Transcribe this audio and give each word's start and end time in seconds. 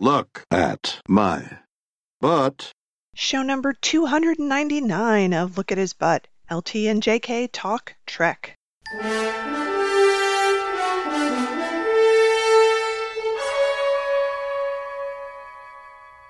Look 0.00 0.44
at 0.50 1.00
my 1.06 1.58
butt. 2.20 2.72
Show 3.14 3.44
number 3.44 3.72
299 3.72 5.32
of 5.32 5.56
Look 5.56 5.70
at 5.70 5.78
His 5.78 5.92
Butt. 5.92 6.26
LT 6.50 6.74
and 6.86 7.00
JK 7.00 7.48
Talk 7.52 7.94
Trek. 8.04 8.56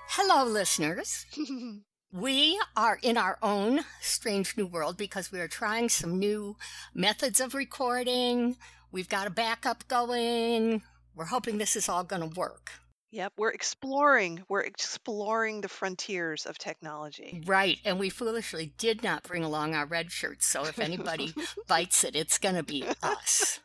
Hello, 0.09 0.45
listeners. 0.45 1.25
We 2.13 2.57
are 2.77 2.97
in 3.01 3.17
our 3.17 3.37
own 3.43 3.81
strange 3.99 4.55
new 4.55 4.65
world 4.65 4.95
because 4.95 5.33
we 5.33 5.41
are 5.41 5.49
trying 5.49 5.89
some 5.89 6.17
new 6.17 6.55
methods 6.93 7.41
of 7.41 7.53
recording. 7.53 8.55
We've 8.89 9.09
got 9.09 9.27
a 9.27 9.31
backup 9.31 9.85
going. 9.89 10.81
We're 11.13 11.25
hoping 11.25 11.57
this 11.57 11.75
is 11.75 11.89
all 11.89 12.05
going 12.05 12.21
to 12.21 12.39
work. 12.39 12.71
Yep, 13.15 13.31
we're 13.37 13.53
exploring. 13.53 14.43
We're 14.49 14.63
exploring 14.63 15.61
the 15.61 15.69
frontiers 15.69 16.45
of 16.45 16.57
technology. 16.57 17.41
Right. 17.45 17.79
And 17.85 17.97
we 17.97 18.09
foolishly 18.09 18.73
did 18.77 19.03
not 19.03 19.23
bring 19.23 19.41
along 19.41 19.73
our 19.73 19.85
red 19.85 20.11
shirts. 20.11 20.45
So 20.45 20.65
if 20.65 20.79
anybody 20.79 21.33
bites 21.69 22.03
it, 22.03 22.13
it's 22.13 22.37
going 22.37 22.55
to 22.55 22.63
be 22.63 22.83
us. 23.01 23.61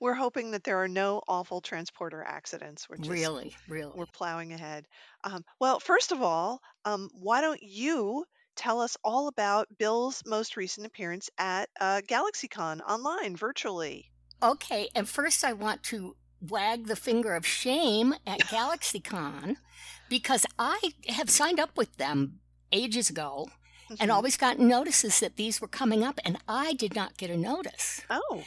We're 0.00 0.12
hoping 0.12 0.50
that 0.50 0.64
there 0.64 0.82
are 0.82 0.86
no 0.86 1.22
awful 1.28 1.62
transporter 1.62 2.22
accidents. 2.22 2.90
We're 2.90 2.98
just 2.98 3.08
Really, 3.08 3.56
really. 3.68 3.92
we're 3.94 4.04
plowing 4.04 4.52
ahead. 4.52 4.84
Um, 5.24 5.42
well, 5.58 5.80
first 5.80 6.12
of 6.12 6.20
all, 6.20 6.60
um, 6.84 7.08
why 7.14 7.40
don't 7.40 7.62
you 7.62 8.26
tell 8.54 8.82
us 8.82 8.98
all 9.02 9.28
about 9.28 9.66
Bill's 9.78 10.22
most 10.26 10.58
recent 10.58 10.86
appearance 10.86 11.30
at 11.38 11.70
uh, 11.80 12.02
GalaxyCon 12.06 12.82
online 12.86 13.34
virtually? 13.34 14.10
Okay. 14.42 14.90
And 14.94 15.08
first, 15.08 15.42
I 15.42 15.54
want 15.54 15.82
to 15.84 16.16
wag 16.40 16.86
the 16.86 16.96
finger 16.96 17.34
of 17.34 17.46
shame 17.46 18.14
at 18.26 18.40
GalaxyCon 18.40 19.56
because 20.08 20.46
I 20.58 20.92
have 21.08 21.30
signed 21.30 21.60
up 21.60 21.76
with 21.76 21.96
them 21.96 22.40
ages 22.72 23.10
ago 23.10 23.48
and 23.98 24.10
Mhm. 24.10 24.14
always 24.14 24.36
gotten 24.36 24.68
notices 24.68 25.20
that 25.20 25.36
these 25.36 25.60
were 25.60 25.68
coming 25.68 26.04
up, 26.04 26.20
and 26.24 26.38
I 26.48 26.74
did 26.74 26.94
not 26.94 27.16
get 27.16 27.30
a 27.30 27.36
notice. 27.36 28.00
Oh, 28.08 28.44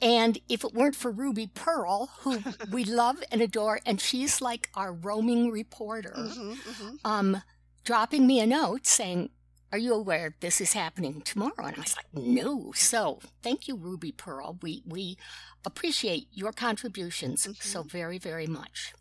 And 0.00 0.38
if 0.48 0.62
it 0.64 0.72
weren't 0.74 0.94
for 0.94 1.10
Ruby 1.10 1.48
Pearl, 1.48 2.06
who 2.20 2.42
we 2.70 2.84
love 2.84 3.22
and 3.32 3.40
adore, 3.42 3.80
and 3.84 4.00
she's 4.00 4.40
like 4.40 4.70
our 4.74 4.92
roaming 4.92 5.50
reporter, 5.50 6.14
hmm 6.14 6.52
hmm 6.54 6.96
um, 7.04 7.42
dropping 7.84 8.26
me 8.26 8.38
a 8.40 8.46
note 8.46 8.86
saying, 8.86 9.30
Are 9.70 9.78
you 9.78 9.94
aware 9.94 10.34
this 10.40 10.60
is 10.60 10.72
happening 10.72 11.20
tomorrow? 11.20 11.66
And 11.66 11.76
I 11.76 11.80
was 11.80 11.96
like, 11.96 12.06
No. 12.14 12.72
So 12.74 13.20
thank 13.42 13.68
you, 13.68 13.76
Ruby 13.76 14.12
Pearl. 14.12 14.58
We 14.62 14.82
we 14.86 15.18
appreciate 15.64 16.28
your 16.32 16.52
contributions 16.52 17.46
so 17.60 17.82
very, 17.82 18.18
very 18.18 18.46
much. 18.46 18.94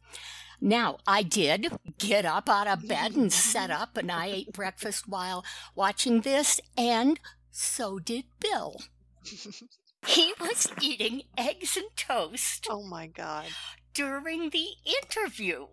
Now, 0.59 0.97
I 1.05 1.21
did 1.21 1.67
get 1.99 2.25
up 2.25 2.49
out 2.49 2.67
of 2.67 2.87
bed 2.87 3.15
and 3.15 3.31
set 3.31 3.69
up, 3.69 3.95
and 3.95 4.11
I 4.11 4.25
ate 4.27 4.53
breakfast 4.53 5.07
while 5.07 5.45
watching 5.75 6.21
this, 6.21 6.59
and 6.75 7.19
so 7.51 7.99
did 7.99 8.25
Bill. 8.39 8.81
He 10.05 10.33
was 10.39 10.71
eating 10.81 11.23
eggs 11.37 11.75
and 11.75 11.87
toast 11.97 12.67
oh 12.69 12.83
my 12.83 13.07
God. 13.07 13.45
during 13.93 14.51
the 14.51 14.67
interview, 14.85 15.67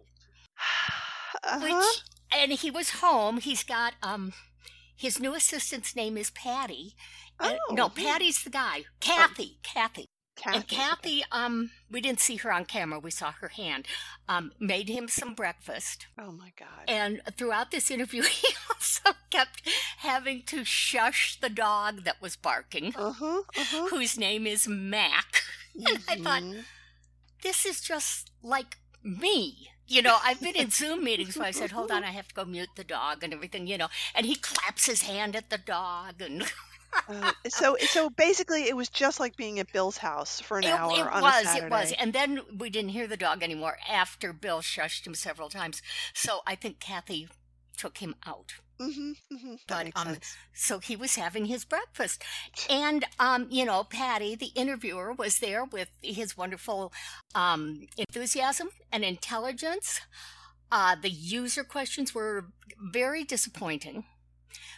Uh-huh. 1.44 1.60
which 1.60 2.02
and 2.32 2.52
he 2.52 2.70
was 2.70 2.90
home. 3.00 3.38
He's 3.38 3.62
got 3.62 3.94
um 4.02 4.32
his 4.96 5.20
new 5.20 5.34
assistant's 5.34 5.94
name 5.96 6.16
is 6.16 6.30
Patty. 6.30 6.94
Oh, 7.40 7.56
no. 7.70 7.88
Patty's 7.88 8.42
the 8.44 8.50
guy. 8.50 8.84
Kathy, 9.00 9.58
Kathy. 9.62 10.06
And 10.46 10.66
Kathy. 10.66 10.76
Kathy, 10.76 11.24
um, 11.30 11.70
we 11.90 12.00
didn't 12.00 12.20
see 12.20 12.36
her 12.36 12.52
on 12.52 12.64
camera. 12.64 12.98
We 12.98 13.12
saw 13.12 13.32
her 13.40 13.48
hand. 13.48 13.86
Um, 14.28 14.50
made 14.58 14.88
him 14.88 15.06
some 15.08 15.34
breakfast. 15.34 16.06
Oh 16.18 16.32
my 16.32 16.52
God. 16.58 16.84
And 16.88 17.20
throughout 17.36 17.70
this 17.70 17.88
interview, 17.90 18.22
he 18.42 18.48
also 18.68 19.10
kept 19.30 19.62
having 19.98 20.42
to 20.46 20.64
shush 20.64 21.38
the 21.40 21.48
dog 21.50 22.02
that 22.04 22.20
was 22.20 22.34
barking, 22.36 22.94
Uh 22.96 23.12
huh. 23.12 23.42
Uh 23.56 23.64
huh. 23.64 23.86
whose 23.90 24.18
name 24.18 24.46
is 24.46 24.66
Mac. 24.68 25.42
And 25.76 25.98
I 26.08 26.16
thought, 26.16 26.42
Mhm. 26.42 26.64
this 27.42 27.64
is 27.66 27.80
just 27.80 28.30
like 28.42 28.78
me. 29.02 29.70
You 29.86 30.02
know, 30.02 30.16
I've 30.24 30.40
been 30.40 30.56
in 30.56 30.70
Zoom 30.70 31.04
meetings 31.04 31.36
where 31.36 31.46
I 31.46 31.50
said, 31.50 31.70
hold 31.70 31.90
on, 31.90 32.04
I 32.04 32.10
have 32.10 32.28
to 32.28 32.34
go 32.34 32.44
mute 32.44 32.70
the 32.74 32.84
dog 32.84 33.22
and 33.22 33.34
everything, 33.34 33.66
you 33.66 33.76
know, 33.76 33.88
and 34.14 34.24
he 34.24 34.34
claps 34.34 34.86
his 34.86 35.02
hand 35.02 35.36
at 35.36 35.50
the 35.50 35.58
dog 35.58 36.20
and 36.20 36.44
Uh, 37.08 37.32
so 37.48 37.76
so 37.80 38.08
basically, 38.10 38.68
it 38.68 38.76
was 38.76 38.88
just 38.88 39.20
like 39.20 39.36
being 39.36 39.58
at 39.58 39.72
Bill's 39.72 39.98
house 39.98 40.40
for 40.40 40.58
an 40.58 40.64
it, 40.64 40.70
hour 40.70 40.92
it 40.92 41.12
on 41.12 41.22
was, 41.22 41.42
a 41.42 41.46
Saturday. 41.46 41.60
Night. 41.60 41.66
It 41.66 41.70
was, 41.70 41.90
it 41.90 41.92
was. 41.92 41.92
And 41.98 42.12
then 42.12 42.40
we 42.56 42.70
didn't 42.70 42.90
hear 42.90 43.06
the 43.06 43.16
dog 43.16 43.42
anymore 43.42 43.78
after 43.88 44.32
Bill 44.32 44.60
shushed 44.60 45.06
him 45.06 45.14
several 45.14 45.48
times. 45.48 45.82
So 46.12 46.40
I 46.46 46.54
think 46.54 46.80
Kathy 46.80 47.28
took 47.76 47.98
him 47.98 48.14
out. 48.26 48.54
Mm-hmm, 48.84 49.12
mm-hmm. 49.34 49.54
But, 49.66 49.88
um, 49.94 50.16
sense. 50.16 50.38
So 50.52 50.78
he 50.78 50.96
was 50.96 51.16
having 51.16 51.46
his 51.46 51.64
breakfast. 51.64 52.22
And, 52.68 53.04
um, 53.18 53.46
you 53.50 53.64
know, 53.64 53.84
Patty, 53.84 54.34
the 54.34 54.52
interviewer, 54.54 55.12
was 55.12 55.38
there 55.38 55.64
with 55.64 55.88
his 56.02 56.36
wonderful 56.36 56.92
um, 57.34 57.86
enthusiasm 57.96 58.68
and 58.92 59.04
intelligence. 59.04 60.00
Uh, 60.70 60.96
the 61.00 61.10
user 61.10 61.64
questions 61.64 62.14
were 62.14 62.46
very 62.78 63.24
disappointing 63.24 64.04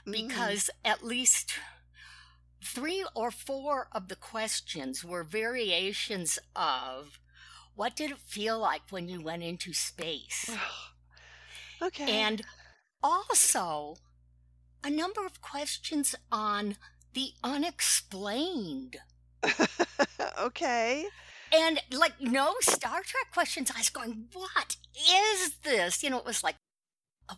Mhm. 0.06 0.28
because 0.28 0.70
at 0.84 1.04
least 1.04 1.54
three 2.62 3.04
or 3.14 3.30
four 3.30 3.88
of 3.92 4.08
the 4.08 4.16
questions 4.16 5.04
were 5.04 5.24
variations 5.24 6.38
of 6.54 7.18
what 7.74 7.96
did 7.96 8.10
it 8.12 8.18
feel 8.18 8.58
like 8.58 8.82
when 8.90 9.08
you 9.08 9.20
went 9.20 9.42
into 9.42 9.72
space? 9.72 10.58
okay. 11.82 12.20
And 12.22 12.42
also 13.02 13.96
a 14.84 14.90
number 14.90 15.24
of 15.24 15.40
questions 15.40 16.14
on 16.30 16.76
the 17.14 17.30
unexplained. 17.42 18.98
okay. 20.40 21.06
And 21.52 21.80
like 21.90 22.20
no 22.20 22.54
Star 22.60 23.02
Trek 23.02 23.32
questions. 23.32 23.70
I 23.74 23.78
was 23.78 23.90
going, 23.90 24.26
what 24.32 24.76
is 24.94 25.58
this? 25.62 26.02
You 26.02 26.10
know, 26.10 26.18
it 26.18 26.24
was 26.24 26.42
like, 26.42 26.56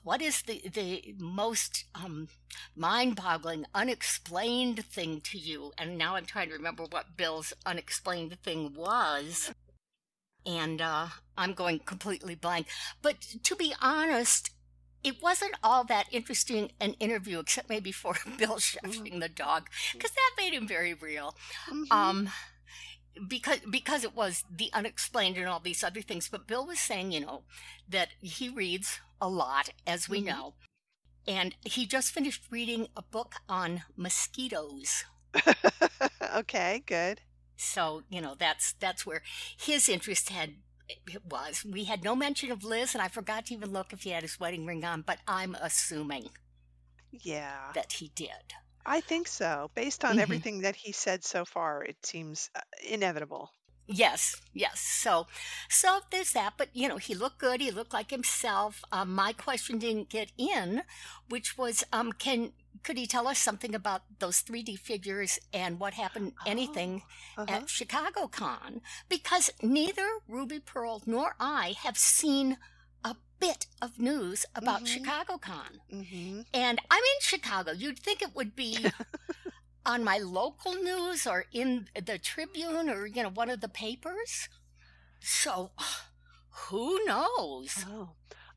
what 0.02 0.20
is 0.20 0.42
the 0.42 0.62
the 0.72 1.14
most 1.18 1.84
um, 1.94 2.28
mind-boggling, 2.76 3.64
unexplained 3.74 4.84
thing 4.84 5.20
to 5.22 5.38
you? 5.38 5.72
And 5.78 5.96
now 5.96 6.16
I'm 6.16 6.26
trying 6.26 6.48
to 6.48 6.54
remember 6.54 6.84
what 6.90 7.16
Bill's 7.16 7.52
unexplained 7.64 8.36
thing 8.42 8.74
was, 8.74 9.52
and 10.44 10.82
uh, 10.82 11.08
I'm 11.36 11.54
going 11.54 11.78
completely 11.80 12.34
blank. 12.34 12.66
But 13.00 13.20
to 13.42 13.56
be 13.56 13.74
honest, 13.80 14.50
it 15.04 15.22
wasn't 15.22 15.54
all 15.62 15.84
that 15.84 16.06
interesting 16.12 16.70
an 16.80 16.94
interview, 16.94 17.38
except 17.40 17.68
maybe 17.68 17.92
for 17.92 18.14
Bill 18.38 18.56
shushing 18.56 19.20
the 19.20 19.28
dog, 19.28 19.68
because 19.92 20.10
that 20.12 20.30
made 20.36 20.52
him 20.54 20.66
very 20.66 20.94
real 20.94 21.36
Mhm. 21.70 21.90
um 21.90 22.28
because 23.28 23.58
because 23.70 24.04
it 24.04 24.14
was 24.14 24.44
the 24.50 24.70
unexplained 24.72 25.36
and 25.36 25.46
all 25.48 25.60
these 25.60 25.82
other 25.82 26.00
things 26.02 26.28
but 26.28 26.46
bill 26.46 26.66
was 26.66 26.78
saying 26.78 27.10
you 27.12 27.20
know 27.20 27.42
that 27.88 28.08
he 28.20 28.48
reads 28.48 29.00
a 29.20 29.28
lot 29.28 29.70
as 29.86 30.08
we 30.08 30.20
Mhm. 30.20 30.26
know 30.26 30.54
and 31.26 31.54
he 31.64 31.86
just 31.86 32.12
finished 32.12 32.42
reading 32.50 32.88
a 32.96 33.02
book 33.02 33.36
on 33.48 33.82
mosquitoes 33.96 35.04
okay. 36.36 36.82
Good. 36.86 37.20
so 37.56 38.02
you 38.08 38.20
know 38.20 38.34
that's 38.38 38.72
that's 38.74 39.04
where 39.06 39.22
his 39.56 39.88
interest 39.88 40.28
had 40.30 40.54
it 40.88 41.22
was 41.30 41.64
we 41.64 41.84
had 41.84 42.02
no 42.04 42.14
mention 42.16 42.50
of 42.50 42.64
liz 42.64 42.94
and 42.94 43.02
i 43.02 43.08
forgot 43.08 43.46
to 43.46 43.54
even 43.54 43.72
look 43.72 43.92
if 43.92 44.02
he 44.02 44.10
had 44.10 44.22
his 44.22 44.38
wedding 44.40 44.66
ring 44.66 44.84
on 44.84 45.02
but 45.02 45.18
i'm 45.26 45.54
assuming 45.60 46.28
Yeah. 47.10 47.72
that 47.74 47.92
he 47.92 48.10
did 48.14 48.54
I 48.86 49.02
think 49.02 49.28
so. 49.28 49.70
Based 49.74 50.02
on 50.02 50.16
Mhm. 50.16 50.20
everything 50.20 50.60
that 50.62 50.74
he 50.76 50.92
said 50.92 51.22
so 51.22 51.44
far, 51.44 51.84
it 51.84 52.06
seems 52.06 52.48
uh, 52.54 52.60
inevitable. 52.88 53.52
Yes, 53.86 54.36
yes. 54.54 54.80
So, 54.80 55.26
so 55.68 56.00
there's 56.10 56.32
that. 56.32 56.54
But 56.56 56.68
you 56.74 56.88
know, 56.88 56.96
he 56.96 57.14
looked 57.14 57.36
good. 57.38 57.60
He 57.60 57.70
looked 57.70 57.92
like 57.92 58.10
himself. 58.10 58.82
Um, 58.90 59.14
my 59.14 59.34
question 59.34 59.78
didn't 59.78 60.08
get 60.08 60.32
in, 60.38 60.84
which 61.28 61.58
was, 61.58 61.84
um, 61.92 62.12
can 62.12 62.52
could 62.82 62.96
he 62.98 63.06
tell 63.06 63.26
us 63.28 63.38
something 63.38 63.74
about 63.74 64.02
those 64.18 64.42
3D 64.42 64.78
figures 64.78 65.38
and 65.52 65.78
what 65.80 65.94
happened? 65.94 66.32
Anything 66.46 67.02
Uh-huh. 67.36 67.52
at 67.52 67.68
Chicago 67.70 68.28
Con? 68.28 68.80
Because 69.08 69.50
neither 69.62 70.08
Ruby 70.28 70.60
Pearl 70.60 71.02
nor 71.06 71.34
I 71.40 71.74
have 71.84 71.96
seen 71.98 72.58
a 73.04 73.16
bit 73.40 73.66
of 73.80 73.98
news 73.98 74.44
about 74.54 74.82
Mhm. 74.82 74.88
Chicago 74.88 75.38
Con. 75.38 75.80
hmm 75.90 76.42
And 76.52 76.80
I'm 76.90 77.02
in 77.14 77.20
Chicago. 77.20 77.72
You'd 77.72 77.98
think 77.98 78.22
it 78.22 78.34
would 78.34 78.54
be 78.56 78.76
on 79.86 80.04
my 80.04 80.18
local 80.18 80.74
news 80.74 81.26
or 81.26 81.46
in 81.52 81.88
the 81.94 82.18
Tribune 82.18 82.90
or, 82.90 83.06
you 83.06 83.22
know, 83.22 83.30
one 83.30 83.48
of 83.50 83.60
the 83.60 83.68
papers. 83.68 84.48
So 85.20 85.70
who 86.68 87.04
knows? 87.04 87.84
Oh. 87.88 88.10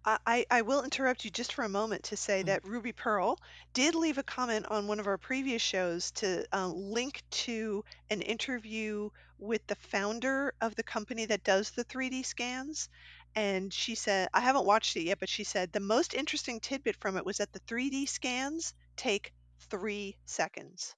I, 0.06 0.18
I 0.26 0.46
I 0.50 0.62
will 0.62 0.84
interrupt 0.84 1.26
you 1.26 1.32
just 1.32 1.54
for 1.54 1.64
a 1.64 1.70
moment 1.70 2.04
to 2.06 2.18
say 2.18 2.42
Mm. 2.44 2.46
that 2.48 2.66
Ruby 2.66 2.92
Pearl 2.92 3.38
did 3.74 3.96
leave 3.96 4.18
a 4.18 4.24
comment 4.24 4.66
on 4.70 4.88
one 4.88 5.00
of 5.00 5.08
our 5.08 5.18
previous 5.18 5.62
shows 5.62 6.12
to 6.12 6.46
uh, 6.54 6.68
link 6.68 7.22
to 7.32 7.84
an 8.10 8.22
interview 8.22 9.10
with 9.38 9.66
the 9.68 9.76
founder 9.76 10.54
of 10.62 10.76
the 10.76 10.84
company 10.84 11.26
that 11.26 11.44
does 11.44 11.72
the 11.72 11.84
3D 11.86 12.24
scans. 12.26 12.90
and 13.36 13.74
she 13.74 13.96
said 13.96 14.28
I 14.34 14.42
haven't 14.42 14.66
watched 14.66 14.96
it 14.98 15.04
yet, 15.04 15.20
but 15.20 15.30
she 15.30 15.44
said 15.44 15.72
the 15.72 15.80
most 15.80 16.14
interesting 16.14 16.60
tidbit 16.60 16.98
from 17.00 17.16
it 17.18 17.26
was 17.26 17.38
that 17.38 17.54
the 17.54 17.62
3D 17.62 18.08
scans 18.08 18.74
take 18.98 19.32
three 19.70 20.18
seconds. 20.26 20.96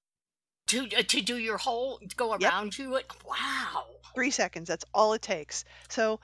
To 0.68 0.86
uh, 0.98 1.04
to 1.04 1.22
do 1.22 1.38
your 1.38 1.58
whole 1.58 2.00
go 2.16 2.32
Yep, 2.38 2.42
around 2.52 2.78
you. 2.78 2.96
it- 2.96 3.12
Wow. 3.26 3.86
three 4.16 4.32
seconds. 4.32 4.68
That's 4.68 4.86
all 4.94 5.14
it 5.14 5.22
takes. 5.22 5.64
So, 5.90 6.20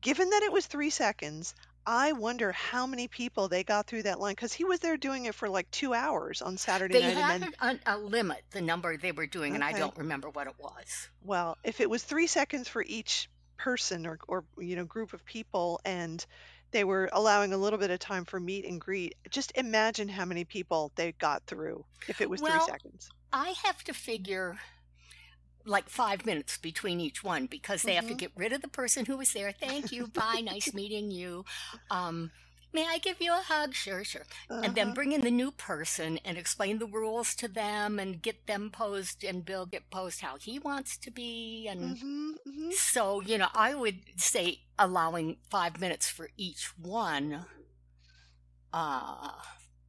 given 0.00 0.30
that 0.30 0.42
it 0.42 0.52
was 0.52 0.66
three 0.66 0.90
seconds, 0.90 1.54
I 1.92 2.12
wonder 2.12 2.52
how 2.52 2.86
many 2.86 3.08
people 3.08 3.48
they 3.48 3.64
got 3.64 3.88
through 3.88 4.04
that 4.04 4.20
line 4.20 4.34
because 4.34 4.52
he 4.52 4.62
was 4.62 4.78
there 4.78 4.96
doing 4.96 5.24
it 5.24 5.34
for 5.34 5.48
like 5.48 5.68
two 5.72 5.92
hours 5.92 6.40
on 6.40 6.56
Saturday 6.56 6.94
They 6.94 7.00
night, 7.00 7.16
and 7.16 7.44
had 7.44 7.52
then 7.60 7.80
a, 7.84 7.98
limit, 7.98 8.44
the 8.52 8.60
number 8.60 8.96
they 8.96 9.10
were 9.10 9.26
doing, 9.26 9.56
and 9.56 9.64
I 9.64 9.76
don't 9.76 9.96
remember 9.98 10.30
what 10.30 10.46
it 10.46 10.54
was. 10.56 11.08
Well, 11.24 11.58
if 11.64 11.80
it 11.80 11.90
was 11.90 12.04
three 12.04 12.28
seconds 12.28 12.68
for 12.68 12.84
each 12.86 13.28
person 13.56 14.06
or, 14.06 14.20
or 14.28 14.44
you 14.56 14.76
know 14.76 14.84
group 14.84 15.14
of 15.14 15.24
people, 15.24 15.80
and 15.84 16.24
they 16.70 16.84
were 16.84 17.10
allowing 17.12 17.52
a 17.52 17.56
little 17.56 17.78
bit 17.80 17.90
of 17.90 17.98
time 17.98 18.24
for 18.24 18.38
meet 18.38 18.64
and 18.64 18.80
greet, 18.80 19.16
just 19.28 19.50
imagine 19.56 20.08
how 20.08 20.24
many 20.24 20.44
people 20.44 20.92
they 20.94 21.10
got 21.10 21.42
through 21.46 21.84
if 22.06 22.20
it 22.20 22.30
was 22.30 22.40
three 22.40 22.50
Well, 22.50 22.66
seconds. 22.66 23.10
I 23.32 23.52
have 23.64 23.82
to 23.82 23.92
figure 23.92 24.60
like 25.66 25.88
five 25.88 26.24
minutes 26.26 26.56
between 26.58 27.00
each 27.00 27.22
one 27.24 27.46
because 27.46 27.84
they 27.84 27.94
have 27.94 28.06
to 28.06 28.14
hmm 28.14 28.22
get 28.22 28.32
rid 28.36 28.52
of 28.52 28.62
the 28.62 28.68
person 28.68 29.06
who 29.06 29.16
was 29.18 29.32
there. 29.32 29.52
Thank 29.52 29.92
you. 29.92 30.06
Bye. 30.06 30.40
Nice 30.44 30.72
meeting 30.74 31.10
you. 31.10 31.44
Um, 31.90 32.32
may 32.72 32.86
I 32.86 32.98
give 32.98 33.20
you 33.20 33.32
a 33.32 33.42
hug? 33.46 33.74
Sure, 33.74 34.04
sure. 34.04 34.26
And 34.62 34.74
then 34.74 34.90
Uh-huh. 34.90 34.94
bring 34.94 35.12
in 35.12 35.22
the 35.22 35.30
new 35.30 35.50
person 35.50 36.18
and 36.24 36.36
explain 36.38 36.78
the 36.78 36.86
rules 36.86 37.34
to 37.36 37.48
them 37.48 37.98
and 37.98 38.22
get 38.22 38.46
them 38.46 38.70
posed 38.70 39.24
and 39.24 39.44
Bill 39.44 39.66
get 39.66 39.90
posed 39.90 40.20
how 40.20 40.36
he 40.38 40.58
wants 40.58 40.96
to 40.98 41.10
be. 41.10 41.66
And 41.68 41.98
hmm 41.98 42.32
hmm 42.44 42.70
so, 42.70 43.20
you 43.20 43.38
know, 43.38 43.48
I 43.54 43.74
would 43.74 44.00
say 44.16 44.60
allowing 44.78 45.38
five 45.50 45.80
minutes 45.80 46.08
for 46.08 46.30
each 46.36 46.72
one. 46.78 47.46
Uh, 48.72 49.30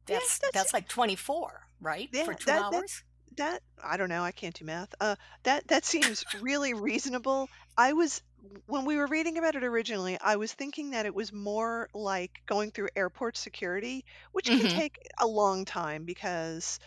Yeah, 0.08 0.16
that's 0.16 0.40
that's 0.40 0.52
that's 0.52 0.72
like 0.72 0.88
24, 0.88 1.68
right? 1.80 2.10
yeah. 2.12 2.22
For 2.22 2.34
two 2.34 2.58
that 2.70 2.74
hours? 2.74 3.02
That 3.36 3.62
I 3.82 3.96
don't 3.96 4.08
know. 4.08 4.22
I 4.22 4.32
can't 4.32 4.54
do 4.54 4.64
math. 4.64 4.94
Uh, 5.00 5.16
that 5.44 5.68
that 5.68 5.84
seems 5.84 6.24
really 6.40 6.74
reasonable. 6.74 7.50
I 7.76 7.92
was 7.92 8.22
when 8.66 8.84
we 8.84 8.96
were 8.96 9.06
reading 9.06 9.38
about 9.38 9.54
it 9.54 9.64
originally, 9.64 10.18
I 10.20 10.36
was 10.36 10.52
thinking 10.52 10.90
that 10.90 11.06
it 11.06 11.14
was 11.14 11.32
more 11.32 11.88
like 11.94 12.32
going 12.46 12.70
through 12.72 12.88
airport 12.96 13.36
security, 13.36 14.04
which 14.32 14.52
can 14.52 14.66
Mm-hmm. 14.66 14.68
take 14.68 14.98
a 15.18 15.26
long 15.26 15.64
time 15.64 16.04
because 16.04 16.78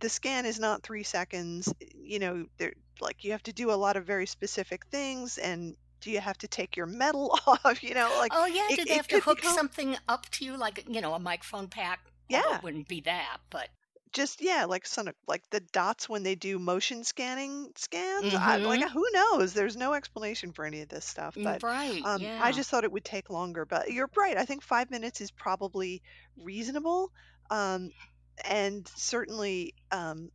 the 0.00 0.08
scan 0.08 0.46
is 0.46 0.58
not 0.58 0.82
three 0.82 1.02
seconds. 1.04 1.72
You 1.94 2.18
know, 2.18 2.46
there 2.58 2.74
like 3.00 3.24
you 3.24 3.32
have 3.32 3.42
to 3.44 3.52
do 3.52 3.70
a 3.70 3.74
lot 3.74 3.96
of 3.96 4.06
very 4.06 4.26
specific 4.26 4.86
things, 4.86 5.38
and 5.38 5.76
do 6.00 6.10
you 6.10 6.20
have 6.20 6.38
to 6.38 6.48
take 6.48 6.76
your 6.76 6.86
metal 6.86 7.38
off? 7.46 7.82
You 7.82 7.94
know, 7.94 8.14
like 8.18 8.32
Oh 8.32 8.46
yeah, 8.46 8.68
it 8.68 8.76
do 8.76 8.84
they 8.84 8.96
it 8.96 8.96
have 8.96 9.08
to 9.08 9.20
could 9.20 9.24
hook 9.24 9.42
become 9.42 9.52
something 9.54 9.96
up 10.08 10.28
to 10.30 10.44
you, 10.44 10.56
like 10.56 10.84
you 10.88 11.00
know, 11.00 11.14
a 11.14 11.18
microphone 11.18 11.68
pack? 11.68 12.00
Although 12.32 12.50
yeah. 12.50 12.56
it 12.56 12.62
wouldn't 12.62 12.88
be 12.88 13.00
that, 13.02 13.38
but 13.50 13.68
just 14.12 14.40
yeah 14.40 14.64
like 14.64 14.86
some 14.86 15.08
like 15.26 15.42
the 15.50 15.60
dots 15.60 16.08
when 16.08 16.22
they 16.22 16.34
do 16.34 16.58
motion 16.58 17.04
scanning 17.04 17.70
scans 17.76 18.34
I, 18.34 18.56
like 18.56 18.80
mm-hmm. 18.80 18.92
who 18.92 19.06
knows 19.12 19.54
there's 19.54 19.76
no 19.76 19.94
explanation 19.94 20.52
for 20.52 20.64
any 20.64 20.80
of 20.82 20.88
this 20.88 21.04
stuff 21.04 21.36
but 21.40 21.62
Right, 21.62 22.02
um, 22.04 22.20
i 22.20 22.24
yeah. 22.24 22.52
just 22.52 22.70
thought 22.70 22.84
it 22.84 22.92
would 22.92 23.04
take 23.04 23.30
longer 23.30 23.64
but 23.64 23.90
you're 23.90 24.10
right 24.16 24.36
i 24.36 24.44
think 24.44 24.62
five 24.62 24.90
minutes 24.90 25.20
is 25.20 25.30
probably 25.30 26.02
reasonable 26.36 27.12
um, 27.50 27.90
and 28.44 28.86
certainly 28.94 29.74
um, 29.90 30.30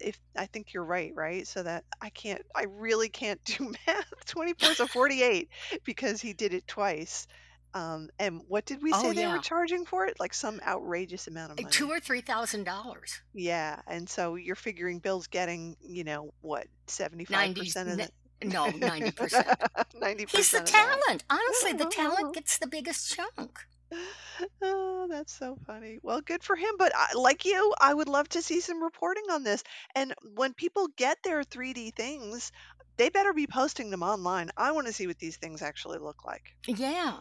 if 0.00 0.18
i 0.36 0.46
think 0.46 0.72
you're 0.72 0.84
right 0.84 1.12
right 1.14 1.46
so 1.46 1.62
that 1.62 1.84
i 2.00 2.10
can't 2.10 2.42
i 2.54 2.64
really 2.64 3.08
can't 3.08 3.42
do 3.44 3.72
math 3.86 4.26
24 4.26 4.74
so 4.74 4.86
48 4.86 5.48
because 5.84 6.20
he 6.20 6.32
did 6.32 6.54
it 6.54 6.66
twice 6.66 7.26
um, 7.74 8.08
and 8.18 8.42
what 8.48 8.64
did 8.66 8.82
we 8.82 8.92
say 8.92 8.98
Oh 8.98 9.12
say 9.12 9.14
they 9.14 9.26
were 9.28 9.38
charging 9.38 9.84
for 9.86 10.06
it 10.06 10.18
like 10.20 10.34
some 10.34 10.60
outrageous 10.66 11.26
amount 11.26 11.52
of 11.52 11.58
money. 11.62 11.70
Two 11.70 11.90
or 11.90 12.00
three 12.00 12.20
thousand 12.20 12.64
dollars. 12.64 13.20
yeah, 13.32 13.80
and 13.86 14.08
so 14.08 14.34
you're 14.34 14.56
figuring 14.56 14.98
Bill's 14.98 15.26
getting, 15.26 15.76
you 15.82 16.04
know, 16.04 16.32
what, 16.40 16.66
75% 16.86 17.76
of 17.82 17.88
n- 17.88 18.08
the 18.40 18.48
no, 18.48 18.66
ninety 18.70 19.10
percent. 19.12 19.46
90% 19.94 20.30
He's 20.30 20.50
the 20.50 20.58
of 20.58 20.66
that. 20.66 20.72
talent. 20.72 21.24
Honestly, 21.30 21.72
the 21.72 21.86
talent 21.86 22.34
gets 22.34 22.58
the 22.58 22.66
biggest 22.66 23.14
chunk. 23.14 23.66
Oh, 24.62 25.06
that's 25.08 25.32
so 25.38 25.56
funny. 25.66 25.98
Well, 26.02 26.20
good 26.22 26.42
for 26.42 26.56
him. 26.56 26.74
But 26.78 26.92
I, 26.94 27.14
like 27.14 27.44
you, 27.44 27.74
I 27.80 27.92
would 27.94 28.08
love 28.08 28.28
to 28.30 28.42
see 28.42 28.60
some 28.60 28.82
reporting 28.82 29.24
on 29.30 29.44
this. 29.44 29.62
And 29.94 30.14
when 30.34 30.54
people 30.54 30.88
get 30.96 31.18
their 31.22 31.42
3D 31.42 31.94
things, 31.94 32.50
they 32.96 33.10
better 33.10 33.32
be 33.32 33.46
posting 33.46 33.90
them 33.90 34.02
online. 34.02 34.50
I 34.56 34.72
want 34.72 34.86
to 34.86 34.92
see 34.92 35.06
what 35.06 35.18
these 35.18 35.36
things 35.36 35.62
actually 35.62 35.98
look 35.98 36.24
like. 36.24 36.42
Yeah, 36.66 37.18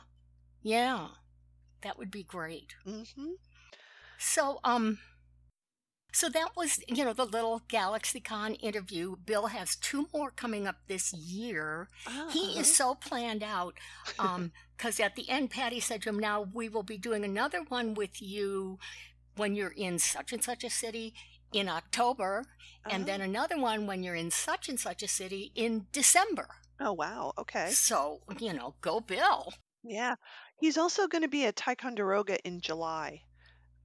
yeah, 0.64 1.10
that 1.82 1.98
would 1.98 2.12
be 2.12 2.24
great. 2.24 2.76
hmm 2.86 3.34
So, 4.18 4.60
um, 4.64 5.00
so 6.14 6.30
that 6.30 6.56
was, 6.56 6.80
you 6.88 7.04
know, 7.06 7.14
the 7.14 7.26
little 7.26 7.62
GalaxyCon 7.70 8.58
interview. 8.62 9.16
Bill 9.16 9.48
has 9.48 9.76
two 9.76 10.08
more 10.14 10.30
coming 10.32 10.68
up 10.68 10.76
this 10.88 11.14
year. 11.14 11.88
He 12.28 12.40
Uh-huh. 12.40 12.60
is 12.60 12.68
so 12.68 12.96
planned 12.96 13.44
out. 13.44 13.76
Um, 14.20 14.52
because 14.78 15.00
at 15.00 15.16
the 15.16 15.30
end, 15.30 15.52
Patty 15.52 15.80
said 15.80 16.02
to 16.04 16.10
him, 16.10 16.20
"Now 16.20 16.42
we 16.42 16.68
will 16.70 16.84
be 16.84 16.98
doing 16.98 17.24
another 17.24 17.62
one 17.64 17.94
with 17.94 18.22
you 18.22 18.80
when 19.36 19.56
you're 19.56 19.70
in 19.76 20.00
such 20.00 20.34
and 20.34 20.44
such 20.44 20.64
a 20.64 20.70
city 20.70 21.14
in 21.54 21.70
October, 21.70 22.46
and 22.90 23.06
then 23.06 23.20
Oh, 23.20 23.22
another 23.22 23.58
one 23.60 23.88
when 23.88 24.04
you're 24.04 24.16
in 24.16 24.32
such 24.32 24.70
and 24.70 24.80
such 24.80 25.04
a 25.04 25.08
city 25.08 25.52
in 25.56 25.88
December." 25.92 26.50
oh, 26.80 26.94
wow. 26.94 27.34
Okay. 27.38 27.78
So, 27.78 28.22
you 28.38 28.54
know, 28.54 28.76
go 28.82 29.00
Bill. 29.00 29.54
Yeah. 29.84 30.16
He's 30.62 30.78
also 30.78 31.10
going 31.10 31.24
to 31.24 31.28
be 31.28 31.46
at 31.46 31.58
Ticonderoga 31.58 32.40
in 32.48 32.62
July. 32.62 33.24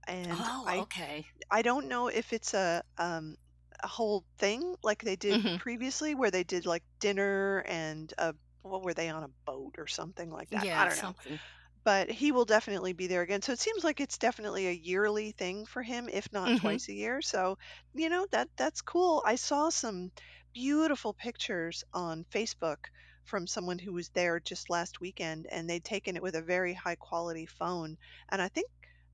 And 0.06 0.48
Oh, 0.48 0.68
I 0.68 0.84
okay. 0.84 1.26
I 1.50 1.62
don't 1.62 1.88
know 1.88 2.08
if 2.08 2.32
it's 2.32 2.54
a 2.54 2.82
um 2.98 3.36
a 3.82 3.88
whole 3.88 4.26
thing 4.38 4.76
like 4.82 5.02
they 5.02 5.16
did 5.16 5.40
hmm 5.40 5.56
previously 5.56 6.14
where 6.14 6.30
they 6.30 6.44
did 6.44 6.66
like 6.66 6.84
dinner 7.00 7.60
and 7.66 8.12
a 8.18 8.34
what 8.62 8.82
were 8.82 8.94
they 8.94 9.10
on 9.10 9.24
a 9.24 9.28
boat 9.46 9.74
or 9.78 9.86
something 9.88 10.30
like 10.30 10.50
that. 10.50 10.68
I 10.76 10.84
Yeah, 10.84 10.86
don't 10.86 10.98
know. 10.98 11.14
something. 11.14 11.40
But 11.84 12.10
he 12.10 12.32
will 12.32 12.44
definitely 12.44 12.92
be 12.92 13.06
there 13.06 13.22
again. 13.22 13.42
So 13.42 13.52
it 13.52 13.60
seems 13.60 13.84
like 13.84 14.00
it's 14.00 14.18
definitely 14.18 14.66
a 14.68 14.72
yearly 14.72 15.32
thing 15.32 15.64
for 15.66 15.82
him, 15.82 16.08
if 16.08 16.30
not 16.32 16.54
hmm 16.54 16.56
twice 16.56 16.88
a 16.88 16.92
year. 16.94 17.22
So, 17.22 17.56
you 17.94 18.10
know, 18.10 18.26
that 18.32 18.50
that's 18.58 18.82
cool. 18.82 19.22
I 19.26 19.36
saw 19.36 19.70
some 19.70 20.12
beautiful 20.52 21.14
pictures 21.14 21.82
on 21.94 22.24
Facebook 22.26 22.78
from 23.26 23.46
someone 23.46 23.78
who 23.78 23.92
was 23.92 24.08
there 24.10 24.40
just 24.40 24.70
last 24.70 25.00
weekend 25.00 25.46
and 25.50 25.68
they'd 25.68 25.84
taken 25.84 26.16
it 26.16 26.22
with 26.22 26.34
a 26.36 26.42
very 26.42 26.74
high 26.74 26.96
quality 26.96 27.46
phone. 27.46 27.96
And 28.30 28.40
I 28.42 28.48
think 28.48 28.68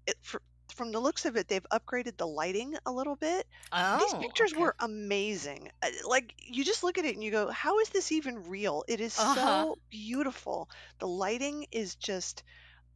it, 0.06 0.16
fr 0.22 0.38
from 0.74 0.92
the 0.92 1.00
looks 1.00 1.24
of 1.26 1.36
it, 1.36 1.48
they've 1.48 1.66
upgraded 1.72 2.16
the 2.16 2.26
lighting 2.26 2.76
a 2.86 2.92
little 2.92 3.16
bit. 3.16 3.46
Oh, 3.70 3.98
These 3.98 4.14
pictures 4.14 4.54
okay. 4.54 4.54
were 4.54 4.74
amazing. 4.80 5.70
Uh, 5.82 5.90
Like 6.06 6.34
you 6.38 6.64
just 6.64 6.82
look 6.82 6.98
at 6.98 7.04
it 7.04 7.14
and 7.14 7.22
you 7.24 7.30
go, 7.30 7.50
"How 7.50 7.78
is 7.80 7.90
this 7.90 8.12
even 8.12 8.44
real?" 8.44 8.84
It 8.88 9.00
is 9.00 9.14
Uh 9.16 9.34
huh. 9.36 9.64
so 9.64 9.78
beautiful. 9.90 10.68
The 10.98 11.08
lighting 11.08 11.66
is 11.72 11.94
just 11.96 12.42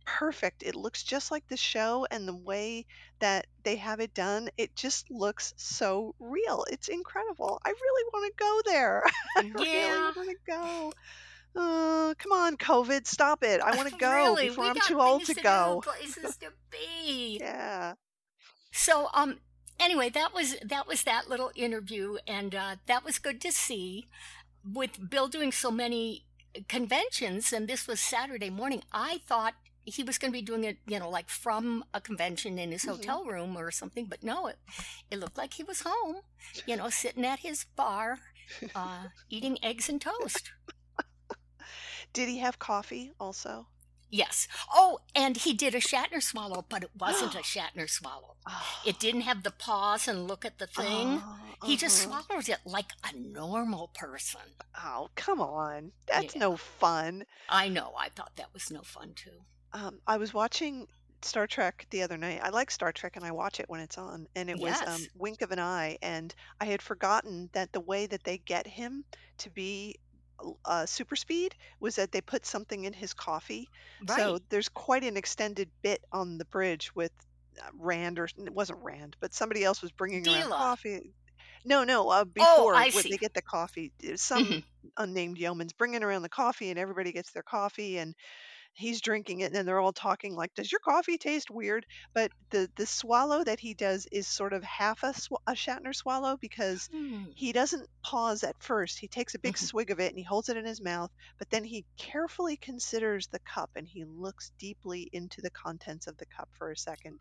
perfect. 0.06 0.62
It 0.62 0.74
looks 0.76 1.02
just 1.02 1.30
like 1.30 1.46
the 1.48 1.56
show 1.58 2.06
and 2.10 2.26
the 2.28 2.36
way 2.36 2.86
that 3.20 3.46
they 3.64 3.76
have 3.76 4.00
it 4.00 4.14
done, 4.14 4.48
it 4.58 4.74
just 4.76 5.10
looks 5.10 5.54
so 5.58 6.14
real. 6.20 6.64
It's 6.70 6.88
incredible. 6.88 7.60
I 7.64 7.70
really 7.70 8.04
want 8.12 8.32
to 8.36 8.44
go 8.44 8.60
there. 8.72 9.04
I 9.36 9.42
really 9.54 10.12
want 10.16 10.30
to 10.30 10.36
go. 10.46 10.92
Uh, 11.56 12.14
come 12.18 12.32
on, 12.32 12.56
COVID, 12.56 13.06
stop 13.06 13.42
it. 13.42 13.60
I 13.60 13.76
want 13.76 13.88
to 13.90 13.96
go 13.98 14.12
Really, 14.12 14.48
before 14.48 14.64
we 14.64 14.70
I'm 14.70 14.76
got 14.76 14.84
too 14.86 15.00
old 15.00 15.24
things 15.24 15.28
to 15.28 15.34
to 15.34 15.40
do, 15.40 15.42
go. 15.42 15.82
places 15.84 16.36
to 16.38 16.52
be. 16.70 17.38
Yeah. 17.40 17.94
So, 18.72 19.08
um, 19.14 19.40
anyway, 19.80 20.10
that 20.10 20.34
was 20.34 20.56
that 20.64 20.86
was 20.86 21.04
that 21.04 21.28
little 21.28 21.50
interview, 21.56 22.18
and 22.26 22.54
uh, 22.54 22.76
that 22.86 23.04
was 23.04 23.18
good 23.18 23.40
to 23.42 23.52
see. 23.52 24.06
With 24.64 25.10
Bill 25.10 25.28
doing 25.28 25.52
so 25.52 25.70
many 25.70 26.24
conventions, 26.68 27.52
and 27.52 27.68
this 27.68 27.86
was 27.86 28.00
Saturday 28.00 28.50
morning, 28.50 28.82
I 28.92 29.20
thought 29.26 29.54
he 29.86 30.04
was 30.04 30.18
going 30.18 30.32
to 30.32 30.38
be 30.38 30.42
doing 30.44 30.64
it, 30.64 30.78
you 30.86 30.98
know, 31.00 31.10
like 31.10 31.30
from 31.30 31.84
a 31.94 32.00
convention 32.00 32.58
in 32.58 32.72
his 32.72 32.84
hmm 32.84 32.86
hotel 32.86 33.24
room 33.24 33.56
or 33.56 33.70
something. 33.72 34.06
But 34.06 34.22
no, 34.24 34.48
it 34.48 34.58
it 35.10 35.18
looked 35.20 35.38
like 35.38 35.54
he 35.54 35.64
was 35.64 35.82
home, 35.86 36.18
you 36.66 36.76
know, 36.76 36.90
sitting 36.90 37.24
at 37.26 37.40
his 37.40 37.64
bar, 37.76 38.20
uh, 38.74 39.08
eating 39.30 39.58
eggs 39.62 39.88
and 39.88 40.00
toast. 40.00 40.52
Did 42.12 42.28
he 42.28 42.38
have 42.38 42.58
coffee 42.58 43.12
also? 43.20 43.68
Yes. 44.10 44.48
Oh, 44.72 45.00
and 45.14 45.36
he 45.36 45.52
did 45.54 45.74
a 45.74 45.80
Shatner 45.80 46.22
swallow, 46.22 46.64
but 46.68 46.82
it 46.84 46.90
wasn't 46.98 47.34
a 47.34 47.38
Shatner 47.42 47.88
swallow. 47.88 48.36
Oh, 48.46 48.62
It 48.82 48.98
didn't 48.98 49.22
have 49.22 49.42
the 49.42 49.50
pause 49.52 50.08
and 50.08 50.26
look 50.28 50.44
at 50.44 50.58
the 50.58 50.66
thing. 50.66 51.22
oh, 51.22 51.56
He 51.60 51.76
just 51.76 51.96
uh-huh. 51.96 52.02
swallowed 52.02 52.48
it 52.48 52.60
like 52.66 52.92
a 53.04 53.16
normal 53.16 53.88
person. 53.88 54.56
Oh, 54.76 55.10
come 55.16 55.40
on. 55.40 55.92
That's 56.06 56.34
Yeah, 56.34 56.36
no 56.36 56.56
fun. 56.56 57.26
I 57.48 57.68
know. 57.68 57.94
I 57.98 58.08
thought 58.08 58.36
that 58.36 58.52
was 58.54 58.70
no 58.70 58.82
fun 58.82 59.14
too. 59.14 59.46
Um, 59.76 60.00
I 60.06 60.16
was 60.16 60.32
watching 60.34 60.88
Star 61.22 61.46
Trek 61.46 61.86
the 61.90 62.02
other 62.02 62.16
night. 62.18 62.40
I 62.42 62.50
like 62.50 62.70
Star 62.70 62.92
Trek 62.92 63.16
and 63.16 63.24
I 63.24 63.32
watch 63.32 63.60
it 63.60 63.68
when 63.68 63.80
it's 63.80 63.98
on. 63.98 64.26
And 64.34 64.50
it 64.50 64.58
was 64.58 64.82
um, 64.86 65.08
Yes. 65.08 65.08
Wink 65.14 65.42
of 65.42 65.52
an 65.52 65.58
Eye. 65.60 65.98
And 66.02 66.34
I 66.60 66.66
had 66.66 66.82
forgotten 66.82 67.50
that 67.52 67.72
the 67.72 67.80
way 67.80 68.06
that 68.06 68.24
they 68.24 68.38
get 68.38 68.66
him 68.66 69.04
to 69.38 69.50
be 69.50 69.96
uh, 70.64 70.86
Super 70.86 71.16
Speed 71.16 71.54
was 71.80 71.96
that 71.96 72.12
they 72.12 72.20
put 72.22 72.46
something 72.46 72.84
in 72.84 72.92
his 72.94 73.14
coffee. 73.14 73.70
Right. 74.00 74.16
So 74.16 74.38
there's 74.50 74.68
quite 74.68 75.04
an 75.04 75.16
extended 75.16 75.70
bit 75.82 76.02
on 76.12 76.38
the 76.38 76.46
bridge 76.46 76.94
with 76.94 77.12
uh, 77.62 77.68
Rand, 77.74 78.18
or 78.18 78.24
it 78.26 78.54
wasn't 78.54 78.80
Rand, 78.82 79.16
but 79.20 79.34
somebody 79.34 79.64
else 79.64 79.82
was 79.82 79.92
bringing 79.92 80.28
around 80.28 80.50
coffee. 80.50 81.14
No, 81.64 81.84
no, 81.84 82.08
uh, 82.10 82.24
before 82.24 82.74
Oh, 82.74 82.80
I 82.80 82.90
when 82.92 83.04
see. 83.04 83.10
they 83.10 83.18
get 83.18 83.34
the 83.34 83.42
coffee, 83.42 83.92
uh, 84.06 84.16
some 84.16 84.44
Mhm. 84.44 84.62
unnamed 84.96 85.38
yeoman's 85.38 85.72
bringing 85.72 86.02
around 86.04 86.22
the 86.22 86.28
coffee, 86.28 86.70
and 86.70 86.78
everybody 86.78 87.12
gets 87.12 87.32
their 87.32 87.42
coffee, 87.42 87.98
and 87.98 88.14
he's 88.76 89.00
drinking 89.00 89.40
it, 89.40 89.46
and 89.46 89.54
then 89.54 89.66
they're 89.66 89.80
all 89.80 89.92
talking 89.92 90.34
like, 90.34 90.54
"Does 90.54 90.70
your 90.72 90.80
coffee 90.80 91.18
taste 91.18 91.50
weird?" 91.50 91.86
But 92.14 92.32
the 92.50 92.70
the 92.76 92.86
swallow 92.86 93.44
that 93.44 93.60
he 93.60 93.74
does 93.74 94.06
is 94.12 94.28
sort 94.28 94.52
of 94.52 94.62
half 94.64 95.02
a, 95.02 95.14
sw- 95.14 95.42
a 95.46 95.52
Shatner 95.52 95.94
swallow 95.94 96.36
because 96.40 96.88
Hmm. 96.90 97.32
he 97.34 97.52
doesn't 97.52 97.88
pause 98.04 98.42
at 98.42 98.56
first. 98.62 98.98
He 98.98 99.08
takes 99.08 99.34
a 99.34 99.38
big 99.38 99.58
Mhm. 99.58 99.68
swig 99.68 99.90
of 99.90 100.00
it 100.00 100.08
and 100.08 100.18
he 100.18 100.24
holds 100.24 100.48
it 100.48 100.56
in 100.56 100.64
his 100.64 100.80
mouth, 100.82 101.10
but 101.38 101.50
then 101.50 101.64
he 101.64 101.86
carefully 101.98 102.56
considers 102.56 103.28
the 103.28 103.40
cup 103.40 103.70
and 103.76 103.86
he 103.86 104.04
looks 104.04 104.52
deeply 104.58 105.08
into 105.12 105.40
the 105.42 105.50
contents 105.50 106.06
of 106.06 106.16
the 106.18 106.26
cup 106.26 106.48
for 106.56 106.70
a 106.70 106.76
second, 106.76 107.18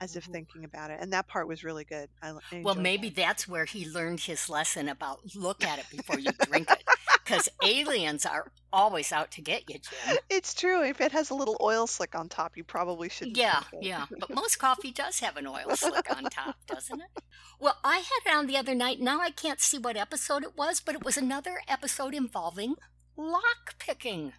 as 0.00 0.16
if 0.16 0.24
Ooh. 0.26 0.32
thinking 0.32 0.64
about 0.64 0.90
it. 0.90 1.00
And 1.00 1.12
that 1.12 1.28
part 1.28 1.48
was 1.48 1.64
really 1.64 1.84
good. 1.84 2.10
I, 2.22 2.30
I 2.52 2.56
Well, 2.62 2.74
maybe 2.74 3.08
that. 3.08 3.10
that's 3.10 3.48
where 3.48 3.64
he 3.64 3.88
learned 3.88 4.20
his 4.20 4.48
lesson 4.48 4.88
about 4.88 5.34
look 5.34 5.64
at 5.64 5.78
it 5.78 5.88
before 5.88 6.18
you 6.18 6.34
drink 6.40 6.70
it. 6.72 6.82
Because 7.26 7.48
aliens 7.64 8.24
are 8.24 8.52
always 8.72 9.10
out 9.10 9.32
to 9.32 9.42
get 9.42 9.68
you, 9.68 9.80
Jim. 9.80 10.16
It's 10.30 10.54
true. 10.54 10.84
If 10.84 11.00
it 11.00 11.10
has 11.12 11.30
a 11.30 11.34
little 11.34 11.56
oil 11.60 11.86
slick 11.86 12.14
on 12.14 12.28
top, 12.28 12.56
you 12.56 12.62
probably 12.62 13.08
shouldn't 13.08 13.36
Yeah, 13.36 13.62
yeah. 13.80 14.06
But 14.20 14.30
most 14.34 14.58
coffee 14.58 14.92
does 14.92 15.18
have 15.20 15.36
an 15.36 15.46
oil 15.46 15.74
slick 15.74 16.14
on 16.14 16.24
top, 16.24 16.56
doesn't 16.66 17.00
it? 17.00 17.22
Well, 17.58 17.78
I 17.82 17.96
had 17.96 18.32
it 18.32 18.36
on 18.36 18.46
the 18.46 18.56
other 18.56 18.74
night. 18.74 19.00
Now 19.00 19.20
I 19.20 19.30
can't 19.30 19.60
see 19.60 19.78
what 19.78 19.96
episode 19.96 20.44
it 20.44 20.56
was, 20.56 20.80
but 20.80 20.94
it 20.94 21.04
was 21.04 21.16
another 21.16 21.60
episode 21.66 22.14
involving 22.14 22.76
lock 23.16 23.78
picking. 23.78 24.32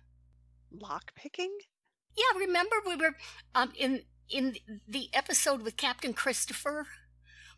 Lock 0.71 1.13
picking? 1.15 1.57
Yeah, 2.15 2.39
remember 2.39 2.77
we 2.85 2.95
were 2.95 3.15
um, 3.53 3.73
in 3.77 4.03
in 4.29 4.55
the 4.87 5.09
episode 5.13 5.61
with 5.61 5.77
Captain 5.77 6.13
Christopher 6.13 6.87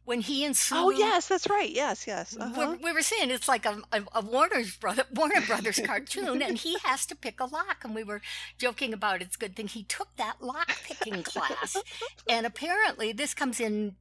when 0.09 0.21
he 0.21 0.43
and 0.43 0.57
Sulu. 0.57 0.81
Oh, 0.81 0.89
yes, 0.89 1.27
that's 1.27 1.47
right. 1.49 1.69
Yes, 1.69 2.07
yes. 2.07 2.35
we- 2.35 2.41
Uh-huh. 2.41 2.77
We 2.81 2.91
were 2.91 3.03
saying 3.03 3.29
it's 3.29 3.47
like 3.47 3.65
a, 3.65 3.77
a, 3.91 4.01
a 4.15 4.21
Warner's 4.21 4.75
brother, 4.75 5.03
Warner 5.13 5.41
Brothers 5.41 5.79
cartoon, 5.85 6.41
and 6.41 6.57
he 6.57 6.77
has 6.83 7.05
to 7.05 7.15
pick 7.15 7.39
a 7.39 7.45
lock. 7.45 7.83
And 7.83 7.93
we 7.93 8.03
were 8.03 8.21
joking 8.57 8.91
about 8.93 9.21
it's 9.21 9.35
a 9.35 9.39
good 9.39 9.55
thing 9.55 9.67
he 9.67 9.83
took 9.83 10.15
that 10.17 10.41
lock 10.41 10.69
picking 10.83 11.21
class. 11.23 11.77
And 12.27 12.45
apparently, 12.45 13.11
this 13.13 13.33
comes 13.33 13.59
in 13.59 13.95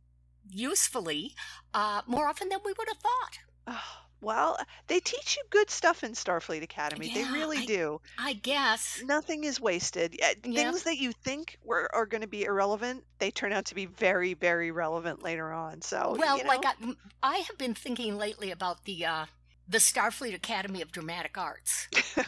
usefully 0.51 1.35
uh, 1.75 2.01
more 2.07 2.27
often 2.27 2.49
than 2.49 2.61
we 2.65 2.73
would 2.79 2.89
have 2.89 2.99
thought. 2.99 3.39
Oh, 3.67 4.08
well, 4.21 4.59
they 4.87 5.01
teach 5.01 5.37
you 5.37 5.43
good 5.51 5.71
stuff 5.71 6.03
in 6.05 6.13
Starfleet 6.13 6.63
Academy. 6.63 7.13
they 7.13 7.21
Yeah, 7.21 7.33
really 7.33 7.59
I- 7.59 7.67
do. 7.67 8.01
I 8.19 8.33
guess. 8.35 9.01
Nothing 9.05 9.45
is 9.45 9.61
wasted. 9.61 10.17
Yeah, 10.19 10.33
Yeah. 10.45 10.71
Things 10.71 10.83
that 10.85 10.99
you 10.99 11.13
think 11.13 11.59
were 11.65 11.89
are 11.95 12.07
going 12.07 12.23
to 12.23 12.27
be 12.27 12.45
irrelevant, 12.45 13.05
they 13.19 13.31
turn 13.31 13.53
out 13.53 13.67
to 13.67 13.75
be 13.75 13.87
very, 13.87 14.35
very 14.35 14.71
relevant 14.71 15.23
later 15.23 15.53
on. 15.53 15.83
So, 15.83 16.17
well, 16.19 16.39
you 16.39 16.45
know, 16.45 16.49
like 16.49 16.65
I, 16.65 16.75
I 17.23 17.37
have 17.39 17.59
been 17.59 17.75
thinking 17.75 18.17
lately 18.17 18.51
about 18.51 18.85
the 18.85 19.05
uh, 19.07 19.27
the 19.69 19.79
Starfleet 19.79 20.35
Academy 20.35 20.81
of 20.81 20.91
Dramatic 20.91 21.37
Arts. 21.37 21.89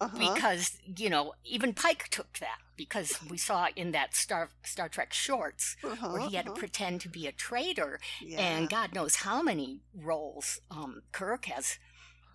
uh-huh. 0.00 0.08
because 0.18 0.78
you 0.96 1.10
know 1.10 1.34
even 1.44 1.72
Pike 1.72 2.08
took 2.10 2.38
that 2.38 2.58
because 2.76 3.18
we 3.28 3.36
saw 3.36 3.68
in 3.76 3.92
that 3.92 4.14
Star 4.14 4.50
Star 4.62 4.88
Trek 4.88 5.12
shorts 5.12 5.76
uh-huh, 5.84 6.08
where 6.08 6.28
he 6.28 6.36
had 6.36 6.46
to 6.46 6.52
uh-huh. 6.52 6.60
pretend 6.60 7.00
to 7.02 7.08
be 7.08 7.26
a 7.26 7.32
traitor, 7.32 8.00
yeah. 8.20 8.40
and 8.40 8.70
God 8.70 8.94
knows 8.94 9.16
how 9.16 9.42
many 9.42 9.80
roles 9.94 10.60
um, 10.70 11.02
Kirk 11.12 11.46
has 11.46 11.78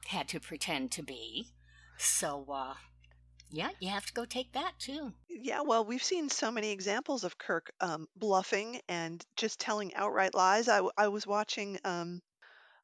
had 0.07 0.27
to 0.29 0.39
pretend 0.39 0.91
to 0.91 1.03
be. 1.03 1.47
So 1.97 2.45
uh, 2.51 2.73
yeah, 3.51 3.69
you 3.79 3.89
have 3.89 4.05
to 4.05 4.13
go 4.13 4.25
take 4.25 4.53
that 4.53 4.73
too. 4.79 5.13
Yeah, 5.29 5.61
well, 5.61 5.85
we've 5.85 6.03
seen 6.03 6.29
so 6.29 6.51
many 6.51 6.71
examples 6.71 7.23
of 7.23 7.37
Kirk 7.37 7.71
um, 7.81 8.07
bluffing 8.15 8.81
and 8.87 9.25
just 9.37 9.59
telling 9.59 9.93
outright 9.95 10.35
lies. 10.35 10.67
I, 10.67 10.81
I 10.97 11.07
was 11.07 11.25
watching 11.25 11.79
um, 11.85 12.21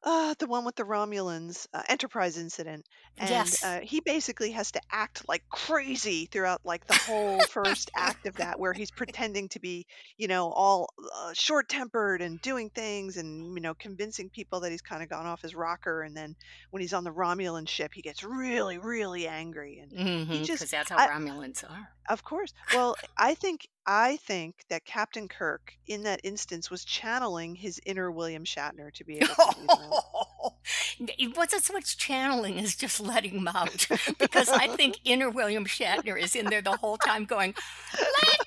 uh, 0.06 0.34
the 0.38 0.46
one 0.46 0.64
with 0.64 0.76
the 0.76 0.84
Romulans, 0.84 1.66
uh, 1.74 1.82
Enterprise 1.88 2.38
incident, 2.38 2.86
and 3.18 3.28
Yes. 3.28 3.62
uh, 3.64 3.80
he 3.82 4.00
basically 4.00 4.52
has 4.52 4.70
to 4.72 4.80
act 4.90 5.28
like 5.28 5.42
crazy 5.50 6.26
throughout 6.26 6.60
like 6.64 6.86
the 6.86 6.94
whole 6.94 7.40
first 7.50 7.90
act 7.96 8.24
of 8.26 8.36
that, 8.36 8.58
where 8.58 8.72
he's 8.72 8.90
pretending 8.90 9.48
to 9.50 9.58
be, 9.60 9.84
you 10.16 10.28
know, 10.28 10.50
all 10.52 10.88
uh, 11.14 11.32
short-tempered 11.34 12.22
and 12.22 12.40
doing 12.40 12.70
things, 12.70 13.16
and 13.16 13.54
you 13.56 13.60
know, 13.60 13.74
convincing 13.74 14.30
people 14.30 14.60
that 14.60 14.70
he's 14.70 14.80
kind 14.82 15.02
of 15.02 15.08
gone 15.08 15.26
off 15.26 15.42
his 15.42 15.54
rocker, 15.54 16.02
and 16.02 16.16
then 16.16 16.36
when 16.70 16.80
he's 16.80 16.92
on 16.94 17.04
the 17.04 17.12
Romulan 17.12 17.68
ship, 17.68 17.90
he 17.92 18.00
gets 18.00 18.22
really, 18.22 18.78
really 18.78 19.26
angry, 19.26 19.80
and 19.80 20.28
Because 20.28 20.46
just- 20.46 20.70
that's 20.70 20.88
how 20.90 20.96
I- 20.98 21.08
Romulans 21.08 21.68
are. 21.68 21.90
Of 22.08 22.24
course. 22.24 22.52
Well, 22.74 22.96
I 23.16 23.34
think 23.34 23.68
I 23.86 24.16
think 24.16 24.64
that 24.68 24.84
Captain 24.84 25.28
Kirk 25.28 25.72
in 25.86 26.02
that 26.04 26.20
instance 26.24 26.70
was 26.70 26.84
channeling 26.84 27.54
his 27.54 27.80
inner 27.86 28.10
William 28.10 28.44
Shatner 28.44 28.92
to 28.94 29.04
be 29.04 29.16
able 29.22 29.28
to 29.28 29.54
do 29.60 29.66
that. 29.66 31.14
it 31.18 31.36
wasn't 31.36 31.62
so 31.62 31.72
much 31.72 31.96
channeling 31.96 32.58
as 32.58 32.74
just 32.74 33.00
letting 33.00 33.32
him 33.38 33.48
out 33.48 33.86
because 34.18 34.48
I 34.48 34.66
think 34.68 34.98
inner 35.04 35.30
William 35.30 35.64
Shatner 35.66 36.20
is 36.20 36.34
in 36.34 36.46
there 36.46 36.62
the 36.62 36.76
whole 36.76 36.96
time 36.98 37.24
going, 37.26 37.54
"Let 37.94 38.38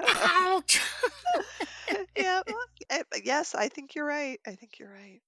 me 0.00 0.04
out." 0.24 0.80
yeah. 2.16 2.42
well, 2.46 2.64
eh, 2.90 3.02
Yes, 3.24 3.54
I 3.54 3.68
think 3.68 3.94
you're 3.94 4.04
right. 4.06 4.38
I 4.46 4.52
think 4.54 4.78
you're 4.78 4.92
right. 4.92 5.20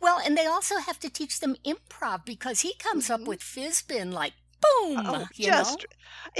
Well, 0.00 0.20
and 0.24 0.36
they 0.36 0.46
also 0.46 0.78
have 0.78 0.98
to 1.00 1.10
teach 1.10 1.38
them 1.40 1.54
improv 1.64 2.24
because 2.24 2.60
he 2.60 2.74
comes 2.74 3.10
up 3.10 3.20
Mhm. 3.20 3.26
with 3.26 3.40
Fizbin 3.40 4.12
like 4.12 4.32
boom, 4.60 5.02
Oh, 5.06 5.26
you 5.34 5.46
just 5.46 5.78
know. 5.78 5.86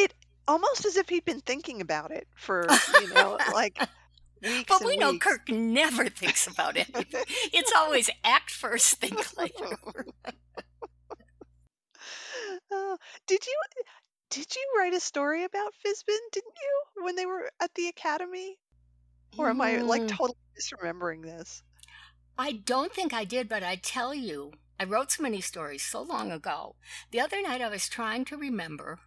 it 0.03 0.13
almost 0.49 0.87
as 0.87 0.97
if 0.97 1.09
he'd 1.11 1.27
been 1.27 1.43
thinking 1.43 1.81
about 1.83 2.13
it 2.13 2.29
for 2.37 2.83
you 2.89 3.09
know 3.09 3.41
like 3.47 3.83
weeks. 4.43 4.81
But 4.81 4.85
we 4.85 4.97
know. 4.99 5.15
Kirk 5.15 5.49
never 5.51 6.09
thinks 6.09 6.47
about 6.49 6.77
anything. 6.77 7.25
It's 7.53 7.73
always 7.77 8.11
act 8.25 8.51
first, 8.51 8.97
think 8.97 9.37
later. 9.39 9.79
Oh, 12.71 12.99
did 13.27 13.47
you 13.47 13.61
did 14.31 14.55
you 14.57 14.75
write 14.79 14.95
a 14.95 15.01
story 15.01 15.45
about 15.45 15.75
Fizbin? 15.85 16.19
Didn't 16.33 16.57
you 16.63 17.05
when 17.05 17.17
they 17.17 17.27
were 17.27 17.51
at 17.61 17.75
the 17.75 17.89
academy? 17.89 18.59
Or 19.37 19.51
am 19.51 19.61
I 19.61 19.81
like 19.83 20.05
Hmm. 20.05 20.09
totally 20.09 20.39
misremembering 20.59 21.23
this? 21.23 21.63
I 22.39 22.53
don't 22.53 22.93
think 22.93 23.13
I 23.13 23.25
did, 23.25 23.49
but 23.49 23.63
I 23.63 23.77
tell 23.77 24.15
you, 24.15 24.53
I 24.79 24.85
wrote 24.85 25.11
so 25.13 25.23
many 25.23 25.41
stories 25.41 25.85
so 25.85 26.03
long 26.03 26.31
ago. 26.33 26.77
The 27.11 27.21
other 27.21 27.43
night 27.43 27.61
I 27.63 27.69
was 27.69 27.89
trying 27.89 28.25
to 28.27 28.37
remember 28.37 29.01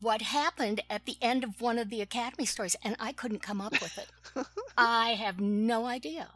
what 0.00 0.22
happened 0.22 0.80
at 0.88 1.04
the 1.04 1.16
end 1.20 1.44
of 1.44 1.60
one 1.60 1.78
of 1.78 1.90
the 1.90 2.00
Academy 2.00 2.46
stories, 2.46 2.76
and 2.82 2.96
I 2.98 3.12
couldn't 3.12 3.40
come 3.42 3.60
up 3.60 3.72
with 3.72 3.98
it. 3.98 4.08
I 4.78 5.10
have 5.10 5.40
no 5.40 5.86
idea. 5.86 6.28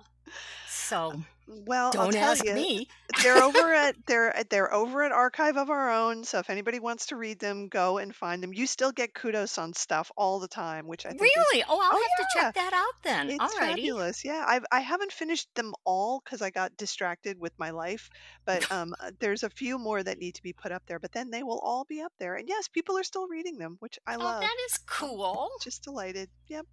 So 0.69 1.23
Well, 1.47 1.87
I'll 1.87 1.93
don't 1.93 2.12
tell 2.12 2.33
ask 2.33 2.45
you, 2.45 2.54
me. 2.54 2.88
they're 3.23 3.40
over 3.43 3.73
at 3.75 3.95
they're 4.07 4.35
they're 4.50 4.73
over 4.73 5.02
at 5.02 5.12
Archive 5.12 5.57
of 5.57 5.71
Our 5.71 5.90
Own. 5.90 6.25
So 6.25 6.38
if 6.38 6.50
anybody 6.50 6.78
wants 6.81 7.07
to 7.07 7.16
read 7.16 7.38
them, 7.38 7.69
go 7.69 7.99
and 7.99 8.14
find 8.14 8.43
them. 8.43 8.52
You 8.52 8.66
still 8.66 8.93
get 8.93 9.14
kudos 9.14 9.57
on 9.59 9.73
stuff 9.75 10.11
all 10.16 10.40
the 10.40 10.49
time, 10.49 10.87
which 10.87 11.04
I 11.07 11.11
think 11.11 11.23
is 11.23 11.31
Really? 11.37 11.64
Oh, 11.69 11.81
I'll 11.81 11.90
Oh, 11.97 12.02
have 12.02 12.26
to 12.28 12.38
check 12.40 12.54
that 12.54 12.73
out 12.73 13.02
then. 13.02 13.31
it's 13.31 13.54
Alrighty. 13.54 13.59
fabulous. 13.76 14.25
Yeah, 14.25 14.45
I've 14.47 14.64
I 14.73 14.81
haven't 14.81 15.12
finished 15.12 15.49
them 15.54 15.75
all 15.85 16.21
because 16.25 16.43
I 16.43 16.50
got 16.50 16.76
distracted 16.76 17.38
with 17.38 17.52
my 17.59 17.71
life. 17.71 18.09
But 18.45 18.71
um, 18.73 18.95
uh, 19.00 19.11
there's 19.21 19.43
a 19.43 19.50
few 19.50 19.78
more 19.78 20.02
that 20.02 20.19
need 20.19 20.35
to 20.37 20.43
be 20.43 20.52
put 20.52 20.73
up 20.73 20.83
there. 20.87 20.99
But 20.99 21.12
then 21.12 21.31
they 21.31 21.43
will 21.43 21.61
all 21.61 21.85
be 21.85 22.00
up 22.00 22.12
there. 22.19 22.35
And 22.37 22.49
yes, 22.49 22.69
people 22.69 22.97
are 22.99 23.04
still 23.04 23.28
reading 23.28 23.59
them, 23.59 23.76
which 23.81 23.99
I 24.07 24.16
Oh, 24.16 24.21
love. 24.21 24.40
that 24.40 24.57
is 24.71 24.78
cool. 24.78 25.50
Just 25.62 25.83
delighted. 25.85 26.31
Yep, 26.49 26.66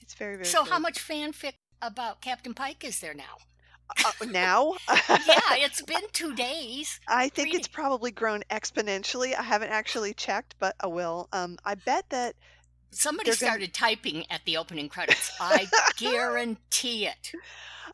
it's 0.00 0.14
very 0.14 0.34
very. 0.36 0.46
So, 0.46 0.64
how 0.64 0.76
good. 0.76 0.82
much 0.82 0.98
fanfic 0.98 1.54
about 1.82 2.20
Captain 2.20 2.54
Pike 2.54 2.84
is 2.84 3.00
there 3.00 3.14
now? 3.14 3.38
uh, 4.04 4.12
now? 4.26 4.74
yeah, 4.88 4.98
it's 5.58 5.82
been 5.82 6.02
two 6.12 6.34
days. 6.34 7.00
I 7.08 7.28
think 7.28 7.54
it's 7.54 7.68
probably 7.68 8.10
grown 8.10 8.42
exponentially. 8.50 9.34
I 9.36 9.42
haven't 9.42 9.70
actually 9.70 10.14
checked, 10.14 10.54
but 10.58 10.76
I 10.80 10.86
will. 10.86 11.28
Um, 11.32 11.58
I 11.64 11.74
bet 11.74 12.04
that 12.10 12.34
Somebody 12.92 13.30
They're 13.30 13.36
gonna- 13.38 13.50
started 13.50 13.74
typing 13.74 14.24
at 14.30 14.44
the 14.44 14.56
opening 14.56 14.88
credits. 14.88 15.30
I 15.40 15.66
guarantee 15.96 17.06
it. 17.06 17.32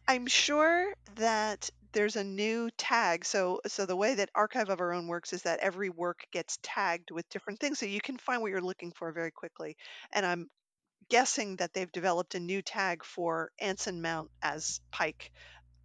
I'm 0.09 0.27
sure 0.27 0.95
that 1.17 1.69
there's 1.93 2.17
a 2.17 2.25
new 2.25 2.71
tag. 2.79 3.25
So, 3.25 3.61
so 3.67 3.85
the 3.87 3.97
way 3.97 4.15
that 4.15 4.31
Archive 4.35 4.69
of 4.71 4.81
Our 4.81 4.93
Own 4.93 5.07
works 5.07 5.33
is 5.33 5.43
that 5.43 5.59
every 5.61 5.91
work 5.91 6.27
gets 6.33 6.59
tagged 6.63 7.11
with 7.11 7.29
different 7.29 7.59
things, 7.61 7.79
so 7.79 7.87
you 7.87 8.01
can 8.01 8.17
find 8.17 8.41
what 8.41 8.51
you're 8.51 8.61
looking 8.61 8.91
for 8.93 9.13
very 9.13 9.31
quickly. 9.31 9.77
And 10.13 10.25
I'm 10.25 10.49
guessing 11.09 11.57
that 11.57 11.73
they've 11.75 11.91
developed 11.93 12.35
a 12.35 12.41
new 12.41 12.63
tag 12.63 13.05
for 13.05 13.51
Anson 13.59 14.03
Mount 14.03 14.31
as 14.43 14.81
Pike 14.91 15.31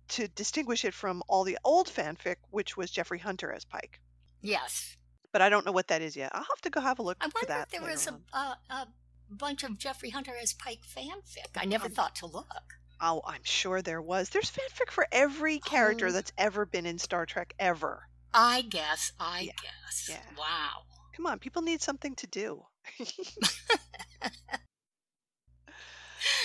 to 0.10 0.28
distinguish 0.30 0.84
it 0.86 0.94
from 0.94 1.24
all 1.28 1.44
the 1.44 1.58
old 1.64 1.88
fanfic, 1.88 2.36
which 2.50 2.76
was 2.76 2.92
Jeffrey 2.92 3.20
Hunter 3.20 3.52
as 3.52 3.64
Pike. 3.66 4.00
Yes. 4.42 4.98
But 5.32 5.42
I 5.42 5.50
don't 5.50 5.66
know 5.66 5.72
what 5.72 5.88
that 5.88 6.02
is 6.02 6.16
yet. 6.16 6.32
I'll 6.34 6.44
have 6.44 6.62
to 6.64 6.70
go 6.70 6.82
have 6.82 7.00
a 7.00 7.04
look 7.04 7.18
I 7.22 7.30
wonder 7.34 7.62
if 7.64 7.70
there 7.70 7.82
was 7.90 8.08
a, 8.08 8.20
a, 8.38 8.58
a 8.70 8.88
bunch 9.30 9.64
of 9.64 9.78
Jeffrey 9.78 10.10
Hunter 10.10 10.34
as 10.42 10.52
Pike 10.54 10.82
fanfic. 10.86 11.56
I 11.56 11.66
never 11.66 11.86
Um, 11.86 11.92
thought 11.92 12.16
to 12.18 12.26
look. 12.26 12.74
Oh, 13.00 13.22
I'm 13.26 13.44
sure 13.44 13.82
there 13.82 14.02
was. 14.02 14.30
There's 14.30 14.52
fanfic 14.52 14.92
for 14.92 15.08
every 15.12 15.60
character 15.60 16.08
Oh. 16.08 16.12
that's 16.12 16.34
ever 16.38 16.66
been 16.66 16.86
in 16.86 17.00
Star 17.00 17.26
Trek 17.26 17.54
ever. 17.58 18.04
I 18.34 18.62
guess. 18.64 19.14
I 19.20 19.42
Yeah, 19.42 19.52
guess. 19.62 20.08
yeah. 20.10 20.22
Wow. 20.38 20.84
Come 21.16 21.26
on, 21.28 21.40
people 21.40 21.62
need 21.62 21.82
something 21.82 22.16
to 22.16 22.28
do. 22.28 22.64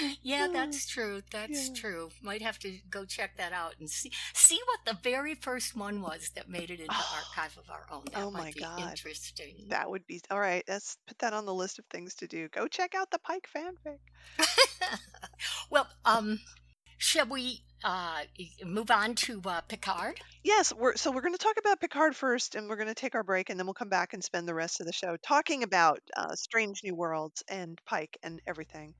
Yeah, 0.22 0.48
that's 0.52 0.86
true. 0.86 1.22
That's 1.30 1.68
yeah. 1.68 1.74
true. 1.74 2.10
Might 2.22 2.42
have 2.42 2.58
to 2.60 2.78
go 2.90 3.04
check 3.04 3.36
that 3.36 3.52
out 3.52 3.74
and 3.78 3.88
see 3.88 4.10
see 4.34 4.58
what 4.66 4.80
the 4.84 5.00
very 5.02 5.34
first 5.34 5.76
one 5.76 6.00
was 6.02 6.30
that 6.34 6.48
made 6.48 6.70
it 6.70 6.80
into 6.80 6.92
Oh, 6.92 7.22
archive 7.36 7.56
of 7.58 7.70
our 7.70 7.86
own. 7.90 8.04
That 8.12 8.22
oh 8.24 8.30
might 8.30 8.40
my 8.40 8.50
be 8.52 8.60
God. 8.60 8.90
interesting. 8.90 9.66
That 9.68 9.88
would 9.90 10.06
be 10.06 10.20
all 10.30 10.40
right. 10.40 10.64
Let's 10.68 10.96
put 11.06 11.18
that 11.20 11.32
on 11.32 11.46
the 11.46 11.54
list 11.54 11.78
of 11.78 11.84
things 11.86 12.14
to 12.16 12.26
do. 12.26 12.48
Go 12.48 12.66
check 12.66 12.94
out 12.94 13.10
the 13.10 13.18
Pike 13.18 13.48
fanfic. 13.54 13.98
well, 15.70 15.86
um, 16.04 16.40
shall 16.98 17.26
we 17.26 17.62
uh 17.84 18.22
move 18.64 18.90
on 18.90 19.14
to 19.14 19.40
uh, 19.44 19.60
Picard? 19.62 20.20
Yes, 20.42 20.72
we're 20.72 20.96
so 20.96 21.10
we're 21.10 21.22
going 21.22 21.34
to 21.34 21.38
talk 21.38 21.56
about 21.58 21.80
Picard 21.80 22.16
first, 22.16 22.54
and 22.54 22.68
we're 22.68 22.76
going 22.76 22.88
to 22.88 22.94
take 22.94 23.14
our 23.14 23.24
break, 23.24 23.50
and 23.50 23.58
then 23.58 23.66
we'll 23.66 23.74
come 23.74 23.88
back 23.88 24.12
and 24.12 24.22
spend 24.22 24.48
the 24.48 24.54
rest 24.54 24.80
of 24.80 24.86
the 24.86 24.92
show 24.92 25.16
talking 25.22 25.62
about 25.62 26.00
uh, 26.16 26.34
Strange 26.34 26.82
New 26.84 26.94
Worlds 26.94 27.42
and 27.48 27.80
Pike 27.86 28.18
and 28.22 28.40
everything. 28.46 28.94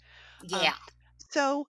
Um, 0.53 0.63
Yeah. 0.63 0.77
so 1.31 1.67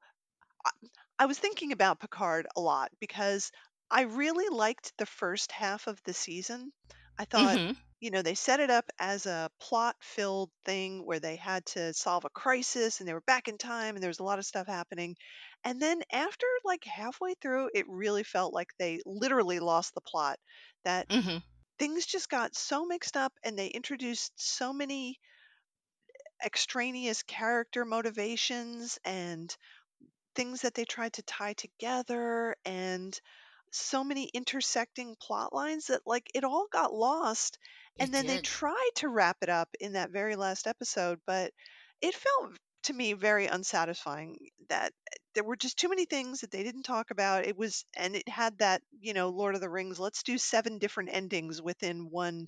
I, 0.65 0.71
I 1.19 1.25
was 1.27 1.39
thinking 1.39 1.71
about 1.71 1.99
Picard 1.99 2.47
a 2.55 2.61
lot 2.61 2.91
because 2.99 3.51
I 3.91 4.03
really 4.03 4.49
liked 4.49 4.93
the 4.97 5.05
first 5.05 5.51
half 5.51 5.87
of 5.87 6.01
the 6.03 6.13
season. 6.13 6.73
I 7.17 7.25
thought, 7.25 7.59
hmm 7.59 7.77
you 7.99 8.11
know, 8.11 8.21
they 8.23 8.35
set 8.35 8.59
it 8.59 8.69
up 8.71 8.85
as 8.99 9.25
a 9.25 9.49
plot-filled 9.59 10.51
thing 10.65 11.05
where 11.05 11.19
they 11.19 11.35
had 11.37 11.65
to 11.67 11.93
solve 11.93 12.25
a 12.25 12.29
crisis 12.29 12.99
and 12.99 13.07
they 13.09 13.13
were 13.13 13.21
back 13.21 13.47
in 13.47 13.57
time 13.57 13.95
and 13.95 14.03
there 14.03 14.09
was 14.09 14.19
a 14.19 14.23
lot 14.23 14.39
of 14.39 14.45
stuff 14.45 14.67
happening. 14.67 15.15
And 15.63 15.81
then 15.81 16.01
after 16.11 16.47
like 16.65 16.83
halfway 16.85 17.35
through, 17.35 17.71
it 17.75 17.85
really 17.89 18.23
felt 18.23 18.53
like 18.53 18.69
they 18.79 19.01
literally 19.05 19.59
lost 19.59 19.95
the 19.95 20.01
plot. 20.01 20.39
That 20.85 21.07
hmm 21.09 21.37
things 21.79 22.05
just 22.05 22.29
got 22.29 22.55
so 22.55 22.85
mixed 22.85 23.17
up 23.17 23.33
and 23.43 23.57
they 23.57 23.67
introduced 23.67 24.33
so 24.37 24.71
many 24.73 25.19
extraneous 26.43 27.23
character 27.23 27.85
motivations 27.85 28.99
and 29.05 29.55
things 30.35 30.61
that 30.61 30.73
they 30.75 30.85
tried 30.85 31.13
to 31.13 31.23
tie 31.23 31.53
together 31.53 32.55
and 32.65 33.19
so 33.71 34.03
many 34.03 34.25
intersecting 34.33 35.15
plot 35.21 35.53
lines 35.53 35.87
that 35.87 36.01
like 36.05 36.29
it 36.33 36.43
all 36.43 36.67
got 36.71 36.93
lost 36.93 37.57
and 37.99 38.13
It 38.13 38.13
then 38.13 38.25
they 38.25 38.37
did. 38.37 38.39
tried 38.39 38.91
to 38.95 39.09
wrap 39.09 39.37
it 39.41 39.49
up 39.49 39.69
in 39.79 39.93
that 39.93 40.11
very 40.11 40.35
last 40.35 40.67
episode 40.67 41.19
but 41.27 41.51
it 42.01 42.15
felt 42.15 42.53
to 42.83 42.93
me 42.93 43.13
very 43.13 43.47
unsatisfying 43.47 44.37
that 44.69 44.93
there 45.35 45.43
were 45.43 45.55
just 45.57 45.77
too 45.77 45.89
many 45.89 46.05
things 46.05 46.41
that 46.41 46.51
they 46.51 46.63
didn't 46.63 46.83
talk 46.83 47.11
about 47.11 47.45
it 47.45 47.57
was 47.57 47.85
and 47.97 48.15
it 48.15 48.27
had 48.29 48.57
that 48.59 48.81
you 49.01 49.13
know 49.13 49.29
lord 49.29 49.55
of 49.55 49.61
the 49.61 49.69
rings 49.69 49.99
let's 49.99 50.23
do 50.23 50.37
seven 50.37 50.77
different 50.79 51.09
endings 51.13 51.61
within 51.61 52.09
one 52.09 52.47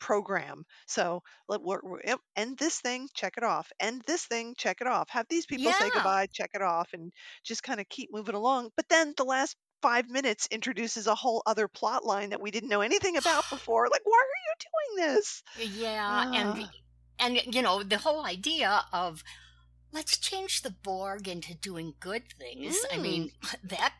program. 0.00 0.64
So 0.86 1.22
let 1.48 1.62
we're, 1.62 1.80
we're- 1.82 2.02
yep, 2.06 2.20
end 2.36 2.58
this 2.58 2.80
thing, 2.80 3.08
check 3.14 3.34
it 3.36 3.44
off. 3.44 3.70
End 3.80 4.02
this 4.06 4.24
thing, 4.24 4.54
check 4.56 4.78
it 4.80 4.86
off. 4.86 5.08
Have 5.10 5.26
these 5.28 5.46
people 5.46 5.72
say 5.72 5.86
Yeah. 5.86 5.90
goodbye, 5.94 6.26
check 6.32 6.50
it 6.54 6.62
off, 6.62 6.88
and 6.92 7.12
just 7.44 7.62
kind 7.62 7.80
of 7.80 7.88
keep 7.88 8.10
moving 8.12 8.34
along. 8.34 8.70
But 8.76 8.88
then 8.88 9.14
the 9.16 9.24
last 9.24 9.56
five 9.80 10.08
minutes 10.10 10.48
introduces 10.50 11.06
a 11.06 11.14
whole 11.14 11.42
other 11.46 11.68
plot 11.68 12.04
line 12.04 12.30
that 12.30 12.40
we 12.40 12.50
didn't 12.50 12.68
know 12.68 12.80
anything 12.80 13.16
about 13.16 13.44
before. 13.50 13.88
Like, 13.90 14.02
why 14.04 14.18
are 14.22 14.98
you 14.98 15.04
doing 15.04 15.14
this? 15.14 15.42
Yeah, 15.76 16.32
and 16.34 16.64
Ah, 16.64 16.70
and 17.20 17.54
you 17.54 17.62
know 17.62 17.82
the 17.82 17.98
whole 17.98 18.24
idea 18.24 18.84
of 18.92 19.22
let's 19.92 20.18
change 20.18 20.62
the 20.62 20.70
Borg 20.70 21.28
into 21.28 21.54
doing 21.54 21.94
good 22.00 22.24
things. 22.38 22.84
I 22.92 22.98
mm, 22.98 23.02
mean, 23.02 23.32
that 23.64 23.94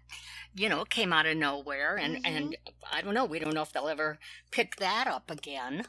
you 0.55 0.69
know 0.69 0.85
came 0.85 1.13
out 1.13 1.27
of 1.27 1.37
nowhere, 1.37 1.97
and 1.97 2.19
hmm 2.19 2.25
and 2.25 2.57
I 2.93 3.01
don't 3.03 3.15
know. 3.15 3.25
We 3.25 3.39
don't 3.39 3.55
know 3.55 3.63
if 3.63 3.73
they'll 3.73 3.89
ever 3.89 4.19
pick 4.51 4.77
that 4.77 5.07
up 5.07 5.31
again. 5.31 5.87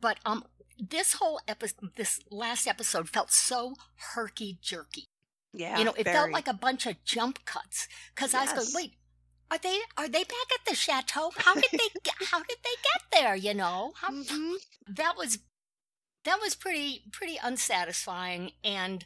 But 0.00 0.18
um, 0.24 0.44
this 0.78 1.14
whole 1.14 1.40
episode, 1.48 1.90
this 1.96 2.20
last 2.30 2.66
episode 2.66 3.08
felt 3.08 3.30
so 3.32 3.74
herky 4.14 4.58
jerky. 4.62 5.06
Yeah, 5.52 5.76
you 5.76 5.84
know, 5.84 5.94
it 5.96 6.10
felt 6.10 6.32
like 6.32 6.48
a 6.48 6.54
bunch 6.54 6.86
of 6.86 7.02
jump 7.04 7.44
cuts 7.44 7.88
because 8.14 8.34
I 8.34 8.42
was 8.42 8.52
going, 8.52 8.68
wait. 8.72 8.94
Are 9.52 9.58
they 9.58 9.78
are 9.96 10.08
they 10.08 10.24
back 10.24 10.48
at 10.54 10.64
the 10.66 10.74
chateau? 10.74 11.30
How 11.36 11.56
did 11.56 11.70
they 11.78 11.88
get, 12.04 12.14
how 12.30 12.38
did 12.38 12.58
they 12.64 12.76
get 12.82 13.02
there? 13.22 13.34
You 13.36 13.54
know, 13.54 13.92
how, 14.00 14.10
hmm 14.10 14.56
that 14.88 15.16
was 15.16 15.38
that 16.24 16.40
was 16.40 16.54
pretty 16.54 17.04
pretty 17.12 17.38
unsatisfying 17.42 18.52
and 18.64 19.04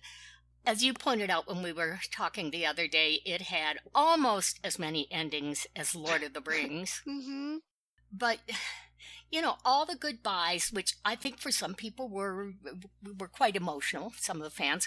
as 0.66 0.82
you 0.82 0.92
pointed 0.94 1.30
out 1.30 1.46
when 1.48 1.62
we 1.62 1.72
were 1.72 2.00
talking 2.10 2.50
the 2.50 2.66
other 2.66 2.86
day 2.88 3.20
it 3.24 3.42
had 3.42 3.78
almost 3.94 4.58
as 4.64 4.78
many 4.78 5.06
endings 5.10 5.66
as 5.76 5.94
lord 5.94 6.22
of 6.22 6.32
the 6.32 6.40
rings. 6.46 7.02
Hmm 7.06 7.56
but 8.16 8.38
you 9.30 9.42
know 9.42 9.56
all 9.64 9.84
the 9.84 9.96
goodbyes 9.96 10.70
which 10.72 10.94
i 11.04 11.16
think 11.16 11.38
for 11.40 11.50
some 11.50 11.74
people 11.74 12.08
were 12.08 12.52
were 13.18 13.26
quite 13.28 13.56
emotional 13.56 14.12
some 14.16 14.36
of 14.36 14.44
the 14.44 14.50
fans 14.50 14.86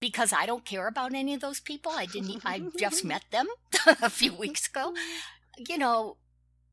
because 0.00 0.30
i 0.32 0.44
don't 0.44 0.66
care 0.66 0.86
about 0.86 1.14
any 1.14 1.32
of 1.34 1.40
those 1.40 1.60
people. 1.60 1.90
I 1.96 2.04
didn't 2.06 2.42
I 2.44 2.62
just 2.78 3.04
met 3.12 3.24
them 3.30 3.46
a 3.86 4.10
few 4.10 4.34
weeks 4.34 4.68
ago. 4.68 4.92
You 5.58 5.78
know 5.78 6.18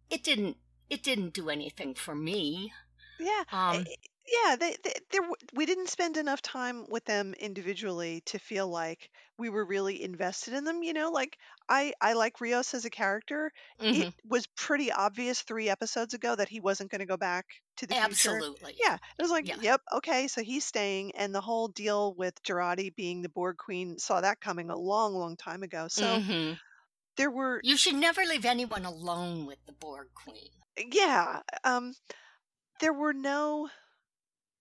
it 0.10 0.24
didn't 0.24 0.58
it 0.90 1.02
didn't 1.04 1.34
do 1.34 1.50
anything 1.50 1.94
for 1.96 2.14
me. 2.14 2.74
Yeah, 3.20 3.44
um 3.52 3.86
I- 3.88 3.96
yeah. 4.28 4.56
They, 4.56 4.76
they, 4.84 4.94
there, 5.12 5.22
w- 5.22 5.36
we 5.54 5.66
didn't 5.66 5.90
spend 5.90 6.18
enough 6.18 6.42
time 6.42 6.86
with 6.90 7.06
them 7.06 7.34
individually 7.34 8.22
to 8.28 8.40
feel 8.40 8.68
like 8.68 9.10
we 9.38 9.50
were 9.50 9.66
really 9.66 10.02
invested 10.04 10.54
in 10.54 10.64
them. 10.64 10.84
You 10.84 10.94
know, 10.94 11.12
like 11.12 11.38
I, 11.70 11.94
I 12.02 12.14
like 12.14 12.42
Rios 12.42 12.74
as 12.74 12.86
a 12.86 12.90
character. 12.90 13.52
It 13.90 14.10
was 14.26 14.48
pretty 14.56 14.92
obvious 14.92 15.42
three 15.42 15.70
episodes 15.70 16.14
ago 16.14 16.36
that 16.36 16.50
he 16.50 16.60
wasn't 16.60 16.92
going 16.92 17.00
to 17.00 17.06
go 17.06 17.18
back 17.18 17.46
to 17.78 17.88
the 17.88 17.96
future. 17.96 18.44
Absolutely. 18.44 18.76
Yeah, 18.80 18.96
it 18.96 19.22
was 19.22 19.32
like, 19.32 19.46
Yeah. 19.46 19.56
yep, 19.56 19.82
okay, 19.94 20.28
so 20.28 20.42
he's 20.44 20.66
staying, 20.66 21.16
and 21.16 21.34
the 21.34 21.42
whole 21.42 21.68
deal 21.68 22.14
with 22.16 22.42
Jurati 22.44 22.94
being 22.96 23.22
the 23.22 23.30
Borg 23.30 23.58
Queen 23.58 24.00
saw 24.00 24.22
that 24.22 24.42
coming 24.42 24.70
a 24.72 24.76
long, 24.78 25.14
long 25.14 25.38
time 25.38 25.62
ago. 25.64 25.88
So 25.90 26.22
hmm 26.24 26.54
there 27.18 27.32
were, 27.32 27.64
You 27.64 27.78
should 27.78 27.96
never 27.96 28.26
leave 28.26 28.46
anyone 28.46 28.86
alone 28.86 29.48
with 29.48 29.66
the 29.66 29.72
Borg 29.74 30.14
Queen. 30.14 30.52
yeah, 30.78 31.42
um, 31.64 31.94
there 32.80 32.94
were 32.94 33.14
no 33.14 33.70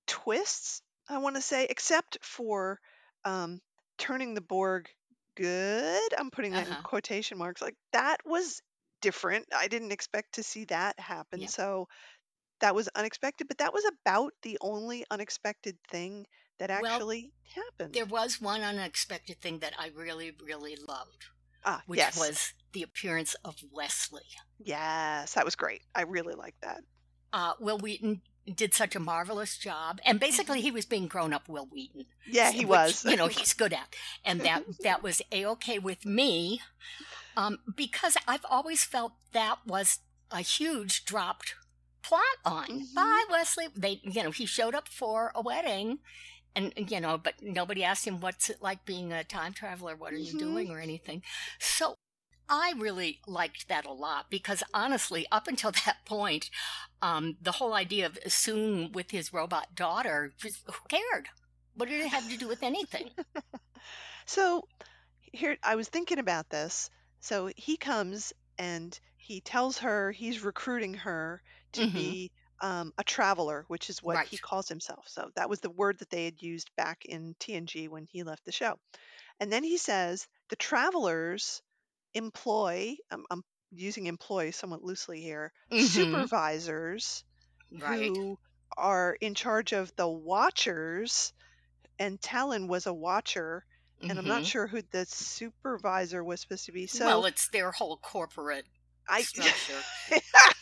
twists, 0.07 0.83
I 1.09 1.19
want 1.19 1.37
to 1.37 1.43
say, 1.43 1.67
except 1.69 2.19
for 2.23 2.79
um, 3.25 3.61
turning 3.99 4.35
the 4.35 4.41
Borg 4.41 4.89
good. 5.37 6.15
I'm 6.19 6.31
putting 6.31 6.53
that 6.53 6.67
in 6.67 6.73
Uh-huh. 6.73 6.83
quotation 6.83 7.39
marks. 7.39 7.63
Like 7.63 7.77
that 7.93 8.19
was 8.25 8.61
different. 9.01 9.47
I 9.55 9.69
didn't 9.69 9.93
expect 9.93 10.35
to 10.35 10.43
see 10.43 10.65
that 10.67 10.99
happen. 11.01 11.41
Yeah. 11.41 11.47
So 11.49 11.89
that 12.61 12.75
was 12.75 12.89
unexpected, 12.95 13.49
but 13.49 13.59
that 13.59 13.73
was 13.73 13.85
about 13.85 14.33
the 14.43 14.59
only 14.61 15.05
unexpected 15.11 15.77
thing 15.91 16.27
that 16.59 16.71
Well, 16.71 16.93
actually 16.93 17.33
happened. 17.55 17.95
there 17.95 18.05
was 18.07 18.41
one 18.41 18.61
unexpected 18.63 19.41
thing 19.41 19.59
that 19.61 19.73
I 19.79 19.89
really, 19.89 20.31
really 20.45 20.77
loved, 20.77 21.25
Ah, 21.65 21.83
which 21.87 21.99
yes. 21.99 22.17
was 22.17 22.55
the 22.73 22.83
appearance 22.85 23.35
of 23.45 23.57
Wesley. 23.73 24.23
Yes, 24.59 25.35
that 25.35 25.45
was 25.45 25.57
great. 25.57 25.83
I 25.95 26.03
really 26.03 26.35
liked 26.35 26.61
that. 26.63 26.85
Uh, 27.33 27.55
Wil 27.59 27.79
Wheaton 27.79 28.21
did 28.51 28.75
such 28.75 28.95
a 28.97 29.01
marvelous 29.01 29.57
job, 29.57 30.01
and 30.05 30.19
basically 30.21 30.61
he 30.61 30.71
was 30.71 30.85
being 30.85 31.07
grown 31.07 31.33
up 31.33 31.49
Wil 31.49 31.67
Wheaton. 31.67 32.07
Yeah, 32.27 32.51
he 32.51 32.65
which, 32.65 32.69
was. 32.69 33.05
you 33.05 33.17
know, 33.17 33.27
he's 33.29 33.53
good 33.55 33.73
at, 33.73 33.95
and 34.25 34.41
that 34.43 34.63
that 34.83 35.03
was 35.03 35.23
a 35.31 35.47
okay 35.47 35.79
with 35.79 36.05
me, 36.05 36.61
um, 37.37 37.59
because 37.77 38.17
I've 38.27 38.45
always 38.49 38.85
felt 38.85 39.13
that 39.33 39.59
was 39.67 40.01
a 40.31 40.41
huge 40.41 41.05
dropped 41.05 41.55
plot 42.03 42.23
line. 42.45 42.87
Mhm. 42.87 42.95
Bye, 42.95 43.25
Wesley. 43.31 43.69
They, 43.77 44.01
you 44.03 44.23
know, 44.23 44.31
he 44.31 44.47
showed 44.47 44.75
up 44.75 44.89
for 44.89 45.33
a 45.35 45.41
wedding, 45.43 45.99
and 46.55 46.73
you 46.77 47.01
know, 47.01 47.19
but 47.19 47.35
nobody 47.43 47.85
asked 47.85 48.07
him 48.07 48.21
what's 48.21 48.51
it 48.51 48.61
like 48.63 48.85
being 48.85 49.13
a 49.13 49.25
time 49.25 49.53
traveler. 49.53 49.97
What 49.97 50.13
are 50.13 50.19
you 50.19 50.35
Mhm. 50.35 50.39
doing 50.39 50.71
or 50.71 50.81
anything? 50.81 51.23
So. 51.59 51.97
I 52.53 52.75
really 52.79 53.21
liked 53.27 53.69
that 53.69 53.87
a 53.87 53.93
lot 53.93 54.31
because 54.31 54.63
honestly, 54.75 55.27
up 55.33 55.49
until 55.49 55.73
that 55.87 56.05
point, 56.07 56.51
um, 57.03 57.37
the 57.43 57.53
whole 57.53 57.75
idea 57.75 58.07
of 58.07 58.19
Soong 58.29 58.93
with 58.93 59.11
his 59.11 59.33
robot 59.33 59.75
daughter, 59.75 60.35
just 60.39 60.61
who 60.67 60.87
cared? 60.89 61.31
What 61.75 61.89
did 61.91 62.03
it 62.03 62.09
have 62.11 62.29
to 62.29 62.37
do 62.39 62.49
with 62.49 62.63
anything? 62.63 63.11
So 64.27 64.69
here, 65.23 65.59
I 65.63 65.77
was 65.77 65.89
thinking 65.89 66.19
about 66.19 66.51
this. 66.51 66.91
So 67.21 67.51
he 67.57 67.77
comes 67.77 68.33
and 68.59 68.99
he 69.17 69.41
tells 69.41 69.79
her 69.79 70.13
he's 70.13 70.43
recruiting 70.45 70.95
her 70.95 71.43
to 71.75 71.87
hmm 71.87 71.89
be 71.89 72.33
um, 72.61 72.93
a 72.99 73.05
traveler, 73.05 73.65
which 73.69 73.91
is 73.91 74.03
what 74.03 74.23
he 74.23 74.39
calls 74.39 74.69
himself. 74.69 75.09
So 75.09 75.31
that 75.37 75.51
was 75.51 75.61
the 75.61 75.71
word 75.71 75.99
that 75.99 76.11
they 76.11 76.25
had 76.27 76.43
used 76.43 76.71
back 76.77 77.05
in 77.07 77.35
TNG 77.41 77.89
when 77.89 78.07
he 78.07 78.23
left 78.25 78.45
the 78.45 78.53
show. 78.53 78.79
And 79.41 79.53
then 79.53 79.65
he 79.65 79.79
says 79.79 80.29
the 80.51 80.57
travelers 80.57 81.63
employ, 82.15 82.97
I'm, 83.11 83.25
I'm 83.31 83.43
using 83.73 84.07
employ 84.07 84.51
somewhat 84.51 84.83
loosely 84.83 85.21
here, 85.21 85.53
hmm 85.71 86.27
supervisors 86.31 87.25
Right. 87.73 88.17
who 88.17 88.39
are 88.77 89.17
in 89.21 89.35
charge 89.35 89.73
of 89.73 89.93
the 89.97 90.09
watchers. 90.09 91.33
And 91.99 92.21
Tallinn 92.21 92.69
was 92.69 92.87
a 92.87 92.95
watcher, 92.95 93.65
and 94.09 94.19
I'm 94.19 94.27
not 94.29 94.45
hmm 94.45 94.47
sure 94.47 94.67
who 94.69 94.83
the 94.83 95.07
supervisor 95.07 96.25
was 96.25 96.41
supposed 96.43 96.67
to 96.67 96.73
be. 96.73 96.87
so 96.89 97.03
Well, 97.05 97.27
it's 97.27 97.49
their 97.49 97.73
whole 97.73 97.97
corporate 97.99 98.67
I, 99.09 99.29
structure. 99.29 99.87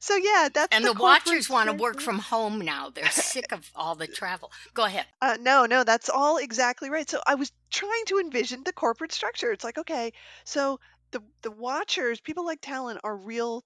so 0.00 0.16
yeah, 0.16 0.48
that's 0.52 0.76
And 0.76 0.84
the 0.84 0.88
the 0.88 0.94
watchers 0.94 1.48
want 1.48 1.68
to 1.68 1.72
work 1.72 2.00
from 2.00 2.18
home 2.18 2.60
now. 2.60 2.90
They're 2.90 3.10
sick 3.12 3.52
of 3.52 3.70
all 3.76 3.94
the 3.94 4.08
travel. 4.08 4.50
Go 4.74 4.84
ahead. 4.84 5.06
Uh, 5.22 5.36
no, 5.40 5.64
no, 5.66 5.84
that's 5.84 6.08
all 6.10 6.36
exactly 6.38 6.90
right. 6.90 7.08
So 7.08 7.22
I 7.26 7.34
was 7.36 7.52
trying 7.70 8.04
to 8.06 8.18
envision 8.18 8.64
the 8.64 8.72
corporate 8.72 9.12
structure. 9.12 9.52
It's 9.52 9.64
like, 9.64 9.78
okay, 9.78 10.12
so 10.44 10.80
the 11.12 11.22
the 11.42 11.50
watchers, 11.50 12.20
people 12.20 12.44
like 12.44 12.60
Tallinn, 12.60 12.98
are 13.04 13.16
real 13.16 13.64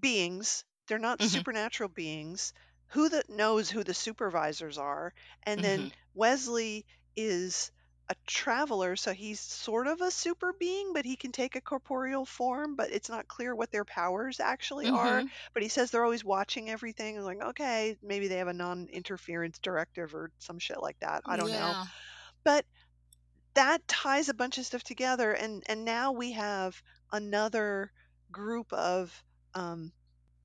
beings. 0.00 0.64
They're 0.86 0.98
not 0.98 1.20
Mhm. 1.20 1.22
supernatural 1.22 1.90
beings. 1.90 2.52
Who 2.88 3.08
that 3.10 3.28
knows 3.28 3.68
who 3.70 3.84
the 3.84 3.92
supervisors 3.94 4.78
are? 4.78 5.12
And 5.42 5.62
then 5.62 5.88
Mhm. 5.88 5.92
Wesley 6.14 6.86
is 7.14 7.70
a 8.08 8.14
traveler, 8.26 8.96
so 8.96 9.12
he's 9.12 9.40
sort 9.40 9.86
of 9.88 10.00
a 10.00 10.10
super 10.10 10.52
being, 10.60 10.92
but 10.92 11.04
he 11.04 11.16
can 11.16 11.32
take 11.32 11.56
a 11.56 11.60
corporeal 11.60 12.24
form, 12.24 12.76
but 12.76 12.90
it's 12.92 13.08
not 13.08 13.28
clear 13.28 13.54
what 13.54 13.70
their 13.72 13.84
powers 13.84 14.40
actually 14.40 14.88
are. 14.88 15.24
Mhm. 15.24 15.30
But 15.54 15.62
he 15.62 15.68
says 15.68 15.90
they're 15.90 16.04
always 16.04 16.24
watching 16.24 16.70
everything. 16.70 17.20
Like, 17.20 17.42
okay, 17.42 17.96
maybe 18.02 18.28
they 18.28 18.38
have 18.38 18.48
a 18.48 18.52
non-interference 18.54 19.58
directive 19.58 20.14
or 20.14 20.30
some 20.38 20.58
shit 20.58 20.80
like 20.80 20.98
that. 21.00 21.22
I 21.26 21.36
don't 21.36 21.52
know. 21.52 21.76
But 22.44 22.66
that 23.54 23.86
ties 23.88 24.28
a 24.28 24.34
bunch 24.34 24.58
of 24.58 24.66
stuff 24.66 24.82
together 24.84 25.32
and 25.32 25.62
and 25.66 25.84
now 25.84 26.12
we 26.12 26.32
have 26.32 26.80
another 27.12 27.90
group 28.30 28.72
of 28.72 29.24
um, 29.54 29.92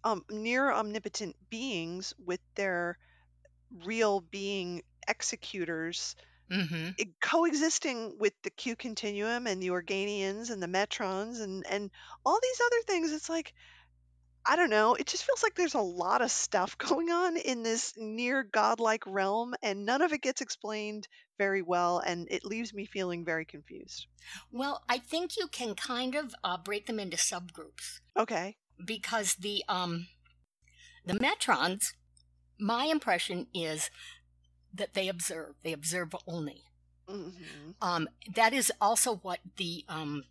um 0.04 0.24
near 0.32 0.72
omnipotent 0.72 1.36
beings 1.50 2.14
with 2.20 2.42
their 2.56 2.98
real 3.86 4.22
being 4.22 4.82
executors 5.08 6.16
Mhm. 6.52 6.96
i- 7.00 7.14
coexisting 7.22 8.18
with 8.20 8.34
the 8.44 8.50
Q 8.52 8.76
continuum 8.76 9.48
and 9.48 9.62
the 9.64 9.70
Organians 9.70 10.50
and 10.52 10.62
the 10.62 10.68
Metrons 10.68 11.40
and 11.42 11.66
and 11.68 11.90
all 12.26 12.40
these 12.42 12.62
other 12.66 12.82
things 12.88 13.12
it's 13.12 13.30
like 13.30 13.54
I 14.46 14.56
don't 14.56 14.70
know 14.72 14.96
it 14.96 15.08
just 15.08 15.24
feels 15.24 15.44
like 15.44 15.56
there's 15.56 15.76
a 15.76 15.82
lot 15.82 16.22
of 16.22 16.32
stuff 16.32 16.78
going 16.90 17.10
on 17.12 17.38
in 17.38 17.64
this 17.64 17.94
near 17.98 18.44
godlike 18.44 19.04
realm 19.08 19.56
and 19.64 19.86
none 19.86 20.02
of 20.02 20.14
it 20.14 20.22
gets 20.22 20.42
explained 20.42 21.08
very 21.38 21.62
well 21.62 22.00
and 22.00 22.28
it 22.32 22.44
leaves 22.46 22.74
me 22.74 22.86
feeling 22.86 23.24
very 23.26 23.46
confused 23.46 24.08
Well, 24.52 24.84
I 24.90 24.98
think 25.00 25.38
you 25.38 25.48
can 25.48 25.76
kind 25.76 26.16
of 26.16 26.36
uh, 26.44 26.58
break 26.58 26.88
them 26.88 27.00
into 27.00 27.18
subgroups 27.18 28.02
okay 28.18 28.58
because 28.84 29.36
the 29.36 29.64
um 29.70 30.08
the 31.06 31.14
metrons 31.14 31.94
my 32.60 32.86
impression 32.86 33.48
is 33.54 33.90
that 34.74 34.94
they 34.94 35.08
observe. 35.08 35.56
They 35.64 35.74
observe 35.74 36.16
only. 36.28 36.64
Hmm 37.08 37.74
um 37.82 38.08
that 38.36 38.54
is 38.54 38.72
also 38.82 39.18
what 39.18 39.40
the 39.58 39.84
um 39.88 40.24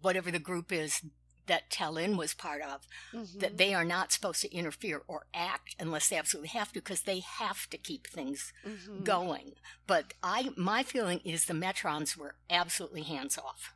whatever 0.00 0.30
the 0.30 0.38
group 0.38 0.72
is 0.72 1.02
that 1.46 1.70
Tallinn 1.70 2.16
was 2.16 2.34
part 2.34 2.62
of 2.62 2.86
hmm 3.12 3.26
that 3.38 3.56
they 3.58 3.74
are 3.74 3.84
not 3.84 4.12
supposed 4.12 4.40
to 4.42 4.54
interfere 4.54 5.02
or 5.08 5.26
act 5.34 5.74
unless 5.78 6.08
they 6.08 6.16
absolutely 6.16 6.48
have 6.50 6.68
to 6.72 6.80
because 6.80 7.02
they 7.02 7.20
have 7.20 7.68
to 7.70 7.76
keep 7.78 8.06
things 8.06 8.52
hmm 8.64 9.02
going. 9.02 9.52
But 9.86 10.14
i 10.22 10.50
my 10.56 10.82
feeling 10.82 11.20
is 11.24 11.46
the 11.46 11.54
metrons 11.54 12.16
were 12.16 12.36
absolutely 12.50 13.02
hands 13.02 13.38
off. 13.38 13.74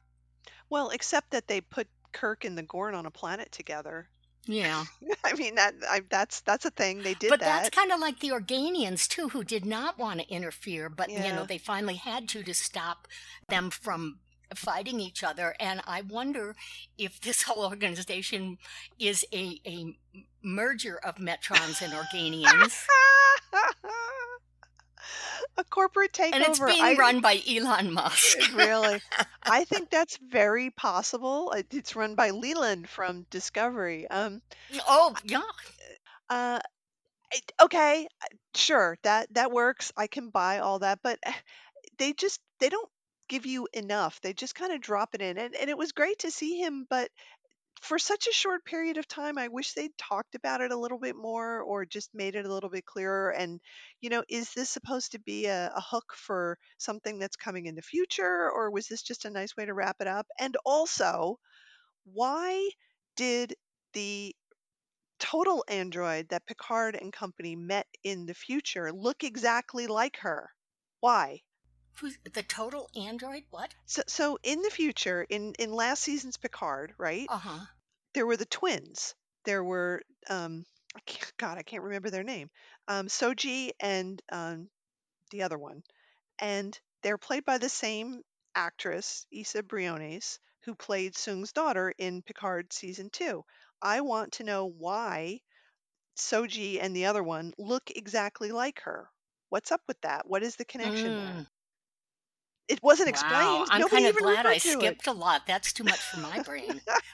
Well 0.69 0.91
except 0.91 1.31
that 1.31 1.49
they 1.49 1.61
put 1.61 1.89
Kirk 2.13 2.45
and 2.45 2.57
the 2.57 2.63
Gorn 2.63 2.95
on 2.95 3.07
a 3.07 3.11
planet 3.11 3.51
together 3.53 4.11
yeah. 4.47 4.85
I 5.25 5.35
mean 5.35 5.57
that 5.57 5.75
I, 5.89 6.03
that's 6.09 6.41
that's 6.41 6.65
a 6.65 6.71
thing. 6.71 7.03
They 7.03 7.15
did 7.15 7.31
but 7.31 7.41
that 7.41 7.47
that's 7.47 7.71
kind 7.71 7.93
of 7.93 8.01
like 8.01 8.21
the 8.21 8.31
Organians 8.31 9.07
too, 9.09 9.29
who 9.29 9.45
did 9.45 9.65
not 9.65 9.99
want 9.99 10.21
to 10.21 10.29
interfere, 10.29 10.89
but 10.89 11.11
you 11.11 11.19
know 11.19 11.45
they 11.45 11.59
finally 11.59 11.97
had 11.97 12.29
to 12.31 12.43
to 12.43 12.55
stop 12.55 13.09
them 13.49 13.71
from 13.71 14.19
fighting 14.55 15.01
each 15.01 15.25
other. 15.25 15.55
And 15.59 15.81
I 15.87 16.03
wonder 16.03 16.55
if 16.99 17.21
this 17.21 17.43
whole 17.43 17.65
organization 17.65 18.59
is 18.99 19.25
a 19.33 19.61
a 19.67 19.97
merger 20.43 20.99
of 21.05 21.17
Metrons 21.17 21.83
and 21.83 21.93
Organians, 22.03 22.87
a 25.59 25.65
corporate 25.65 26.13
takeover 26.13 26.35
and 26.35 26.45
it's 26.45 26.61
being 26.61 26.83
I, 26.83 26.95
run 26.95 27.21
by 27.21 27.41
Elon 27.49 27.93
Musk. 27.93 28.53
really? 28.55 29.01
I 29.43 29.65
think 29.65 29.91
that's 29.91 30.19
very 30.19 30.71
possible. 30.71 31.55
It's 31.71 31.97
run 31.97 32.15
by 32.15 32.31
Leland 32.31 32.89
from 32.89 33.27
Discovery. 33.31 34.09
Um 34.09 34.43
oh 34.89 35.15
yeah, 35.25 35.41
uh 36.31 36.61
okay 37.63 38.07
sure 38.55 38.99
that 39.03 39.33
that 39.35 39.53
works. 39.53 39.93
I 39.97 40.07
can 40.07 40.31
buy 40.31 40.59
all 40.59 40.81
that 40.81 41.01
but 41.03 41.19
eh, 41.23 41.33
they 41.99 42.13
just 42.13 42.41
they 42.61 42.69
don't 42.69 42.89
give 43.29 43.47
you 43.47 43.69
enough. 43.73 44.21
They 44.21 44.33
just 44.33 44.55
kind 44.55 44.73
of 44.73 44.81
drop 44.81 45.15
it 45.15 45.21
in. 45.21 45.37
And, 45.37 45.55
and 45.57 45.69
it 45.69 45.77
was 45.77 45.93
great 45.93 46.21
to 46.21 46.31
see 46.31 46.59
him 46.59 46.87
but 46.89 47.11
for 47.81 47.99
such 47.99 48.27
a 48.27 48.33
short 48.33 48.65
period 48.65 48.97
of 48.99 49.07
time, 49.09 49.39
I 49.39 49.49
wish 49.49 49.73
they'd 49.73 49.97
talked 49.99 50.35
about 50.35 50.61
it 50.61 50.73
a 50.73 50.77
little 50.77 50.99
bit 50.99 51.17
more 51.17 51.61
or 51.63 51.85
just 51.87 52.15
made 52.15 52.35
it 52.35 52.45
a 52.47 52.53
little 52.53 52.71
bit 52.71 52.85
clearer. 52.85 53.31
And, 53.31 53.61
you 54.01 54.11
know, 54.11 54.25
is 54.29 54.53
this 54.55 54.71
supposed 54.71 55.13
to 55.13 55.19
be 55.21 55.47
a, 55.47 55.71
a 55.75 55.81
hook 55.81 56.13
for 56.17 56.59
something 56.79 57.19
that's 57.19 57.37
coming 57.37 57.67
in 57.67 57.75
the 57.75 57.83
future, 57.83 58.51
or 58.51 58.71
was 58.71 58.89
this 58.89 59.03
just 59.03 59.25
a 59.25 59.31
nice 59.31 59.57
way 59.57 59.65
to 59.67 59.75
wrap 59.75 59.97
it 60.01 60.07
up? 60.07 60.27
And 60.39 60.57
also, 60.65 61.39
why 62.05 62.71
did 63.17 63.55
the 63.95 64.35
total 65.19 65.65
android 65.69 66.29
that 66.31 66.47
Picard 66.47 66.97
and 66.97 67.13
company 67.13 67.57
met 67.57 67.89
in 68.05 68.27
the 68.27 68.35
future 68.35 68.93
look 68.93 69.25
exactly 69.25 69.87
like 69.89 70.19
her? 70.19 70.51
Why? 71.01 71.43
Who's 71.99 72.19
the 72.33 72.43
total 72.43 72.89
android? 72.95 73.45
What? 73.51 73.75
So, 73.87 74.03
so 74.07 74.39
in 74.43 74.63
the 74.63 74.71
future, 74.71 75.23
in 75.29 75.55
in 75.59 75.73
last 75.73 76.03
season's 76.03 76.37
Picard, 76.37 76.95
right? 76.99 77.31
Uh 77.31 77.39
huh. 77.39 77.67
there 78.15 78.27
were 78.27 78.37
the 78.37 78.47
twins. 78.47 79.15
There 79.45 79.65
were 79.65 80.03
um 80.29 80.67
I 80.97 81.01
God, 81.39 81.59
I 81.59 81.63
can't 81.63 81.83
remember 81.85 82.11
their 82.11 82.25
name. 82.25 82.51
Um 82.89 83.09
Soji 83.09 83.73
and 83.81 84.23
um 84.31 84.71
the 85.31 85.43
other 85.43 85.59
one. 85.59 85.83
And 86.39 86.79
they're 87.03 87.19
played 87.19 87.45
by 87.45 87.59
the 87.59 87.69
same 87.69 88.23
actress, 88.55 89.27
Isa 89.31 89.63
Briones, 89.63 90.39
who 90.63 90.75
played 90.75 91.17
Soong's 91.17 91.53
daughter 91.53 91.93
in 91.99 92.23
Picard 92.23 92.73
season 92.73 93.11
2. 93.11 93.45
I 93.83 94.01
want 94.03 94.35
to 94.35 94.45
know 94.45 94.67
why 94.67 95.41
Soji 96.17 96.81
and 96.83 96.97
the 96.97 97.07
other 97.07 97.23
one 97.23 97.55
look 97.59 97.91
exactly 97.91 98.51
like 98.53 98.81
her. 98.81 99.11
What's 99.51 99.71
up 99.73 99.83
with 99.87 100.01
that? 100.03 100.27
What 100.27 100.43
is 100.43 100.57
the 100.57 100.65
connection 100.65 101.17
there? 101.17 101.47
It 102.69 102.83
wasn't 102.83 103.09
Wow, 103.09 103.11
explained. 103.11 103.71
I'm 103.71 103.83
Nobody 103.83 103.85
kind 103.85 104.07
of 104.07 104.17
glad 104.17 104.47
I 104.47 104.59
to 104.59 104.83
it. 104.83 104.99
skipped 104.99 105.07
a 105.07 105.13
lot. 105.13 105.47
That's 105.47 105.73
too 105.73 105.85
much 105.85 106.07
for 106.07 106.19
my 106.19 106.39
brain. 106.41 106.83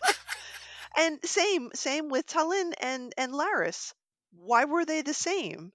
And 0.97 1.23
same 1.29 1.71
same 1.75 2.09
with 2.09 2.25
Tallinn 2.25 2.73
and 2.79 3.13
and 3.19 3.35
Laris. 3.35 3.93
Why 4.31 4.65
were 4.65 4.87
they 4.87 5.03
the 5.03 5.13
same? 5.13 5.75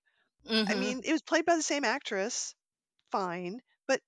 I 0.68 0.76
Mhm. 0.76 0.76
mean, 0.76 1.02
it 1.06 1.12
was 1.13 1.22
played 1.24 1.46
by 1.46 1.56
the 1.56 1.63
same 1.63 1.86
actress, 1.86 2.56
fine, 3.12 3.62
but 3.88 4.02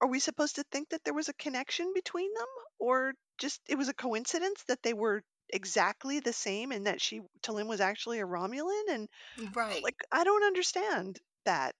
are 0.00 0.08
we 0.08 0.20
supposed 0.20 0.56
to 0.56 0.64
think 0.64 0.90
that 0.90 1.04
there 1.04 1.14
was 1.14 1.28
a 1.28 1.34
connection 1.34 1.92
between 1.94 2.34
them 2.34 2.48
or 2.78 3.14
just 3.38 3.62
it 3.68 3.76
was 3.78 3.88
a 3.88 3.94
coincidence 3.94 4.64
that 4.64 4.82
they 4.82 4.94
were 4.94 5.24
exactly 5.50 6.20
the 6.20 6.32
same 6.34 6.72
and 6.72 6.86
that 6.86 7.00
she 7.02 7.22
Tallinn 7.42 7.68
was 7.68 7.80
actually 7.80 8.20
a 8.20 8.26
Romulan 8.26 8.88
and 8.90 9.08
right. 9.54 9.84
like 9.84 10.04
I 10.12 10.24
don't 10.24 10.44
understand 10.44 11.20
that. 11.44 11.74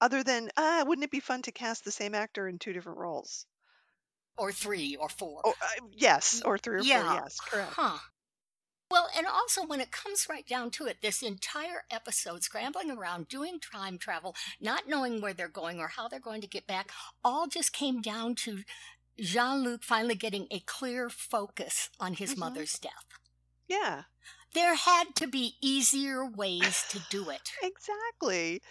Other 0.00 0.22
than, 0.22 0.50
ah, 0.56 0.84
wouldn't 0.86 1.04
it 1.04 1.10
be 1.10 1.20
fun 1.20 1.42
to 1.42 1.52
cast 1.52 1.84
the 1.84 1.90
same 1.90 2.14
actor 2.14 2.48
in 2.48 2.58
two 2.58 2.72
different 2.72 2.98
roles? 2.98 3.46
or 4.36 4.50
three 4.50 4.96
or 4.96 5.08
four. 5.08 5.40
Oh, 5.44 5.54
uh, 5.62 5.86
yes, 5.92 6.42
or 6.44 6.58
three 6.58 6.80
or 6.80 6.82
yeah. 6.82 7.04
four, 7.04 7.22
yes, 7.22 7.38
correct. 7.40 7.72
Huh. 7.76 7.98
Well, 8.90 9.08
and 9.16 9.26
also 9.26 9.64
when 9.64 9.80
it 9.80 9.90
comes 9.90 10.26
right 10.28 10.46
down 10.46 10.70
to 10.72 10.86
it, 10.86 10.98
this 11.02 11.22
entire 11.22 11.84
episode 11.90 12.42
scrambling 12.42 12.90
around, 12.90 13.28
doing 13.28 13.58
time 13.60 13.96
travel, 13.98 14.34
not 14.60 14.88
knowing 14.88 15.20
where 15.20 15.32
they're 15.32 15.48
going 15.48 15.78
or 15.80 15.88
how 15.88 16.08
they're 16.08 16.20
going 16.20 16.40
to 16.42 16.46
get 16.48 16.66
back, 16.66 16.90
all 17.24 17.46
just 17.46 17.72
came 17.72 18.00
down 18.02 18.34
to 18.36 18.62
Jean 19.18 19.62
Luc 19.62 19.82
finally 19.82 20.14
getting 20.16 20.46
a 20.50 20.58
clear 20.60 21.08
focus 21.08 21.88
on 21.98 22.14
his 22.14 22.34
Mhm. 22.34 22.38
mother's 22.38 22.78
death. 22.78 23.06
Yeah. 23.68 24.04
There 24.54 24.74
had 24.74 25.14
to 25.16 25.26
be 25.26 25.56
easier 25.60 26.24
ways 26.24 26.84
to 26.90 27.00
do 27.10 27.30
it. 27.30 27.50
Exactly. 27.62 28.62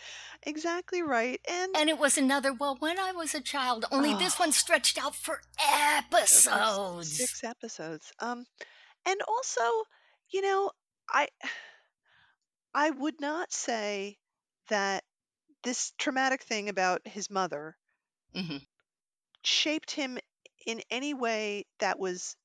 Exactly 0.44 1.02
right. 1.02 1.40
And 1.50 1.76
And 1.76 1.90
it 1.90 1.98
was 1.98 2.18
another, 2.18 2.54
well, 2.54 2.76
when 2.80 2.98
I 3.00 3.12
was 3.12 3.36
a 3.36 3.42
child, 3.42 3.86
only 3.92 4.14
this 4.16 4.36
Oh. 4.40 4.44
one 4.44 4.52
stretched 4.52 4.98
out 4.98 5.16
for 5.16 5.42
episodes. 5.60 7.18
Six 7.18 7.44
episodes. 7.44 8.12
Um, 8.20 8.46
and 9.06 9.22
also, 9.28 9.62
you 10.32 10.42
know, 10.42 10.72
I 11.10 11.28
I 12.74 12.90
would 12.90 13.20
not 13.22 13.52
say 13.54 14.18
that 14.70 15.04
this 15.64 15.92
traumatic 15.98 16.44
thing 16.44 16.70
about 16.70 17.02
his 17.08 17.30
mother 17.30 17.78
mm-hmm. 18.36 18.58
shaped 19.44 19.92
him 19.92 20.18
in 20.66 20.82
any 20.90 21.14
way 21.14 21.66
that 21.80 22.00
was 22.00 22.36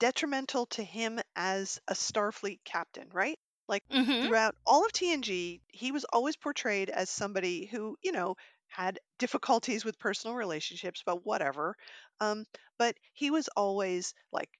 detrimental 0.00 0.66
to 0.66 0.82
him 0.84 1.20
as 1.36 1.78
a 1.88 1.94
Starfleet 1.94 2.60
captain, 2.64 3.08
right? 3.10 3.38
Like 3.68 3.84
Mhm. 3.90 4.26
throughout 4.26 4.56
all 4.66 4.84
of 4.84 4.92
TNG, 4.92 5.62
he 5.68 5.92
was 5.92 6.04
always 6.12 6.36
portrayed 6.36 6.90
as 6.90 7.10
somebody 7.10 7.66
who, 7.66 7.96
you 8.02 8.12
know, 8.12 8.36
had 8.68 8.98
difficulties 9.18 9.84
with 9.84 9.98
personal 10.00 10.36
relationships, 10.36 11.02
but 11.06 11.24
whatever. 11.24 11.76
Um, 12.20 12.46
but 12.78 12.96
he 13.12 13.30
was 13.30 13.48
always 13.56 14.14
like 14.32 14.50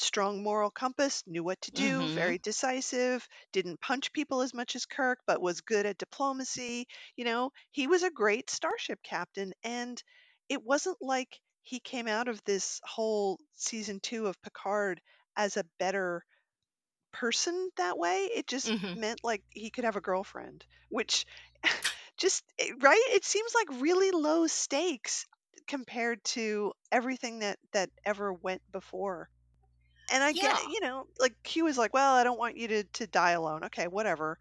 strong 0.00 0.42
moral 0.42 0.70
compass, 0.70 1.22
knew 1.26 1.42
what 1.44 1.60
to 1.62 1.70
do, 1.72 2.08
Mhm. 2.08 2.08
very 2.08 2.38
decisive, 2.38 3.26
didn't 3.52 3.80
punch 3.80 4.12
people 4.12 4.40
as 4.42 4.54
much 4.54 4.76
as 4.76 4.86
Kirk, 4.86 5.18
but 5.26 5.40
was 5.42 5.60
good 5.60 5.86
at 5.86 5.98
diplomacy. 5.98 6.86
You 7.16 7.24
know, 7.24 7.50
he 7.70 7.86
was 7.86 8.02
a 8.02 8.10
great 8.10 8.50
starship 8.50 9.02
captain, 9.02 9.52
and 9.62 10.02
it 10.48 10.62
wasn't 10.62 10.98
like 11.00 11.40
he 11.68 11.80
came 11.80 12.08
out 12.08 12.28
of 12.28 12.42
this 12.44 12.80
whole 12.84 13.38
season 13.54 14.00
two 14.00 14.26
of 14.26 14.40
Picard 14.42 15.00
as 15.36 15.56
a 15.56 15.64
better 15.78 16.24
person 17.12 17.70
that 17.76 17.98
way. 17.98 18.26
It 18.26 18.46
just 18.46 18.72
Mhm. 18.72 18.94
meant 18.94 19.20
like 19.24 19.44
he 19.50 19.70
could 19.70 19.84
have 19.84 19.96
a 19.96 20.00
girlfriend, 20.00 20.66
which 20.88 21.26
just 22.18 22.44
eh, 22.58 22.72
right? 22.80 23.02
It 23.14 23.24
seems 23.24 23.54
like 23.54 23.80
really 23.82 24.10
low 24.12 24.46
stakes 24.46 25.26
compared 25.66 26.24
to 26.24 26.72
everything 26.92 27.40
that 27.40 27.58
that 27.72 27.90
ever 28.04 28.32
went 28.32 28.62
before. 28.72 29.28
And 30.10 30.22
I 30.24 30.34
get, 30.34 30.56
Yeah. 30.56 30.58
you 30.66 30.80
know, 30.80 31.06
like 31.18 31.34
Q 31.44 31.66
is 31.66 31.78
like, 31.78 31.94
well, 31.94 32.14
I 32.14 32.24
don't 32.24 32.38
want 32.38 32.58
you 32.58 32.68
to 32.68 32.84
to 32.84 33.06
die 33.06 33.32
alone. 33.32 33.64
Okay, 33.64 33.88
whatever. 33.88 34.38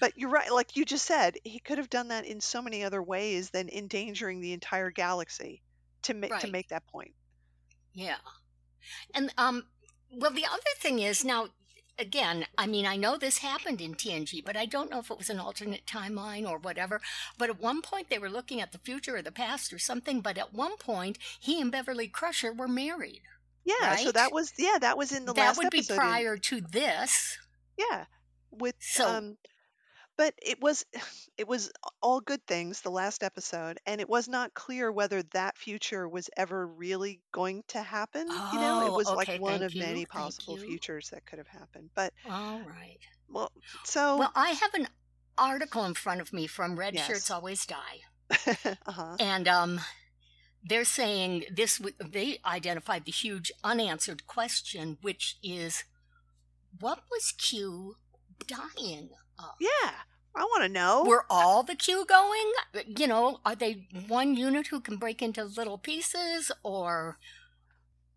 But 0.00 0.14
you're 0.16 0.30
right, 0.30 0.52
like 0.52 0.76
you 0.76 0.84
just 0.84 1.06
said, 1.06 1.36
he 1.44 1.60
could 1.60 1.78
have 1.78 1.90
done 1.90 2.08
that 2.08 2.26
in 2.26 2.40
so 2.40 2.62
many 2.62 2.84
other 2.84 3.02
ways 3.02 3.50
than 3.50 3.68
endangering 3.70 4.40
the 4.40 4.52
entire 4.54 4.90
galaxy 4.90 5.62
to 6.08 6.14
make 6.14 6.36
to 6.40 6.48
make 6.48 6.68
that 6.68 6.86
point. 6.88 7.12
Yeah. 7.94 8.16
And 9.14 9.32
um 9.38 9.64
well 10.10 10.30
the 10.30 10.46
other 10.46 10.74
thing 10.78 10.98
is 10.98 11.24
now 11.24 11.48
again, 11.98 12.46
I 12.56 12.66
mean 12.66 12.86
I 12.86 12.96
know 12.96 13.16
this 13.16 13.38
happened 13.38 13.80
in 13.80 13.94
TNG, 13.94 14.44
but 14.44 14.56
I 14.56 14.66
don't 14.66 14.90
know 14.90 15.00
if 15.00 15.10
it 15.10 15.18
was 15.18 15.30
an 15.30 15.40
alternate 15.40 15.84
timeline 15.86 16.48
or 16.48 16.58
whatever. 16.58 17.00
But 17.38 17.50
at 17.50 17.60
one 17.60 17.82
point 17.82 18.08
they 18.08 18.18
were 18.18 18.30
looking 18.30 18.60
at 18.60 18.72
the 18.72 18.78
future 18.78 19.16
or 19.16 19.22
the 19.22 19.32
past 19.32 19.72
or 19.72 19.78
something, 19.78 20.20
but 20.20 20.38
at 20.38 20.54
one 20.54 20.76
point 20.76 21.18
he 21.40 21.60
and 21.60 21.72
Beverly 21.72 22.08
Crusher 22.08 22.52
were 22.52 22.68
married. 22.68 23.22
Yeah, 23.64 23.96
so 23.96 24.12
that 24.12 24.32
was 24.32 24.52
yeah, 24.58 24.78
that 24.80 24.96
was 24.96 25.12
in 25.12 25.26
the 25.26 25.34
that 25.34 25.40
last 25.40 25.56
That 25.56 25.64
would 25.64 25.70
be 25.70 25.78
episode. 25.78 25.94
in- 25.94 25.98
prior 25.98 26.36
to 26.38 26.60
this. 26.60 27.36
yeah, 27.76 28.04
with 28.50 28.76
So 28.80 29.06
um 29.08 29.36
but 30.18 30.34
it 30.42 30.60
was 30.60 30.84
it 31.38 31.48
was 31.48 31.72
all 32.02 32.20
good 32.20 32.46
things 32.46 32.82
the 32.82 32.90
last 32.90 33.24
episode 33.24 33.78
and 33.86 34.00
it 34.00 34.10
was 34.10 34.28
not 34.28 34.54
clear 34.54 34.92
whether 34.92 35.22
that 35.32 35.58
future 35.58 36.08
was 36.08 36.30
ever 36.36 36.66
really 36.66 37.20
going 37.32 37.64
to 37.68 37.82
happen 37.82 38.42
you 38.50 38.58
know 38.60 38.80
it 38.80 38.94
Oh, 38.94 38.94
was 38.94 39.14
okay, 39.14 39.24
like 39.24 39.30
one 39.34 39.62
thank 39.62 39.64
of 39.64 39.74
you. 39.74 39.80
many 39.80 40.06
Thank 40.12 40.36
possible 40.38 40.48
you. 40.48 40.58
futures 40.58 41.10
that 41.10 41.26
could 41.26 41.38
have 41.38 41.48
happened 41.48 41.90
but 41.96 42.12
All 42.24 42.60
right. 42.62 43.00
well 43.28 43.52
so 43.84 44.18
Well, 44.18 44.32
I 44.34 44.50
have 44.50 44.74
an 44.74 44.88
article 45.38 45.84
in 45.84 45.94
front 45.94 46.20
of 46.20 46.32
me 46.32 46.46
from 46.46 46.78
Red 46.78 46.98
Yes. 46.98 46.98
Shirts 46.98 47.30
Always 47.30 47.66
Die. 47.66 48.02
uh-huh 48.86 49.18
And 49.18 49.48
um, 49.48 49.80
they're 50.62 50.84
saying 50.84 51.44
this. 51.50 51.78
w- 51.78 51.96
They 52.00 52.38
identified 52.44 53.04
the 53.04 53.12
huge 53.12 53.52
unanswered 53.64 54.26
question, 54.26 54.98
which 55.02 55.36
is, 55.42 55.84
what 56.78 57.02
was 57.10 57.32
Q 57.32 57.96
dying 58.46 59.10
of? 59.38 59.54
yeah 59.60 59.90
i 60.34 60.42
want 60.42 60.62
to 60.62 60.68
know 60.68 61.04
Were 61.06 61.24
all 61.28 61.62
the 61.62 61.74
Q 61.74 62.04
going? 62.06 62.52
You 62.86 63.06
know, 63.06 63.40
are 63.44 63.56
they 63.56 63.86
one 64.06 64.36
unit 64.36 64.68
who 64.68 64.80
can 64.80 64.96
break 64.96 65.20
into 65.22 65.42
little 65.44 65.78
pieces, 65.78 66.52
or 66.62 67.18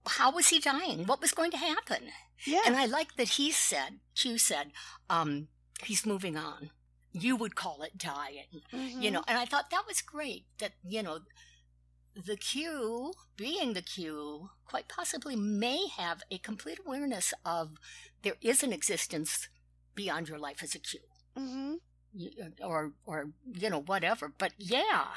how 0.05 0.31
was 0.31 0.49
he 0.49 0.59
dying? 0.59 1.05
What 1.05 1.21
was 1.21 1.31
going 1.31 1.51
to 1.51 1.57
happen? 1.57 2.09
yeah 2.45 2.61
And 2.65 2.75
I 2.75 2.85
like 2.85 3.15
that 3.15 3.29
he 3.39 3.51
said, 3.51 3.99
Q 4.15 4.37
said, 4.37 4.71
um, 5.09 5.47
he's 5.83 6.05
moving 6.05 6.37
on. 6.37 6.69
You 7.13 7.35
would 7.35 7.55
call 7.55 7.81
it 7.81 7.97
dying 7.97 8.61
mhm. 8.73 9.01
you 9.01 9.11
know 9.11 9.23
and 9.27 9.37
i 9.37 9.45
thought 9.45 9.69
that 9.69 9.83
was 9.87 10.01
great 10.01 10.45
that 10.59 10.71
you 10.83 11.03
know 11.03 11.19
the 12.15 12.37
q 12.37 13.13
being 13.35 13.73
the 13.73 13.81
q 13.81 14.49
quite 14.65 14.87
possibly 14.87 15.35
may 15.35 15.87
have 15.97 16.21
a 16.31 16.37
complete 16.37 16.79
awareness 16.85 17.33
of 17.45 17.77
there 18.23 18.35
is 18.41 18.63
an 18.63 18.71
existence 18.73 19.49
beyond 19.95 20.29
your 20.29 20.39
life 20.39 20.63
as 20.63 20.73
a 20.75 20.79
q 20.79 20.99
Mhm. 21.35 21.79
Or 22.61 22.93
or 23.05 23.31
you 23.45 23.69
know 23.69 23.81
whatever 23.81 24.29
but 24.37 24.53
yeah 24.57 25.13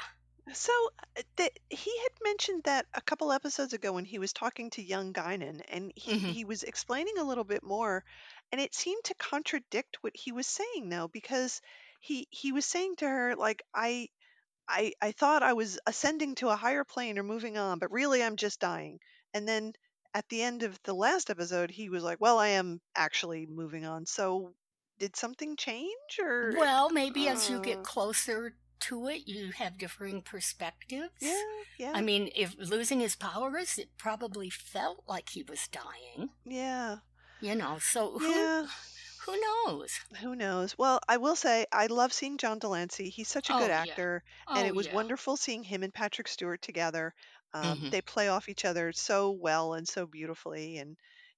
So 0.53 0.73
uh, 1.15 1.21
that 1.35 1.51
he 1.69 1.95
had 2.01 2.11
mentioned 2.23 2.63
that 2.63 2.87
a 2.95 3.01
couple 3.01 3.31
episodes 3.31 3.73
ago 3.73 3.93
when 3.93 4.05
he 4.05 4.17
was 4.17 4.33
talking 4.33 4.71
to 4.71 4.81
young 4.81 5.13
Guinan, 5.13 5.61
and 5.67 5.93
he, 5.95 6.13
Mhm. 6.13 6.33
he 6.33 6.45
was 6.45 6.63
explaining 6.63 7.19
a 7.19 7.23
little 7.23 7.43
bit 7.43 7.61
more, 7.61 8.03
and 8.51 8.59
it 8.59 8.73
seemed 8.73 9.03
to 9.03 9.13
contradict 9.13 9.97
what 10.01 10.15
he 10.17 10.31
was 10.31 10.47
saying 10.47 10.89
though, 10.89 11.07
because 11.07 11.61
he 11.99 12.27
he 12.31 12.51
was 12.51 12.65
saying 12.65 12.95
to 12.97 13.07
her 13.07 13.35
like 13.35 13.61
I 13.71 14.09
I 14.67 14.93
I 15.01 15.11
thought 15.13 15.43
I 15.43 15.53
was 15.53 15.79
ascending 15.87 16.35
to 16.35 16.49
a 16.49 16.55
higher 16.57 16.83
plane 16.85 17.19
or 17.19 17.23
moving 17.23 17.57
on, 17.57 17.79
but 17.79 17.91
really 17.91 18.23
I'm 18.23 18.37
just 18.37 18.59
dying. 18.59 18.99
And 19.33 19.47
then 19.47 19.73
at 20.13 20.29
the 20.29 20.43
end 20.43 20.63
of 20.63 20.79
the 20.83 20.93
last 20.95 21.29
episode, 21.29 21.71
he 21.71 21.89
was 21.89 22.03
like, 22.03 22.21
well, 22.21 22.39
I 22.39 22.49
am 22.49 22.81
actually 22.95 23.45
moving 23.47 23.85
on. 23.85 24.05
So 24.07 24.55
did 24.99 25.15
something 25.15 25.55
change 25.55 26.19
or 26.21 26.53
well 26.57 26.89
maybe 26.89 27.27
as 27.27 27.49
you 27.49 27.57
Uh. 27.57 27.61
get 27.61 27.83
closer 27.83 28.55
to 28.79 29.07
it 29.07 29.21
you 29.27 29.51
have 29.53 29.77
differing 29.77 30.21
perspectives 30.21 31.09
yeah 31.21 31.41
yeah 31.77 31.91
i 31.95 32.01
mean 32.01 32.29
if 32.35 32.55
losing 32.57 32.99
his 32.99 33.15
powers 33.15 33.77
it 33.77 33.89
probably 33.97 34.49
felt 34.49 35.03
like 35.07 35.29
he 35.29 35.43
was 35.43 35.67
dying 35.69 36.29
yeah 36.43 36.97
you 37.41 37.55
know 37.55 37.77
so 37.79 38.17
who 38.19 38.27
yeah. 38.29 38.65
who 39.25 39.35
knows 39.41 39.99
Who 40.21 40.35
knows? 40.35 40.77
Well, 40.77 40.99
I 41.09 41.17
will 41.17 41.35
say 41.35 41.65
I 41.71 41.87
love 41.87 42.13
seeing 42.13 42.37
John 42.37 42.59
de 42.59 42.67
Lancie. 42.67 43.09
He's 43.09 43.27
such 43.27 43.49
a 43.49 43.53
good 43.53 43.63
Oh, 43.71 43.73
yeah. 43.73 43.81
actor, 43.81 44.23
and 44.47 44.63
Oh, 44.63 44.67
it 44.67 44.75
was 44.75 44.85
yeah. 44.85 44.93
wonderful 44.93 45.35
seeing 45.35 45.63
him 45.63 45.81
and 45.81 45.91
Patrick 45.93 46.27
Stewart 46.27 46.61
together. 46.61 47.13
Um, 47.53 47.79
Mhm. 47.79 47.89
They 47.91 48.01
play 48.01 48.27
off 48.29 48.47
each 48.49 48.65
other 48.65 48.91
so 48.93 49.31
well 49.31 49.73
and 49.73 49.87
so 49.87 50.05
beautifully, 50.05 50.77
and 50.77 50.95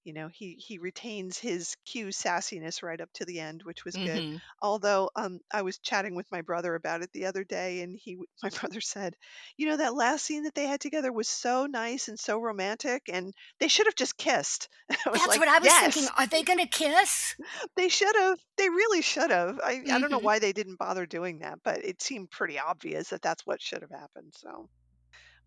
you 0.07 0.13
know 0.13 0.29
he 0.29 0.55
he 0.55 0.79
retains 0.79 1.37
his 1.37 1.75
Q 1.85 2.07
sassiness 2.07 2.81
right 2.83 2.99
up 3.01 3.11
to 3.15 3.25
the 3.25 3.39
end, 3.41 3.61
which 3.63 3.85
was 3.85 3.97
good. 3.97 4.23
Mhm. 4.23 4.41
Although 4.61 5.09
um, 5.15 5.39
I 5.53 5.61
was 5.63 5.79
chatting 5.79 6.15
with 6.15 6.31
my 6.31 6.41
brother 6.41 6.73
about 6.75 7.01
it 7.03 7.11
the 7.13 7.25
other 7.25 7.43
day, 7.43 7.81
and 7.81 7.95
he 7.95 8.17
my 8.43 8.49
brother 8.49 8.81
said, 8.81 9.15
you 9.57 9.67
know, 9.67 9.77
that 9.77 9.93
last 9.95 10.25
scene 10.25 10.43
that 10.43 10.55
they 10.55 10.67
had 10.67 10.81
together 10.81 11.11
was 11.13 11.27
so 11.29 11.65
nice 11.67 12.07
and 12.07 12.19
so 12.19 12.39
romantic, 12.39 13.03
and 13.11 13.33
they 13.59 13.67
should 13.67 13.87
have 13.87 13.95
just 13.95 14.17
kissed. 14.17 14.69
That's 15.13 15.35
like, 15.35 15.37
what 15.37 15.47
I 15.49 15.59
was 15.59 15.75
yes, 15.75 15.77
thinking. 15.77 16.07
Are 16.17 16.27
they 16.27 16.43
going 16.43 16.59
to 16.59 16.67
kiss? 16.67 17.35
they 17.75 17.89
should 17.89 18.15
have. 18.15 18.39
They 18.57 18.69
really 18.69 19.01
should 19.01 19.31
have. 19.31 19.59
I, 19.63 19.83
I 19.91 19.99
don't 19.99 20.11
know 20.11 20.19
Mhm. 20.19 20.21
why 20.21 20.39
they 20.39 20.53
didn't 20.53 20.79
bother 20.79 21.05
doing 21.05 21.39
that, 21.39 21.59
but 21.63 21.83
it 21.83 22.01
seemed 22.01 22.31
pretty 22.31 22.59
obvious 22.59 23.09
that 23.09 23.21
that's 23.21 23.45
what 23.45 23.61
should 23.61 23.81
have 23.81 23.91
happened. 23.91 24.33
So, 24.37 24.69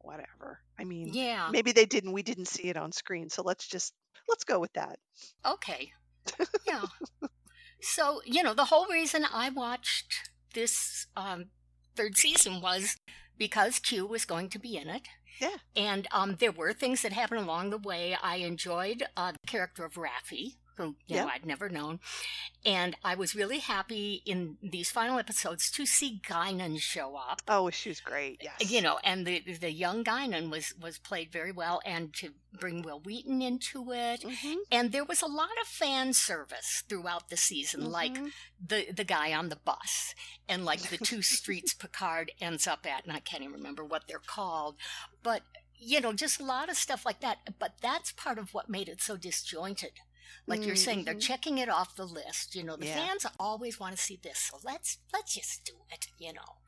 whatever. 0.00 0.60
I 0.78 0.84
mean, 0.84 1.16
Yeah. 1.16 1.48
maybe 1.48 1.72
they 1.72 1.86
didn't. 1.86 2.12
We 2.12 2.22
didn't 2.22 2.48
see 2.48 2.68
it 2.68 2.76
on 2.76 2.92
screen, 2.92 3.30
so 3.30 3.42
let's 3.42 3.66
just 3.68 3.94
let's 4.28 4.44
go 4.44 4.58
with 4.58 4.72
that. 4.74 4.98
Okay. 5.46 5.92
Yeah. 6.66 6.84
so, 7.80 8.20
you 8.24 8.42
know, 8.42 8.54
the 8.54 8.66
whole 8.66 8.86
reason 8.86 9.24
I 9.32 9.50
watched 9.50 10.30
this 10.54 11.06
um, 11.16 11.46
third 11.96 12.16
season 12.16 12.60
was 12.60 12.96
because 13.38 13.78
Q 13.78 14.06
was 14.06 14.24
going 14.24 14.48
to 14.50 14.58
be 14.58 14.76
in 14.76 14.88
it. 14.88 15.02
Yeah. 15.40 15.56
And 15.74 16.06
um, 16.12 16.36
there 16.38 16.52
were 16.52 16.72
things 16.72 17.02
that 17.02 17.12
happened 17.12 17.40
along 17.40 17.70
the 17.70 17.78
way. 17.78 18.16
I 18.22 18.36
enjoyed 18.36 19.04
uh, 19.16 19.32
the 19.32 19.48
character 19.50 19.84
of 19.84 19.94
Raffi, 19.94 20.56
who 20.80 20.96
you 21.06 21.16
know 21.16 21.28
I'd 21.32 21.46
never 21.46 21.68
known, 21.68 22.00
and 22.64 22.96
I 23.04 23.14
was 23.14 23.34
really 23.34 23.58
happy 23.58 24.22
in 24.24 24.56
these 24.62 24.90
final 24.90 25.18
episodes 25.18 25.70
to 25.72 25.86
see 25.86 26.20
Guinan 26.26 26.78
show 26.80 27.16
up. 27.16 27.42
Oh, 27.48 27.70
she 27.70 27.88
was 27.90 28.00
great. 28.00 28.40
Yes. 28.42 28.70
you 28.70 28.80
know, 28.82 28.98
and 29.04 29.26
the 29.26 29.40
the 29.40 29.70
young 29.72 30.04
Guinan 30.04 30.50
was 30.50 30.74
was 30.80 30.98
played 30.98 31.30
very 31.32 31.52
well, 31.52 31.80
and 31.84 32.12
to 32.14 32.30
bring 32.58 32.82
Wil 32.82 33.00
Wheaton 33.00 33.40
into 33.42 33.92
it, 33.92 34.22
Mhm, 34.22 34.56
and 34.72 34.92
there 34.92 35.04
was 35.04 35.22
a 35.22 35.26
lot 35.26 35.56
of 35.62 35.68
fan 35.68 36.12
service 36.12 36.82
throughout 36.88 37.28
the 37.28 37.36
season, 37.36 37.90
like 37.90 38.14
mhm. 38.14 38.32
the 38.64 38.90
the 38.92 39.04
guy 39.04 39.32
on 39.32 39.48
the 39.50 39.56
bus, 39.56 40.14
and 40.48 40.64
like 40.64 40.80
the 40.90 40.98
two 40.98 41.22
streets 41.36 41.74
Picard 41.74 42.32
ends 42.40 42.66
up 42.66 42.86
at, 42.86 43.04
and 43.04 43.12
I 43.12 43.20
can't 43.20 43.42
even 43.42 43.54
remember 43.54 43.84
what 43.84 44.04
they're 44.08 44.18
called, 44.18 44.76
but 45.22 45.42
you 45.82 45.98
know, 46.00 46.12
just 46.12 46.38
a 46.40 46.44
lot 46.44 46.68
of 46.68 46.76
stuff 46.76 47.06
like 47.06 47.20
that. 47.20 47.38
But 47.58 47.72
that's 47.80 48.12
part 48.12 48.38
of 48.38 48.52
what 48.52 48.68
made 48.68 48.88
it 48.88 49.00
so 49.00 49.16
disjointed. 49.16 49.92
Like 50.46 50.66
you're 50.66 50.76
saying, 50.76 51.04
they're 51.04 51.14
Mhm. 51.14 51.20
checking 51.20 51.58
it 51.58 51.68
off 51.68 51.96
the 51.96 52.06
list. 52.06 52.54
You 52.54 52.62
know, 52.64 52.76
the 52.76 52.86
Yeah. 52.86 53.06
fans 53.06 53.26
always 53.38 53.78
want 53.80 53.96
to 53.96 54.02
see 54.02 54.16
this, 54.22 54.38
so 54.38 54.58
let's 54.62 54.98
let's 55.12 55.34
just 55.34 55.64
do 55.64 55.74
it. 55.90 56.08
You 56.18 56.32
know, 56.32 56.58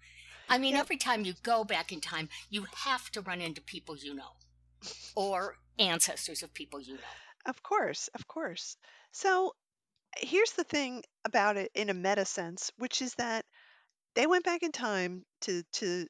I 0.49 0.59
mean, 0.59 0.75
Yep. 0.75 0.81
every 0.81 0.97
time 0.97 1.25
you 1.25 1.35
go 1.43 1.65
back 1.65 1.93
in 1.93 2.01
time, 2.01 2.29
you 2.51 2.67
have 2.85 3.11
to 3.13 3.21
run 3.21 3.41
into 3.41 3.61
people 3.63 3.97
you 3.97 4.15
know, 4.15 4.37
or 5.15 5.59
ancestors 5.79 6.43
of 6.43 6.53
people 6.55 6.81
you 6.81 6.97
know. 6.97 7.19
Of 7.47 7.63
course, 7.63 8.09
of 8.15 8.27
course. 8.29 8.77
So 9.13 9.55
here's 10.19 10.53
the 10.53 10.65
thing 10.65 11.03
about 11.25 11.57
it 11.57 11.71
in 11.75 11.91
a 11.91 11.95
meta 11.95 12.25
sense, 12.25 12.71
which 12.77 13.03
is 13.03 13.15
that 13.17 13.45
they 14.15 14.27
went 14.27 14.45
back 14.45 14.63
in 14.63 14.73
time 14.73 15.25
to 15.43 15.63
to 15.75 16.07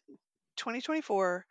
2024 0.57 1.47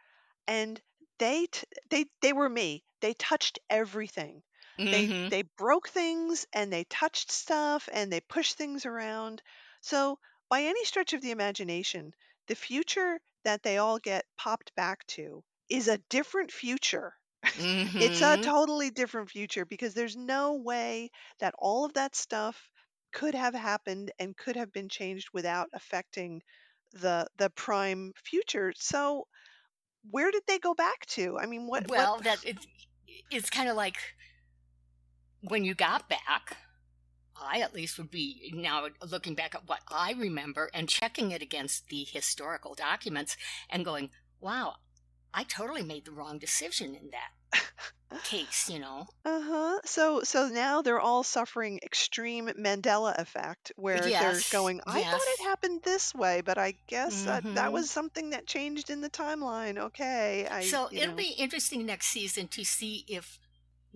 and 0.47 0.81
they 1.19 1.45
t- 1.47 1.67
they 1.89 2.05
they 2.21 2.33
were 2.33 2.49
me. 2.49 2.83
They 3.01 3.13
touched 3.15 3.59
everything. 3.69 4.43
They 4.89 5.11
Mhm. 5.11 5.29
they 5.29 5.43
broke 5.43 5.89
things 5.89 6.45
and 6.53 6.71
they 6.71 6.83
touched 6.85 7.31
stuff 7.31 7.89
and 7.91 8.11
they 8.11 8.21
pushed 8.21 8.55
things 8.57 8.85
around. 8.85 9.41
So 9.81 10.19
by 10.49 10.63
any 10.63 10.85
stretch 10.85 11.13
of 11.13 11.21
the 11.21 11.31
imagination, 11.31 12.13
the 12.47 12.55
future 12.55 13.19
that 13.43 13.63
they 13.63 13.77
all 13.77 13.99
get 13.99 14.25
popped 14.37 14.73
back 14.75 15.05
to 15.07 15.43
is 15.69 15.87
a 15.87 15.97
different 16.09 16.51
future 16.51 17.15
It's 17.99 18.21
a 18.21 18.37
Mhm. 18.37 18.41
totally 18.41 18.89
different 18.89 19.29
future 19.29 19.65
because 19.65 19.93
there's 19.93 20.17
no 20.17 20.55
way 20.55 21.11
that 21.39 21.55
all 21.57 21.85
of 21.85 21.93
that 21.93 22.15
stuff 22.15 22.69
could 23.13 23.35
have 23.35 23.53
happened 23.53 24.11
and 24.19 24.35
could 24.37 24.55
have 24.55 24.71
been 24.73 24.89
changed 24.89 25.29
without 25.33 25.69
affecting 25.73 26.41
the 26.91 27.27
the 27.37 27.49
prime 27.51 28.13
future. 28.25 28.73
So 28.75 29.27
where 30.09 30.31
did 30.31 30.43
they 30.47 30.59
go 30.59 30.73
back 30.75 31.05
to? 31.07 31.37
I 31.39 31.45
mean, 31.47 31.67
what 31.67 31.85
what 31.93 32.09
Well, 32.09 32.19
that 32.21 32.39
it, 32.43 32.57
it's 33.29 33.49
kind 33.49 33.69
of 33.69 33.75
like 33.75 33.97
when 35.41 35.63
you 35.63 35.73
got 35.75 36.09
back. 36.09 36.57
I 37.35 37.59
at 37.61 37.73
least 37.73 37.97
would 37.97 38.11
be 38.11 38.51
now 38.55 38.87
looking 39.01 39.35
back 39.35 39.55
at 39.55 39.67
what 39.67 39.81
I 39.89 40.13
remember 40.13 40.69
and 40.73 40.87
checking 40.89 41.31
it 41.31 41.41
against 41.41 41.87
the 41.89 42.03
historical 42.03 42.75
documents 42.75 43.37
and 43.69 43.85
going, 43.85 44.11
"Wow, 44.39 44.77
I 45.33 45.43
totally 45.43 45.83
made 45.83 46.05
the 46.05 46.11
wrong 46.11 46.39
decision 46.39 46.95
in 46.95 47.11
that 47.11 47.31
case." 48.23 48.69
You 48.69 48.79
know. 48.79 49.07
Uh-huh. 49.25 49.79
So 49.85 50.21
so 50.21 50.47
now 50.47 50.81
they're 50.83 50.99
all 50.99 51.23
suffering 51.23 51.79
extreme 51.83 52.47
Mandela 52.49 53.17
effect 53.17 53.71
where 53.75 54.13
they're 54.13 54.43
Yes. 54.43 54.49
going, 54.49 54.81
I 54.85 55.03
thought 55.03 55.21
it 55.25 55.41
happened 55.41 55.81
this 55.83 56.13
way, 56.13 56.41
but 56.41 56.57
I 56.59 56.75
guess 56.87 57.23
that 57.23 57.45
that 57.53 57.71
hmm 57.71 57.73
was 57.73 57.89
something 57.89 58.29
that 58.31 58.45
changed 58.47 58.89
in 58.91 59.01
the 59.01 59.09
timeline. 59.09 59.77
Okay. 59.79 60.47
I, 60.47 60.61
So 60.61 60.89
it'll 60.95 61.13
know. 61.13 61.15
be 61.15 61.31
interesting 61.37 61.85
next 61.85 62.07
season 62.07 62.47
to 62.49 62.63
see 62.63 63.03
if 63.07 63.39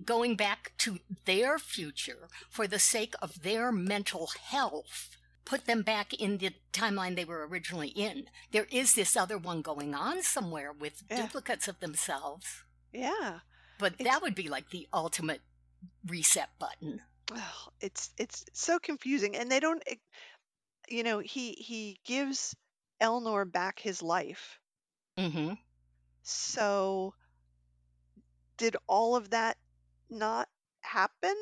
going 0.03 0.35
back 0.35 0.73
to 0.79 0.99
their 1.25 1.57
future 1.57 2.27
for 2.49 2.67
the 2.67 2.79
sake 2.79 3.13
of 3.21 3.43
their 3.43 3.71
mental 3.71 4.27
health 4.27 5.15
put 5.45 5.65
them 5.65 5.83
back 5.83 6.11
in 6.13 6.39
the 6.39 6.51
timeline 6.73 7.15
they 7.15 7.23
were 7.23 7.47
originally 7.47 7.89
in. 7.89 8.25
There 8.51 8.65
is 8.71 8.95
this 8.95 9.15
other 9.15 9.37
one 9.37 9.61
going 9.61 9.93
on 9.93 10.23
somewhere 10.23 10.73
with 10.73 11.03
Yeah. 11.09 11.21
duplicates 11.21 11.67
of 11.67 11.79
themselves, 11.79 12.63
Yeah. 12.91 13.41
but 13.77 13.93
It's 13.99 14.03
that 14.09 14.21
would 14.23 14.33
be 14.35 14.49
like 14.49 14.71
the 14.71 14.87
ultimate 14.91 15.41
reset 16.07 16.49
button. 16.57 17.01
oh, 17.31 17.67
it's 17.79 18.09
it's 18.17 18.45
so 18.53 18.79
confusing 18.79 19.35
and 19.35 19.51
they 19.51 19.59
don't 19.59 19.83
eh, 19.87 19.95
you 20.87 21.03
know, 21.03 21.19
he 21.19 21.53
he 21.53 21.99
gives 22.05 22.55
Elnor 22.99 23.45
back 23.51 23.79
his 23.79 24.01
life. 24.01 24.59
hmm 25.17 25.53
So 26.23 27.13
did 28.57 28.75
all 28.87 29.15
of 29.15 29.29
that 29.31 29.57
not 30.09 30.47
happen? 30.81 31.35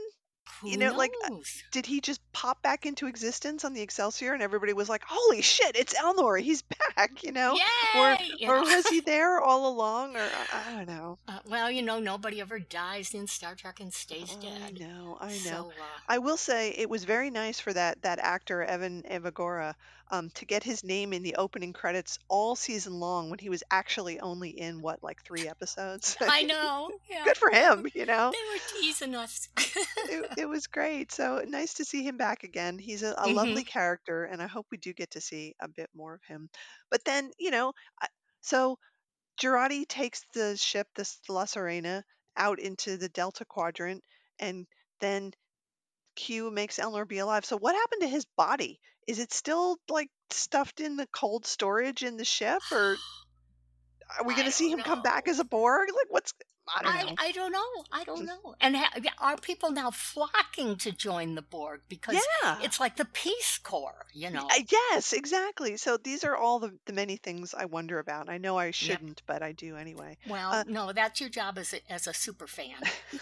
Who 0.62 0.70
You 0.72 0.78
know, 0.78 0.94
like 0.96 1.14
uh, 1.26 1.36
did 1.72 1.86
he 1.86 2.02
just 2.02 2.20
pop 2.34 2.62
back 2.62 2.86
into 2.86 3.08
existence 3.08 3.64
on 3.64 3.74
the 3.74 3.82
Excelsior 3.82 4.34
and 4.34 4.44
everybody 4.44 4.74
was 4.74 4.90
like, 4.90 5.04
"Holy 5.08 5.42
shit, 5.42 5.76
it's 5.76 5.94
Elnor. 5.94 6.40
He's 6.42 6.62
back," 6.96 7.24
you 7.24 7.32
know? 7.32 7.54
Or 7.96 8.12
Yay! 8.12 8.32
You 8.40 8.50
or 8.50 8.56
know. 8.58 8.62
was 8.76 8.88
he 8.88 9.00
there 9.00 9.40
all 9.40 9.68
along 9.68 10.16
or 10.18 10.22
I, 10.22 10.70
I 10.70 10.76
don't 10.76 10.88
know. 10.88 11.18
Uh, 11.28 11.40
well, 11.50 11.72
you 11.72 11.82
know, 11.82 12.00
nobody 12.00 12.42
ever 12.42 12.60
dies 12.60 13.14
in 13.14 13.28
Star 13.28 13.56
Trek 13.56 13.80
and 13.80 13.94
stays 13.94 14.38
I 14.38 14.42
dead. 14.42 14.80
know, 14.82 15.18
I 15.20 15.30
know. 15.30 15.38
So, 15.38 15.72
uh, 15.80 15.84
I 16.10 16.18
will 16.18 16.38
say 16.38 16.72
it 16.72 16.90
was 16.90 17.06
very 17.06 17.30
nice 17.30 17.60
for 17.60 17.74
that 17.74 18.02
that 18.02 18.20
actor 18.20 18.64
Evan 18.64 19.04
Evagora 19.10 19.76
um, 20.12 20.30
to 20.36 20.46
get 20.46 20.64
his 20.64 20.84
name 20.84 21.14
in 21.14 21.24
the 21.24 21.36
opening 21.36 21.74
credits 21.74 22.20
all 22.30 22.56
season 22.56 22.94
long 22.94 23.30
when 23.30 23.40
he 23.40 23.50
was 23.50 23.64
actually 23.72 24.20
only 24.20 24.50
in 24.50 24.82
what 24.82 25.04
like 25.04 25.24
three 25.24 25.48
episodes. 25.48 26.18
I 26.28 26.44
know. 26.44 26.92
Yeah. 27.10 27.26
Good 27.26 27.38
for 27.38 27.50
him, 27.52 27.86
you 27.96 28.06
know. 28.06 28.34
They 28.34 28.44
were 28.52 28.60
teasing 28.66 29.16
us. 29.16 29.48
It, 30.08 30.26
it 30.38 30.46
was 30.46 30.68
great. 30.68 31.12
So 31.12 31.44
nice 31.48 31.74
to 31.76 31.86
see 31.86 32.04
him 32.04 32.18
back 32.18 32.44
again. 32.44 32.78
He's 32.80 33.04
a, 33.04 33.16
a 33.18 33.28
hmm 33.28 33.30
lovely 33.30 33.64
character, 33.66 34.24
and 34.26 34.42
I 34.42 34.48
hope 34.48 34.68
we 34.72 34.78
do 34.78 34.94
get 34.94 35.12
to 35.12 35.22
see 35.22 35.56
a 35.60 35.68
bit 35.68 35.90
more 35.94 36.14
of 36.14 36.24
him. 36.24 36.50
But 36.90 37.04
then, 37.06 37.32
you 37.38 37.52
know, 37.52 37.74
I- 38.02 38.08
so 38.42 38.78
Jurati 39.42 39.88
takes 39.88 40.26
the 40.34 40.58
ship, 40.58 40.88
this 40.96 41.20
La 41.30 41.46
Sirena, 41.46 42.04
out 42.38 42.60
into 42.60 42.98
the 42.98 43.10
Delta 43.10 43.46
Quadrant, 43.46 44.04
and 44.40 44.68
then 45.02 45.34
Q 46.16 46.52
makes 46.52 46.78
Elnor 46.78 47.08
be 47.08 47.20
alive. 47.20 47.46
So 47.46 47.58
what 47.58 47.76
happened 47.76 48.02
to 48.02 48.08
his 48.08 48.26
body? 48.38 48.80
Is 49.08 49.20
it 49.20 49.34
still 49.34 49.78
like 49.90 50.10
stuffed 50.30 50.80
in 50.80 50.96
the 50.96 51.08
cold 51.08 51.46
storage 51.46 52.04
in 52.04 52.18
the 52.18 52.26
ship, 52.26 52.62
or 52.72 52.98
are 54.20 54.26
we 54.26 54.34
going 54.34 54.46
to 54.46 54.52
see 54.52 54.70
him 54.70 54.80
come 54.80 55.02
back 55.02 55.28
as 55.28 55.40
a. 55.40 55.44
Borg? 55.44 55.90
Like 55.90 56.08
what's 56.10 56.34
I 56.76 56.82
don't 56.82 56.96
I, 56.96 57.02
know. 57.04 57.16
I 57.20 57.32
don't 57.34 57.52
know. 57.52 57.84
I 57.92 58.04
don't 58.06 58.26
know. 58.26 58.56
And 58.62 58.78
ha- 58.78 58.94
are 59.20 59.36
people 59.36 59.70
now 59.72 59.92
flocking 59.92 60.78
to 60.78 60.94
join 60.94 61.36
the 61.36 61.42
Borg 61.42 61.82
because 61.90 62.16
Yeah. 62.42 62.60
it's 62.62 62.80
like 62.80 62.96
the 62.96 63.04
Peace 63.04 63.60
Corps, 63.62 64.06
you 64.14 64.30
know? 64.30 64.48
uh, 64.50 64.60
Yes, 64.72 65.12
exactly. 65.12 65.76
So 65.76 65.98
these 65.98 66.24
are 66.24 66.38
all 66.38 66.60
the, 66.60 66.74
the 66.86 66.94
many 66.94 67.18
things 67.18 67.54
I 67.54 67.66
wonder 67.66 68.00
about. 68.00 68.30
I 68.30 68.38
know 68.38 68.58
I 68.58 68.72
shouldn't, 68.72 69.24
but 69.26 69.44
I 69.44 69.52
do 69.52 69.76
anyway. 69.76 70.18
Well, 70.26 70.54
Uh, 70.54 70.64
no, 70.66 70.94
that's 70.94 71.20
your 71.20 71.30
job 71.30 71.58
as 71.58 71.74
a, 71.74 71.92
as 71.92 72.08
a 72.08 72.14
super 72.14 72.48
fan. 72.48 72.76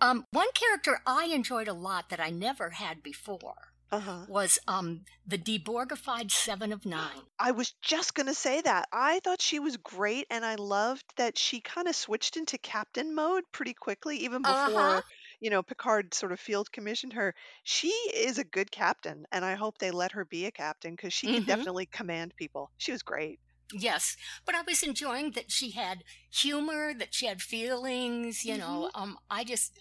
Um, 0.00 0.26
one 0.32 0.48
character 0.54 1.00
I 1.06 1.26
enjoyed 1.26 1.68
a 1.68 1.72
lot 1.72 2.08
that 2.10 2.20
I 2.20 2.30
never 2.30 2.70
had 2.70 3.02
before 3.02 3.71
uh-huh. 3.92 4.26
was 4.26 4.58
um 4.68 5.04
the 5.26 5.38
deborgified 5.38 6.30
Seven 6.30 6.72
of 6.72 6.84
Nine. 6.86 7.28
I 7.38 7.50
was 7.50 7.72
just 7.82 8.14
going 8.14 8.26
to 8.28 8.34
say 8.34 8.62
that. 8.62 8.88
I 8.90 9.20
thought 9.20 9.42
she 9.42 9.58
was 9.58 9.76
great, 9.76 10.26
and 10.30 10.46
I 10.46 10.54
loved 10.54 11.04
that 11.18 11.36
she 11.36 11.60
kind 11.60 11.86
of 11.86 11.94
switched 11.94 12.38
into 12.38 12.56
captain 12.56 13.14
mode 13.14 13.44
pretty 13.52 13.74
quickly, 13.74 14.16
even 14.20 14.44
before, 14.46 15.04
you 15.38 15.50
know, 15.50 15.62
Picard 15.62 16.14
sort 16.14 16.32
of 16.32 16.40
field 16.40 16.72
commissioned 16.72 17.12
her. 17.12 17.34
She 17.64 17.90
is 17.90 18.38
a 18.38 18.44
good 18.44 18.70
captain, 18.70 19.26
and 19.30 19.44
I 19.44 19.56
hope 19.56 19.76
they 19.76 19.90
let 19.90 20.12
her 20.12 20.24
be 20.24 20.46
a 20.46 20.50
captain 20.52 20.92
because 20.96 21.12
she 21.12 21.28
can 21.28 21.44
hmm 21.44 21.44
definitely 21.44 21.84
command 21.84 22.34
people. 22.36 22.72
She 22.78 22.92
was 22.92 23.02
great. 23.02 23.40
Yes, 23.74 24.16
but 24.44 24.54
I 24.54 24.62
was 24.62 24.82
enjoying 24.82 25.30
that 25.32 25.50
she 25.50 25.70
had 25.70 26.04
humor, 26.30 26.92
that 26.92 27.14
she 27.14 27.26
had 27.26 27.40
feelings. 27.40 28.44
You 28.44 28.56
hmm 28.56 28.58
know, 28.58 28.90
um, 28.94 29.18
I 29.30 29.44
just, 29.44 29.80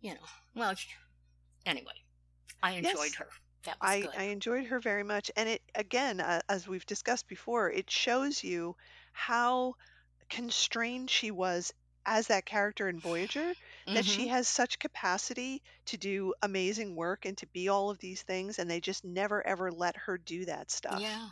you 0.00 0.14
know, 0.14 0.26
well, 0.54 0.74
anyway, 1.66 1.94
I 2.62 2.72
enjoyed 2.72 3.14
Yes. 3.14 3.16
her. 3.16 3.28
That 3.64 3.80
was 3.80 3.96
I. 3.96 4.10
I 4.16 4.24
enjoyed 4.24 4.66
her 4.66 4.80
very 4.80 5.02
much. 5.04 5.30
And 5.36 5.48
it, 5.48 5.62
again, 5.74 6.20
uh, 6.20 6.42
as 6.48 6.68
we've 6.68 6.86
discussed 6.86 7.28
before, 7.28 7.70
it 7.70 7.90
shows 7.90 8.42
you 8.44 8.76
how 9.12 9.76
constrained 10.30 11.10
she 11.10 11.30
was 11.30 11.72
as 12.06 12.28
that 12.28 12.46
character 12.46 12.88
in 12.88 13.00
Voyager, 13.00 13.56
that 13.92 14.04
she 14.06 14.26
hmm 14.26 14.28
has 14.28 14.48
such 14.48 14.78
capacity 14.78 15.62
to 15.86 15.96
do 15.98 16.34
amazing 16.42 16.94
work 16.96 17.24
and 17.26 17.36
to 17.38 17.46
be 17.48 17.68
all 17.68 17.90
of 17.90 17.98
these 17.98 18.22
things, 18.22 18.58
and 18.58 18.70
they 18.70 18.80
just 18.80 19.04
never 19.04 19.46
ever 19.46 19.70
let 19.72 19.96
her 19.96 20.18
do 20.18 20.44
that 20.46 20.70
stuff. 20.70 21.04
Yeah. 21.04 21.28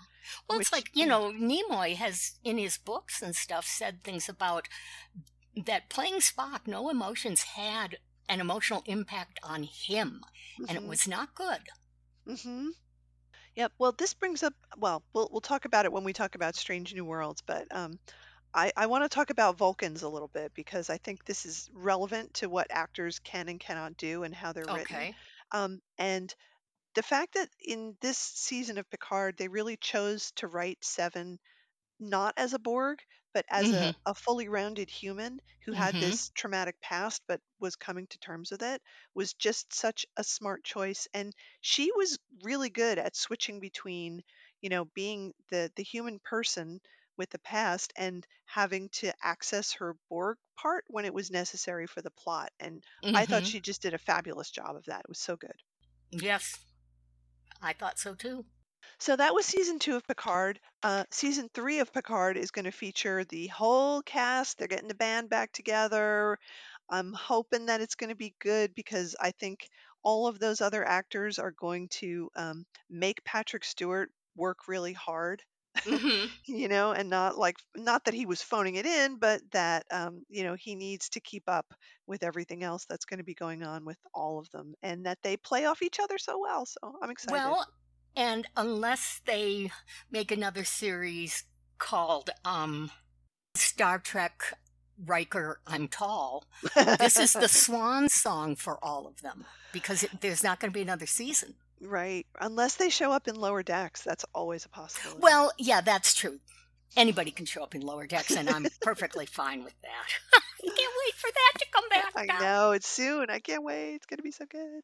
Well, 0.48 0.58
it's 0.58 0.72
like, 0.72 0.90
you 0.94 1.06
know, 1.06 1.32
Nimoy 1.32 1.96
has, 1.96 2.38
in 2.44 2.58
his 2.58 2.78
books 2.78 3.22
and 3.22 3.34
stuff, 3.36 3.66
said 3.66 4.02
things 4.04 4.28
about 4.28 4.68
that 5.66 5.88
playing 5.90 6.20
Spock, 6.20 6.66
no 6.66 6.88
emotions 6.90 7.42
had 7.42 7.98
an 8.30 8.40
emotional 8.40 8.82
impact 8.86 9.40
on 9.42 9.64
him, 9.64 10.24
and 10.68 10.78
it 10.78 10.84
hmm 10.84 10.88
was 10.88 11.06
not 11.06 11.34
good. 11.34 11.68
hmm 12.26 12.68
Yep. 13.56 13.72
Well, 13.78 13.92
this 13.92 14.14
brings 14.14 14.42
up, 14.42 14.54
well, 14.76 15.04
we'll 15.14 15.28
we'll 15.32 15.40
talk 15.40 15.64
about 15.64 15.84
it 15.86 15.92
when 15.92 16.04
we 16.04 16.12
talk 16.14 16.34
about 16.36 16.56
Strange 16.56 16.94
New 16.94 17.04
Worlds, 17.04 17.42
but 17.42 17.66
um, 17.74 17.98
I, 18.54 18.72
I 18.76 18.86
want 18.86 19.04
to 19.04 19.08
talk 19.10 19.30
about 19.30 19.58
Vulcans 19.58 20.02
a 20.02 20.08
little 20.08 20.28
bit 20.28 20.52
because 20.54 20.90
I 20.90 20.98
think 20.98 21.24
this 21.24 21.46
is 21.46 21.70
relevant 21.74 22.34
to 22.36 22.48
what 22.50 22.68
actors 22.70 23.18
can 23.20 23.48
and 23.48 23.60
cannot 23.60 23.96
do 23.96 24.24
and 24.24 24.34
how 24.34 24.52
they're 24.52 24.68
written. 24.68 25.08
Okay. 25.08 25.16
Um, 25.52 25.80
and 25.98 26.34
the 26.94 27.02
fact 27.02 27.34
that 27.34 27.50
in 27.60 27.96
this 28.00 28.18
season 28.18 28.78
of 28.78 28.90
Picard, 28.90 29.36
they 29.38 29.48
really 29.48 29.76
chose 29.76 30.32
to 30.36 30.48
write 30.48 30.84
Seven 30.84 31.38
not 32.00 32.34
as 32.36 32.54
a 32.54 32.58
Borg, 32.58 33.00
but 33.32 33.44
as 33.48 33.72
hmm 33.72 33.72
a, 33.72 33.94
a 34.06 34.14
fully 34.14 34.48
rounded 34.48 34.90
human 34.90 35.40
who 35.64 35.72
had 35.72 35.98
hmm 35.98 36.00
this 36.00 36.30
traumatic 36.30 36.80
past 36.80 37.22
but 37.28 37.40
was 37.60 37.76
coming 37.76 38.06
to 38.08 38.18
terms 38.18 38.50
with 38.50 38.62
it 38.62 38.82
was 39.14 39.34
just 39.34 39.72
such 39.72 40.04
a 40.16 40.24
smart 40.24 40.64
choice. 40.64 41.06
And 41.14 41.32
she 41.60 41.92
was 41.92 42.18
really 42.42 42.70
good 42.70 42.98
at 42.98 43.14
switching 43.16 43.60
between, 43.60 44.22
you 44.60 44.68
know, 44.70 44.86
being 44.86 45.34
the, 45.50 45.70
the 45.76 45.82
human 45.84 46.18
person 46.20 46.80
with 47.16 47.30
the 47.30 47.38
past 47.40 47.92
and 47.96 48.26
having 48.46 48.88
to 48.88 49.12
access 49.22 49.72
her 49.74 49.96
Borg 50.08 50.38
part 50.56 50.84
when 50.88 51.04
it 51.04 51.14
was 51.14 51.30
necessary 51.30 51.86
for 51.86 52.02
the 52.02 52.10
plot. 52.10 52.50
And 52.58 52.82
I 53.12 53.26
thought 53.26 53.44
hmm 53.44 53.46
she 53.46 53.60
just 53.60 53.82
did 53.82 53.94
a 53.94 53.98
fabulous 53.98 54.50
job 54.50 54.76
of 54.76 54.84
that. 54.86 55.00
It 55.00 55.08
was 55.08 55.18
so 55.20 55.36
good. 55.36 55.62
Yes, 56.12 56.66
I 57.62 57.72
thought 57.72 57.98
so 57.98 58.14
too. 58.14 58.46
So 59.00 59.16
that 59.16 59.34
was 59.34 59.46
season 59.46 59.80
two 59.80 59.96
of 59.96 60.06
Picard. 60.06 60.60
Uh, 60.82 61.04
season 61.10 61.48
three 61.54 61.80
of 61.80 61.92
Picard 61.92 62.36
is 62.36 62.52
going 62.52 62.66
to 62.66 62.70
feature 62.72 63.24
the 63.24 63.48
whole 63.48 64.02
cast. 64.02 64.58
They're 64.58 64.68
getting 64.68 64.88
the 64.88 64.94
band 64.94 65.28
back 65.30 65.52
together. 65.52 66.38
I'm 66.88 67.12
hoping 67.12 67.66
that 67.66 67.80
it's 67.80 67.96
going 67.96 68.10
to 68.10 68.16
be 68.16 68.34
good 68.40 68.74
because 68.74 69.16
I 69.20 69.32
think 69.32 69.68
all 70.04 70.26
of 70.28 70.38
those 70.38 70.60
other 70.60 70.86
actors 70.86 71.38
are 71.38 71.50
going 71.52 71.88
to 72.00 72.30
um, 72.36 72.66
make 72.90 73.24
Patrick 73.24 73.64
Stewart 73.64 74.10
work 74.36 74.68
really 74.68 74.92
hard, 74.92 75.42
hmm 75.84 76.26
you 76.46 76.68
know, 76.68 76.92
and 76.92 77.10
not 77.10 77.38
like, 77.38 77.56
not 77.76 78.04
that 78.04 78.14
he 78.14 78.26
was 78.26 78.42
phoning 78.42 78.76
it 78.76 78.86
in, 78.86 79.16
but 79.18 79.40
that, 79.52 79.84
um, 79.90 80.24
you 80.28 80.44
know, 80.44 80.54
he 80.54 80.74
needs 80.76 81.08
to 81.10 81.20
keep 81.20 81.44
up 81.48 81.66
with 82.06 82.22
everything 82.22 82.62
else 82.62 82.84
that's 82.86 83.04
going 83.06 83.18
to 83.18 83.24
be 83.24 83.34
going 83.34 83.62
on 83.64 83.84
with 83.84 83.98
all 84.14 84.38
of 84.38 84.50
them 84.50 84.74
and 84.82 85.06
that 85.06 85.18
they 85.22 85.36
play 85.36 85.64
off 85.66 85.82
each 85.82 85.98
other 86.00 86.18
so 86.18 86.38
well. 86.40 86.66
So 86.66 86.78
I'm 87.02 87.10
excited. 87.10 87.56
Well, 87.56 87.66
and 88.16 88.46
unless 88.56 89.20
they 89.24 89.70
make 90.10 90.30
another 90.32 90.64
series 90.64 91.44
called 91.78 92.30
um, 92.44 92.90
Star 93.54 93.98
Trek 93.98 94.54
Riker, 95.06 95.60
I'm 95.66 95.88
tall. 95.88 96.44
This 96.74 97.18
is 97.18 97.32
the 97.32 97.48
swan 97.48 98.08
song 98.08 98.56
for 98.56 98.82
all 98.84 99.06
of 99.06 99.22
them 99.22 99.44
because 99.72 100.02
it, 100.02 100.20
there's 100.20 100.44
not 100.44 100.60
going 100.60 100.70
to 100.70 100.74
be 100.74 100.82
another 100.82 101.06
season. 101.06 101.54
right. 101.80 102.26
Unless 102.40 102.76
they 102.76 102.90
show 102.90 103.10
up 103.12 103.26
in 103.28 103.34
lower 103.36 103.62
decks, 103.62 104.02
that's 104.02 104.24
always 104.34 104.64
a 104.64 104.68
possibility. 104.68 105.20
Well, 105.22 105.52
yeah, 105.58 105.80
that's 105.80 106.14
true. 106.14 106.40
Anybody 106.96 107.30
can 107.30 107.46
show 107.46 107.62
up 107.62 107.74
in 107.74 107.82
lower 107.82 108.06
decks, 108.06 108.32
and 108.36 108.50
I'm 108.50 108.66
perfectly 108.82 109.24
fine 109.24 109.62
with 109.64 109.74
that. 109.82 110.40
I 110.62 110.66
can't 110.66 110.92
wait 111.06 111.14
for 111.14 111.30
that 111.32 111.58
to 111.60 111.66
come 111.72 111.88
back. 111.88 112.12
I 112.16 112.26
now. 112.26 112.40
know 112.40 112.72
it's 112.72 112.88
soon. 112.88 113.30
I 113.30 113.38
can't 113.38 113.62
wait. 113.62 113.94
It's 113.94 114.06
gonna 114.06 114.22
be 114.22 114.32
so 114.32 114.44
good. 114.46 114.82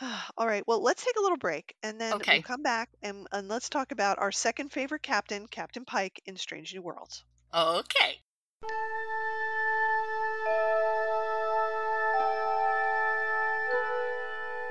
All 0.36 0.46
right. 0.46 0.64
Well, 0.66 0.82
let's 0.82 1.04
take 1.04 1.16
a 1.16 1.22
little 1.22 1.38
break, 1.38 1.74
and 1.82 2.00
then 2.00 2.14
Okay. 2.14 2.34
we'll 2.34 2.42
come 2.42 2.62
back 2.62 2.90
and, 3.02 3.26
and 3.32 3.48
let's 3.48 3.68
talk 3.68 3.92
about 3.92 4.18
our 4.18 4.32
second 4.32 4.70
favorite 4.72 5.02
captain, 5.02 5.46
Captain 5.46 5.84
Pike, 5.84 6.20
in 6.26 6.36
Strange 6.36 6.74
New 6.74 6.82
Worlds. 6.82 7.24
Okay. 7.54 8.18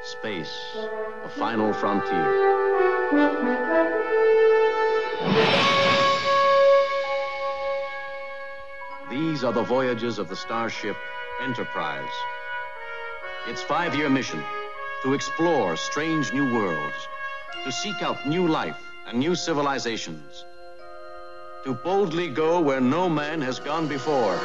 Space, 0.03 0.75
the 1.23 1.29
final 1.29 1.71
frontier. 1.73 2.27
These 9.09 9.43
are 9.43 9.51
the 9.53 9.63
voyages 9.63 10.19
of 10.19 10.29
the 10.29 10.35
starship 10.35 10.95
Enterprise. 11.41 12.09
Its 13.47 13.61
five 13.61 13.95
year 13.95 14.09
mission 14.09 14.43
to 15.03 15.13
explore 15.13 15.75
strange 15.75 16.31
new 16.33 16.53
worlds, 16.53 17.07
to 17.63 17.71
seek 17.71 18.01
out 18.01 18.27
new 18.27 18.47
life 18.47 18.77
and 19.07 19.17
new 19.17 19.35
civilizations, 19.35 20.45
to 21.63 21.73
boldly 21.73 22.29
go 22.29 22.59
where 22.59 22.81
no 22.81 23.09
man 23.09 23.41
has 23.41 23.59
gone 23.59 23.87
before. 23.87 24.39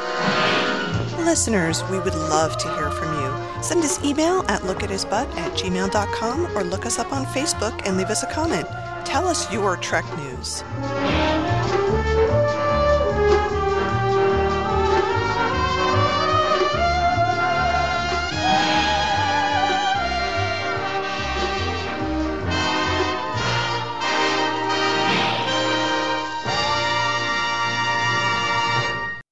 Listeners, 1.23 1.83
we 1.89 1.99
would 1.99 2.15
love 2.15 2.57
to 2.57 2.73
hear 2.75 2.89
from 2.91 3.13
you. 3.21 3.63
Send 3.63 3.83
us 3.83 4.03
email 4.03 4.43
at 4.47 4.61
lookathisbutt 4.61 5.35
at 5.35 5.53
gmail.com 5.53 6.57
or 6.57 6.63
look 6.63 6.85
us 6.85 6.99
up 6.99 7.11
on 7.11 7.25
Facebook 7.25 7.85
and 7.85 7.97
leave 7.97 8.09
us 8.09 8.23
a 8.23 8.27
comment. 8.27 8.67
Tell 9.05 9.27
us 9.27 9.51
your 9.51 9.77
Trek 9.77 10.05
news. 10.17 10.63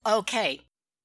Okay. 0.06 0.62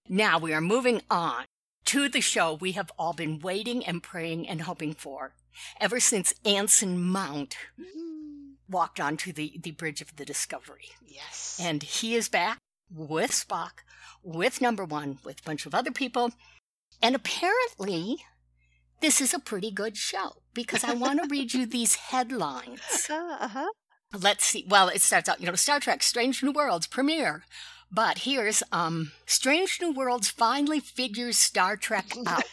Now 0.09 0.38
we 0.38 0.53
are 0.53 0.61
moving 0.61 1.01
on 1.11 1.44
to 1.86 2.09
the 2.09 2.20
show 2.20 2.53
we 2.55 2.72
have 2.72 2.90
all 2.98 3.14
been 3.14 3.38
waiting 3.38 3.84
and 3.86 4.03
praying 4.03 4.46
and 4.46 4.62
hoping 4.62 4.92
for 4.92 5.32
ever 5.80 6.01
since 6.01 6.34
Anson 6.44 7.03
Mount 7.03 7.57
walked 8.68 9.01
onto 9.01 9.32
the, 9.32 9.59
the 9.62 9.70
bridge 9.70 10.03
of 10.03 10.16
the 10.16 10.24
Discovery. 10.24 10.90
Yes. 11.07 11.59
And 11.62 11.82
he 11.82 12.14
is 12.14 12.28
back 12.28 12.59
with 12.94 13.30
Spock, 13.30 13.82
with 14.22 14.61
number 14.61 14.84
one, 14.84 15.18
with 15.24 15.40
a 15.40 15.44
bunch 15.44 15.64
of 15.64 15.74
other 15.74 15.90
people. 15.90 16.32
And 17.03 17.14
apparently, 17.14 18.18
this 19.01 19.20
is 19.20 19.32
a 19.32 19.38
pretty 19.38 19.70
good 19.70 19.96
show 19.96 20.42
because 20.53 20.84
I 20.84 20.92
want 20.92 21.22
to 21.22 21.28
read 21.30 21.55
you 21.55 21.64
these 21.64 21.94
headlines. 21.94 23.09
Uh 23.09 23.48
huh. 23.48 23.70
Let's 24.12 24.44
see. 24.44 24.66
Well, 24.68 24.88
it 24.88 25.01
starts 25.01 25.28
out, 25.28 25.40
you 25.40 25.46
know, 25.46 25.55
Star 25.55 25.80
Trek 25.80 26.03
Strange 26.03 26.42
New 26.42 26.53
Worlds 26.53 26.86
premiere. 26.86 27.44
But 27.93 28.18
here's 28.18 28.62
um 28.72 29.12
Strange 29.26 29.78
New 29.80 29.93
Worlds 29.93 30.28
finally 30.28 30.80
figures 30.80 31.36
Star 31.38 31.76
Trek 31.76 32.07
out. 32.26 32.45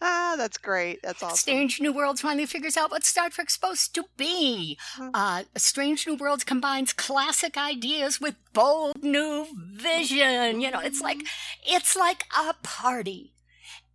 That's 0.00 0.58
great. 0.58 1.00
That's 1.02 1.22
awesome. 1.22 1.36
Strange 1.36 1.80
New 1.80 1.92
Worlds 1.92 2.20
finally 2.20 2.46
figures 2.46 2.76
out 2.76 2.90
what 2.90 3.04
Star 3.04 3.30
Trek's 3.30 3.54
supposed 3.54 3.94
to 3.94 4.04
be. 4.16 4.78
Mhm. 4.96 5.10
Uh, 5.14 5.42
Strange 5.56 6.06
New 6.06 6.14
Worlds 6.14 6.44
combines 6.44 6.92
classic 6.92 7.56
ideas 7.56 8.20
with 8.20 8.34
bold 8.52 9.02
new 9.02 9.46
vision. 9.54 10.60
You 10.60 10.70
know, 10.70 10.80
it's 10.80 11.00
like 11.00 11.18
it's 11.66 11.96
like 11.96 12.24
a 12.38 12.54
party. 12.62 13.32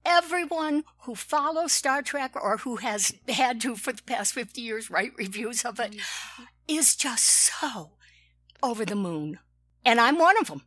Everyone 0.03 0.83
who 1.01 1.13
follows 1.13 1.71
Star 1.71 2.01
Trek 2.01 2.31
or 2.35 2.57
who 2.57 2.77
has 2.77 3.13
had 3.29 3.61
to 3.61 3.75
for 3.75 3.93
the 3.93 4.01
past 4.01 4.33
50 4.33 4.59
years 4.59 4.89
write 4.89 5.11
reviews 5.15 5.63
of 5.63 5.79
it 5.79 5.95
is 6.67 6.95
just 6.95 7.23
so 7.25 7.91
over 8.63 8.83
the 8.83 8.95
moon. 8.95 9.37
And 9.85 9.99
I'm 9.99 10.17
one 10.17 10.37
of 10.37 10.47
them. 10.47 10.61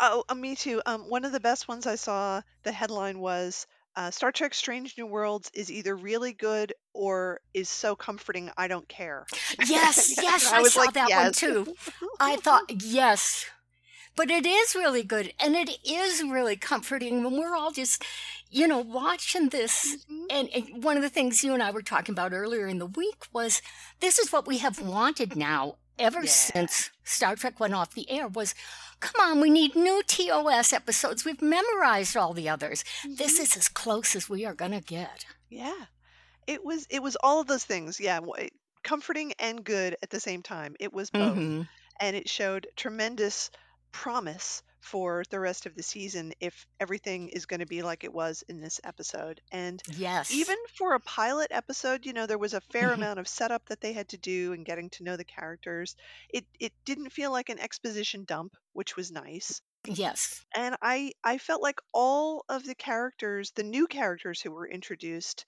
Oh, 0.00 0.24
uh, 0.28 0.34
me 0.34 0.54
too. 0.54 0.80
Um, 0.86 1.02
one 1.02 1.24
of 1.24 1.32
the 1.32 1.40
best 1.40 1.68
ones 1.68 1.86
I 1.86 1.96
saw, 1.96 2.40
the 2.62 2.72
headline 2.72 3.18
was 3.18 3.66
uh, 3.96 4.12
Star 4.12 4.30
Trek 4.30 4.54
Strange 4.54 4.96
New 4.96 5.06
Worlds 5.06 5.50
is 5.54 5.72
either 5.72 5.96
really 5.96 6.32
good 6.32 6.72
or 6.92 7.40
is 7.52 7.68
so 7.68 7.96
comforting 7.96 8.50
I 8.56 8.68
don't 8.68 8.88
care. 8.88 9.26
Yes, 9.66 10.14
yes, 10.22 10.52
I, 10.52 10.60
was 10.62 10.74
saw 10.74 10.82
like, 10.82 10.94
that 10.94 11.10
one 11.10 11.32
too. 11.32 11.74
I 12.20 12.36
thought, 12.36 12.62
yes. 12.82 13.46
But 14.14 14.30
it 14.30 14.46
is 14.46 14.74
really 14.74 15.02
good 15.02 15.32
and 15.40 15.56
it 15.56 15.78
is 15.84 16.22
really 16.22 16.56
comforting 16.56 17.24
when 17.24 17.38
we're 17.38 17.56
all 17.56 17.72
just, 17.72 18.04
you 18.50 18.68
know, 18.68 18.78
watching 18.78 19.48
this. 19.48 20.04
Mhm. 20.10 20.26
And, 20.30 20.48
and 20.54 20.84
one 20.84 20.96
of 20.96 21.02
the 21.02 21.08
things 21.08 21.42
you 21.42 21.54
and 21.54 21.62
I 21.62 21.72
were 21.72 21.82
talking 21.82 22.12
about 22.12 22.32
earlier 22.32 22.68
in 22.68 22.78
the 22.78 22.86
week 22.86 23.26
was 23.32 23.62
this 23.98 24.18
is 24.18 24.32
what 24.32 24.46
we 24.46 24.58
have 24.58 24.80
wanted 24.80 25.36
now 25.36 25.76
ever 25.98 26.20
Yeah. 26.24 26.30
since 26.30 26.90
Star 27.04 27.36
Trek 27.36 27.58
went 27.60 27.74
off 27.74 27.94
the 27.94 28.10
air 28.10 28.28
was 28.28 28.54
come 29.00 29.20
on, 29.20 29.40
we 29.40 29.50
need 29.50 29.74
new 29.76 30.02
TOS 30.02 30.72
episodes. 30.72 31.24
We've 31.24 31.40
memorized 31.42 32.16
all 32.16 32.34
the 32.34 32.48
others. 32.48 32.84
This 33.04 33.38
Mhm. 33.38 33.42
is 33.42 33.56
as 33.56 33.68
close 33.68 34.16
as 34.16 34.28
we 34.28 34.44
are 34.44 34.54
going 34.54 34.72
to 34.72 34.80
get. 34.80 35.24
Yeah. 35.48 35.86
It 36.46 36.64
was 36.64 36.86
it 36.90 37.02
was 37.02 37.16
all 37.16 37.40
of 37.40 37.46
those 37.46 37.64
things. 37.64 38.00
Yeah, 38.00 38.20
comforting 38.82 39.32
and 39.38 39.64
good 39.64 39.96
at 40.02 40.10
the 40.10 40.20
same 40.20 40.42
time. 40.42 40.74
It 40.80 40.92
was 40.92 41.10
both. 41.10 41.36
Mhm. 41.36 41.68
And 42.00 42.16
it 42.16 42.28
showed 42.28 42.68
tremendous 42.76 43.50
promise 43.92 44.62
for 44.82 45.24
the 45.30 45.40
rest 45.40 45.66
of 45.66 45.74
the 45.74 45.82
season 45.82 46.32
if 46.40 46.66
everything 46.80 47.28
is 47.28 47.46
going 47.46 47.60
to 47.60 47.66
be 47.66 47.82
like 47.82 48.04
it 48.04 48.12
was 48.12 48.42
in 48.48 48.60
this 48.60 48.80
episode. 48.84 49.40
And 49.50 49.82
Yes. 49.88 50.28
even 50.28 50.56
for 50.76 50.94
a 50.94 51.00
pilot 51.00 51.48
episode, 51.52 52.04
you 52.06 52.12
know, 52.12 52.26
there 52.26 52.38
was 52.38 52.54
a 52.54 52.60
fair 52.60 52.92
Mhm. 52.92 52.92
amount 52.92 53.18
of 53.20 53.28
setup 53.28 53.66
that 53.66 53.80
they 53.80 53.92
had 53.92 54.08
to 54.10 54.18
do 54.18 54.52
and 54.52 54.64
getting 54.66 54.90
to 54.90 55.04
know 55.04 55.16
the 55.16 55.24
characters. 55.24 55.96
It 56.28 56.46
it 56.60 56.72
didn't 56.84 57.10
feel 57.10 57.30
like 57.32 57.48
an 57.48 57.58
exposition 57.58 58.24
dump, 58.24 58.54
which 58.72 58.96
was 58.96 59.10
nice. 59.10 59.62
yes. 59.86 60.44
And 60.54 60.76
I 60.82 61.12
I 61.24 61.38
felt 61.38 61.62
like 61.62 61.80
all 61.94 62.44
of 62.50 62.64
the 62.64 62.74
characters, 62.74 63.52
the 63.52 63.62
new 63.64 63.86
characters 63.86 64.42
who 64.42 64.50
were 64.50 64.68
introduced 64.68 65.46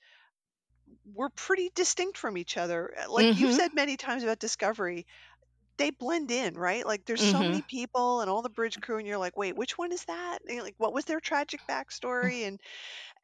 were 1.04 1.30
pretty 1.30 1.70
distinct 1.74 2.16
from 2.18 2.36
each 2.36 2.56
other. 2.56 2.94
Like 3.08 3.36
you've 3.36 3.52
Mhm. 3.52 3.60
said 3.60 3.74
many 3.74 3.96
times 3.96 4.22
about 4.22 4.38
Discovery, 4.38 5.06
they 5.80 5.90
blend 5.90 6.30
in, 6.30 6.54
right? 6.54 6.86
Like 6.86 7.06
there's 7.06 7.22
so 7.22 7.42
Mhm. 7.42 7.44
many 7.44 7.62
people 7.62 8.20
and 8.22 8.30
all 8.30 8.42
the 8.42 8.50
bridge 8.50 8.80
crew 8.80 8.98
and 8.98 9.06
you're 9.08 9.18
like, 9.18 9.36
"Wait, 9.36 9.56
which 9.56 9.78
one 9.78 9.92
is 9.92 10.04
that?" 10.06 10.40
And 10.42 10.54
you're 10.54 10.64
like, 10.64 10.76
"What 10.78 10.92
was 10.94 11.06
their 11.06 11.20
tragic 11.20 11.62
backstory?" 11.68 12.46
And 12.46 12.60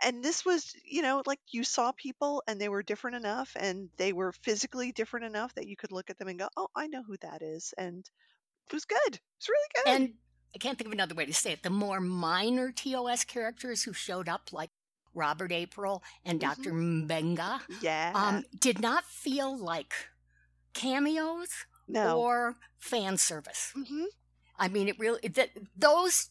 and 0.03 0.25
this 0.25 0.45
was 0.45 0.75
you 0.85 1.03
know 1.03 1.23
like 1.27 1.41
you 1.53 1.65
saw 1.65 1.93
people 1.93 2.43
and 2.49 2.61
they 2.61 2.69
were 2.71 2.83
different 2.83 3.17
enough 3.17 3.57
and 3.59 3.91
they 3.99 4.13
were 4.13 4.33
physically 4.33 4.93
different 4.93 5.27
enough 5.27 5.55
that 5.55 5.69
you 5.69 5.77
could 5.77 5.93
look 5.93 6.11
at 6.11 6.19
them 6.19 6.29
and 6.29 6.39
go 6.39 6.49
oh 6.57 6.69
i 6.77 6.87
know 6.89 7.03
who 7.03 7.17
that 7.19 7.43
is 7.43 7.75
and 7.79 8.11
it 8.67 8.73
was 8.75 8.85
good 8.87 9.21
it's 9.39 9.49
really 9.49 9.71
good 9.75 9.85
And 9.85 10.15
I 10.55 10.59
can't 10.59 10.79
think 10.79 10.87
of 10.87 10.93
another 10.93 11.15
way 11.15 11.27
to 11.27 11.35
say 11.35 11.53
it. 11.53 11.63
The 11.63 11.71
more 11.71 12.01
minor 12.01 12.73
TOS 12.73 13.25
characters 13.25 13.83
who 13.85 13.93
showed 13.93 14.29
up, 14.29 14.53
like 14.53 14.71
Robert 15.15 15.53
April 15.53 16.03
and 16.25 16.41
doctor 16.41 16.73
M'Benga, 16.73 17.61
yeah 17.69 18.15
um, 18.15 18.45
did 18.59 18.81
not 18.81 19.05
feel 19.05 19.57
like 19.57 20.09
cameos 20.75 21.67
no 21.89 22.19
or 22.21 22.57
fan 22.79 23.17
service. 23.17 23.73
hmm 23.75 24.05
I 24.59 24.69
mean, 24.69 24.89
it 24.89 24.99
really 24.99 25.21
that 25.29 25.51
those 25.77 26.31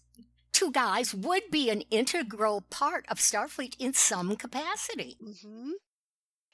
two 0.51 0.72
guys 0.72 1.14
would 1.14 1.43
be 1.51 1.70
an 1.70 1.82
integral 1.91 2.62
part 2.70 3.06
of 3.10 3.20
Starfleet 3.20 3.76
in 3.80 3.93
some 3.93 4.36
capacity. 4.36 5.18
hmm 5.43 5.72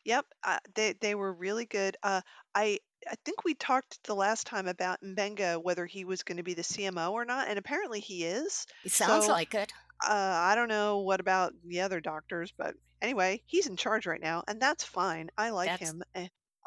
yep 0.04 0.26
uh, 0.44 0.58
they 0.74 0.94
they 1.00 1.14
were 1.14 1.32
really 1.32 1.64
good 1.66 1.96
uh 2.02 2.22
i 2.56 2.80
i 3.08 3.14
think 3.24 3.44
we 3.46 3.54
talked 3.54 4.00
the 4.06 4.16
last 4.16 4.48
time 4.48 4.68
about 4.68 5.00
M'Benga 5.04 5.62
whether 5.64 5.86
he 5.86 6.06
was 6.06 6.24
going 6.24 6.38
to 6.38 6.44
be 6.44 6.56
the 6.56 6.64
cmo 6.64 7.12
or 7.12 7.24
not 7.24 7.48
and 7.48 7.60
apparently 7.60 8.00
he 8.00 8.24
is 8.26 8.66
It 8.84 8.92
sounds 8.92 9.28
So- 9.28 9.32
like 9.32 9.54
it. 9.54 9.72
uh, 10.04 10.12
I 10.50 10.56
don't 10.56 10.70
know 10.70 11.00
what 11.02 11.20
about 11.20 11.54
the 11.64 11.82
other 11.82 12.00
doctors, 12.02 12.52
but 12.58 12.74
anyway, 13.00 13.44
he's 13.46 13.68
in 13.68 13.76
charge 13.78 14.08
right 14.08 14.20
now, 14.20 14.44
and 14.48 14.60
that's 14.60 14.84
fine. 14.84 15.30
I 15.38 15.52
like 15.52 15.70
That's- 15.70 15.92
him. 15.92 16.02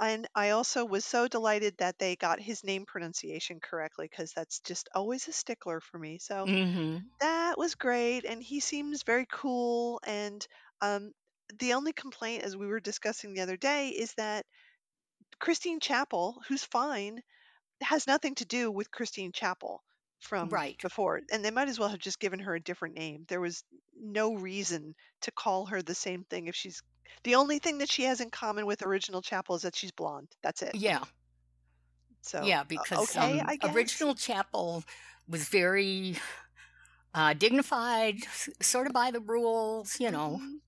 And 0.01 0.28
I 0.34 0.51
also 0.51 0.84
was 0.84 1.05
so 1.05 1.28
delighted 1.28 1.76
that 1.78 1.99
they 1.99 2.16
got 2.16 2.40
his 2.40 2.64
name 2.64 2.86
pronunciation 2.86 3.61
correctly 3.61 4.07
because 4.09 4.32
that's 4.32 4.61
just 4.61 4.88
always 4.95 5.28
a 5.28 5.32
stickler 5.32 5.80
for 5.80 5.99
me. 5.99 6.18
So 6.18 6.51
hmm 6.51 7.14
that 7.20 7.59
was 7.59 7.74
great, 7.74 8.24
and 8.24 8.42
he 8.42 8.61
seems 8.61 9.03
very 9.05 9.26
cool. 9.30 10.01
And 10.07 10.47
um, 10.80 11.12
the 11.59 11.74
only 11.74 11.92
complaint, 11.92 12.45
as 12.45 12.57
we 12.57 12.66
were 12.66 12.80
discussing 12.80 13.34
the 13.34 13.42
other 13.42 13.57
day, 13.57 13.90
is 13.90 14.14
that 14.14 14.47
Christine 15.38 15.78
Chapel, 15.78 16.42
who's 16.49 16.64
fine, 16.64 17.22
has 17.82 18.07
nothing 18.07 18.34
to 18.36 18.45
do 18.47 18.70
with 18.70 18.90
Christine 18.90 19.32
Chapel 19.32 19.84
from 20.25 20.59
Right. 20.59 20.81
before, 20.83 21.22
and 21.33 21.45
they 21.45 21.51
might 21.53 21.68
as 21.68 21.79
well 21.79 21.89
have 21.91 22.01
just 22.01 22.20
given 22.20 22.41
her 22.41 22.55
a 22.57 22.61
different 22.62 22.97
name. 22.97 23.25
There 23.29 23.41
was 23.41 23.64
no 23.97 24.35
reason 24.35 24.95
to 25.22 25.33
call 25.33 25.66
her 25.66 25.83
the 25.83 25.95
same 25.95 26.25
thing 26.25 26.47
if 26.49 26.57
she's 26.57 26.81
the 27.25 27.37
only 27.37 27.59
thing 27.61 27.79
that 27.79 27.91
she 27.93 28.05
has 28.05 28.20
in 28.20 28.31
common 28.31 28.66
with 28.66 28.83
original 28.83 29.22
Chapel 29.22 29.57
is 29.57 29.62
that 29.62 29.77
she's 29.77 29.93
blonde. 29.93 30.33
That's 30.43 30.62
it. 30.62 30.75
Yeah. 30.75 31.05
So 32.22 32.41
Yeah, 32.41 32.64
uh, 32.77 32.85
because 32.95 33.05
okay, 33.05 33.41
um, 33.41 33.47
I 33.47 33.57
guess. 33.57 34.03
original 34.03 34.14
chapel 34.14 34.83
was 35.29 35.49
very 35.49 36.16
uh, 37.14 37.35
dignified, 37.35 38.25
sort 38.62 38.87
of 38.89 38.93
by 38.93 39.11
the 39.11 39.20
rules, 39.20 40.01
you 40.01 40.11
know, 40.11 40.41
Mhm. 40.41 40.61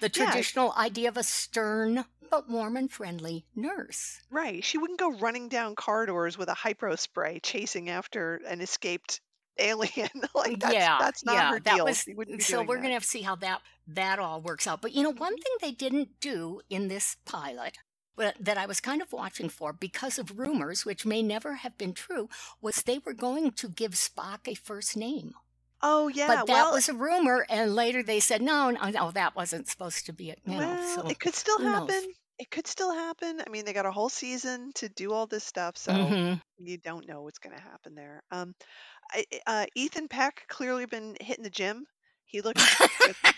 the 0.00 0.10
Yeah. 0.14 0.42
traditional 0.42 0.72
idea 0.74 1.08
of 1.08 1.16
a 1.18 1.24
stern 1.24 2.06
but 2.30 2.48
warm 2.48 2.76
and 2.76 2.90
friendly 2.90 3.46
nurse. 3.54 4.20
Right. 4.30 4.62
She 4.64 4.78
wouldn't 4.78 4.98
go 4.98 5.12
running 5.18 5.48
down 5.48 5.74
corridors 5.76 6.36
with 6.38 6.48
a 6.48 6.54
hypo 6.54 6.96
spray 6.96 7.40
chasing 7.40 7.88
after 7.90 8.36
an 8.46 8.60
escaped 8.60 9.20
alien. 9.58 10.10
like 10.34 10.60
that's 10.60 10.74
yeah, 10.74 10.98
that's 10.98 11.24
not 11.24 11.34
yeah, 11.34 11.50
her 11.50 11.60
that 11.60 11.74
deal. 11.76 11.84
was 11.84 11.98
She 11.98 12.14
wouldn't 12.14 12.38
be 12.38 12.44
so 12.44 12.62
we're 12.62 12.76
that. 12.76 12.82
gonna 12.82 12.94
have 12.94 13.02
to 13.02 13.08
see 13.08 13.22
how 13.22 13.36
that 13.36 13.62
that 13.88 14.18
all 14.18 14.40
works 14.42 14.66
out. 14.66 14.82
But 14.82 14.92
you 14.92 15.02
know, 15.02 15.12
one 15.12 15.34
Mhm. 15.34 15.42
thing 15.42 15.52
they 15.60 15.72
didn't 15.72 16.20
do 16.20 16.60
in 16.68 16.88
this 16.88 17.16
pilot 17.24 17.78
that 18.40 18.56
I 18.56 18.64
was 18.66 18.80
kind 18.80 19.02
of 19.02 19.12
watching 19.12 19.48
for 19.50 19.72
because 19.74 20.18
of 20.18 20.38
rumors, 20.38 20.84
which 20.86 21.04
may 21.04 21.22
never 21.22 21.54
have 21.56 21.76
been 21.76 21.92
true, 21.92 22.28
was 22.62 22.76
they 22.82 22.98
were 22.98 23.12
going 23.12 23.52
to 23.52 23.68
give 23.68 23.92
Spock 23.92 24.48
a 24.48 24.54
first 24.54 24.96
name. 24.96 25.34
Oh 25.82 26.08
yeah. 26.08 26.26
but 26.28 26.46
that 26.46 26.52
well, 26.64 26.72
was 26.72 26.88
a 26.88 26.94
rumor, 26.94 27.46
and 27.48 27.74
later 27.74 28.02
they 28.02 28.20
said 28.20 28.42
no, 28.42 28.70
no, 28.70 28.90
no, 28.90 29.10
that 29.12 29.34
wasn't 29.36 29.68
supposed 29.68 30.06
to 30.06 30.12
be 30.12 30.30
it. 30.30 30.40
You 30.44 30.58
know, 30.58 30.76
so 30.80 31.02
it 31.08 31.18
could 31.18 31.34
still 31.34 31.58
who 31.58 31.70
knows? 31.70 31.90
happen. 31.92 32.12
It 32.38 32.50
could 32.50 32.66
still 32.66 32.92
happen. 32.92 33.40
I 33.46 33.50
mean, 33.50 33.64
they 33.64 33.72
got 33.72 33.86
a 33.86 33.92
whole 33.92 34.08
season 34.10 34.72
to 34.74 34.88
do 34.88 35.12
all 35.12 35.26
this 35.26 35.44
stuff, 35.44 35.76
so 35.76 36.16
Mhm. 36.16 36.40
you 36.58 36.78
don't 36.78 37.06
know 37.08 37.22
what's 37.22 37.38
going 37.38 37.56
to 37.56 37.62
happen 37.62 37.94
there. 37.94 38.22
Um, 38.30 38.54
I, 39.12 39.24
uh, 39.46 39.66
Ethan 39.76 40.08
Peck 40.08 40.46
clearly 40.48 40.86
been 40.86 41.16
hitting 41.20 41.44
the 41.44 41.50
gym. 41.50 41.86
He 42.26 42.42
looked. 42.42 42.60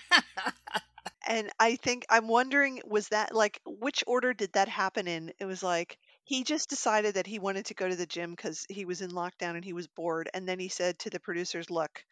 And 1.27 1.51
I 1.61 1.77
think 1.77 2.07
I'm 2.09 2.27
wondering, 2.29 2.81
was 2.85 3.09
that 3.09 3.35
like 3.35 3.61
which 3.67 4.03
order 4.07 4.33
did 4.35 4.53
that 4.55 4.69
happen 4.69 5.07
in? 5.07 5.33
It 5.39 5.45
was 5.45 5.63
like 5.63 5.99
he 6.29 6.45
just 6.45 6.69
decided 6.69 7.15
that 7.15 7.27
he 7.27 7.39
wanted 7.39 7.65
to 7.65 7.75
go 7.75 7.89
to 7.89 7.97
the 7.97 8.05
gym 8.05 8.33
because 8.33 8.67
he 8.69 8.85
was 8.85 9.01
in 9.01 9.13
lockdown 9.13 9.55
and 9.55 9.65
he 9.65 9.73
was 9.73 9.87
bored. 9.87 10.29
And 10.35 10.47
then 10.47 10.59
he 10.59 10.69
said 10.69 10.99
to 10.99 11.11
the 11.11 11.19
producers, 11.19 11.71
Look, 11.71 12.05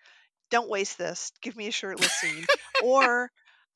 don't 0.51 0.71
waste 0.71 0.97
this. 0.97 1.33
Give 1.43 1.55
me 1.55 1.67
a 1.67 1.71
shirtless 1.71 2.13
scene. 2.13 2.47
or 2.83 3.31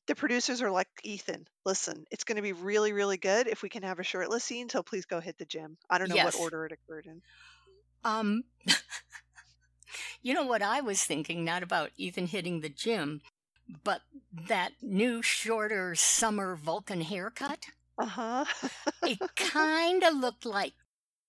the 0.07 0.15
producers 0.15 0.63
are 0.63 0.71
like, 0.71 0.87
Ethan, 1.03 1.45
listen, 1.63 2.07
it's 2.09 2.23
going 2.23 2.37
to 2.37 2.41
be 2.41 2.53
really, 2.53 2.91
really 2.91 3.17
good 3.17 3.45
if 3.45 3.61
we 3.61 3.69
can 3.69 3.83
have 3.83 3.99
a 3.99 4.03
shirtless 4.03 4.43
scene. 4.43 4.67
So 4.67 4.81
please 4.81 5.05
go 5.05 5.19
hit 5.19 5.37
the 5.37 5.45
gym. 5.45 5.77
I 5.87 5.99
don't 5.99 6.09
know 6.09 6.15
what 6.15 6.33
order 6.33 6.65
it 6.65 6.71
occurred 6.71 7.05
in. 7.05 7.21
Um, 8.03 8.43
you 10.23 10.33
know 10.33 10.47
what 10.47 10.63
I 10.63 10.81
was 10.81 11.03
thinking, 11.03 11.45
not 11.45 11.61
about 11.61 11.91
Ethan 11.97 12.25
hitting 12.25 12.61
the 12.61 12.69
gym, 12.69 13.21
but 13.83 14.01
that 14.47 14.71
new, 14.81 15.21
shorter 15.21 15.93
summer 15.93 16.55
Vulcan 16.55 17.01
haircut. 17.01 17.67
Uh 18.01 18.05
huh. 18.05 18.45
It 19.03 19.19
kind 19.35 20.03
of 20.03 20.15
looked 20.15 20.45
like 20.45 20.73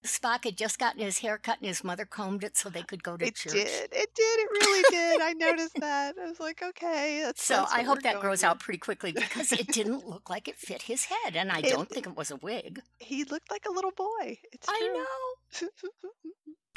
Spock 0.05 0.45
had 0.45 0.57
just 0.57 0.79
gotten 0.79 1.01
his 1.01 1.19
hair 1.19 1.39
cut 1.39 1.59
and 1.59 1.67
his 1.69 1.85
mother 1.85 2.05
combed 2.05 2.43
it 2.43 2.57
so 2.57 2.69
they 2.69 2.83
could 2.83 3.03
go 3.05 3.17
to 3.17 3.25
It 3.27 3.37
church. 3.37 3.55
It 3.55 3.67
did. 3.67 3.91
It 3.93 4.15
did. 4.15 4.39
It 4.41 4.49
really 4.51 4.85
did. 4.91 5.21
I 5.21 5.33
noticed 5.35 5.75
that. 5.81 6.15
I 6.21 6.29
was 6.29 6.41
like, 6.41 6.63
okay, 6.63 7.23
that's 7.25 7.43
So 7.45 7.55
that's 7.57 7.73
I 7.73 7.83
hope 7.83 8.03
that 8.03 8.19
grows 8.21 8.39
with. 8.39 8.45
out 8.45 8.59
pretty 8.61 8.79
quickly 8.79 9.13
because 9.13 9.53
it 9.53 9.69
didn't 9.69 10.07
look 10.09 10.29
like 10.31 10.49
it 10.49 10.57
fit 10.57 10.83
his 10.83 11.05
head, 11.05 11.37
and 11.37 11.53
I 11.53 11.59
It- 11.61 11.71
don't 11.71 11.89
think 11.89 12.07
it 12.07 12.17
was 12.17 12.31
a 12.33 12.37
wig. 12.37 12.81
He 12.99 13.25
looked 13.25 13.51
like 13.51 13.67
a 13.69 13.73
little 13.73 13.93
boy. 13.93 14.39
It's 14.53 14.67
true. 14.67 14.77
I 14.77 15.05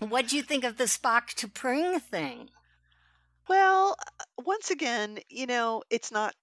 know. 0.01 0.07
What'd 0.07 0.33
you 0.33 0.41
think 0.43 0.63
of 0.65 0.77
the 0.77 0.83
Spock 0.85 1.27
to 1.37 1.47
Pring 1.47 1.99
thing? 1.99 2.49
well, 3.47 3.95
once 4.43 4.71
again, 4.71 5.19
you 5.29 5.45
know, 5.47 5.83
it's 5.89 6.11
not. 6.11 6.33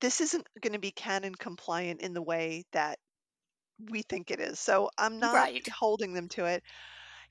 This 0.00 0.20
isn't 0.20 0.46
going 0.60 0.74
to 0.74 0.78
be 0.78 0.92
canon 0.92 1.34
compliant 1.34 2.00
in 2.00 2.14
the 2.14 2.22
way 2.22 2.64
that 2.72 2.98
we 3.78 4.02
think 4.02 4.30
it 4.30 4.40
is. 4.40 4.58
So 4.60 4.90
I'm 4.98 5.20
not 5.20 5.50
Right. 5.50 5.68
holding 5.72 6.12
them 6.14 6.28
to 6.30 6.44
it. 6.46 6.62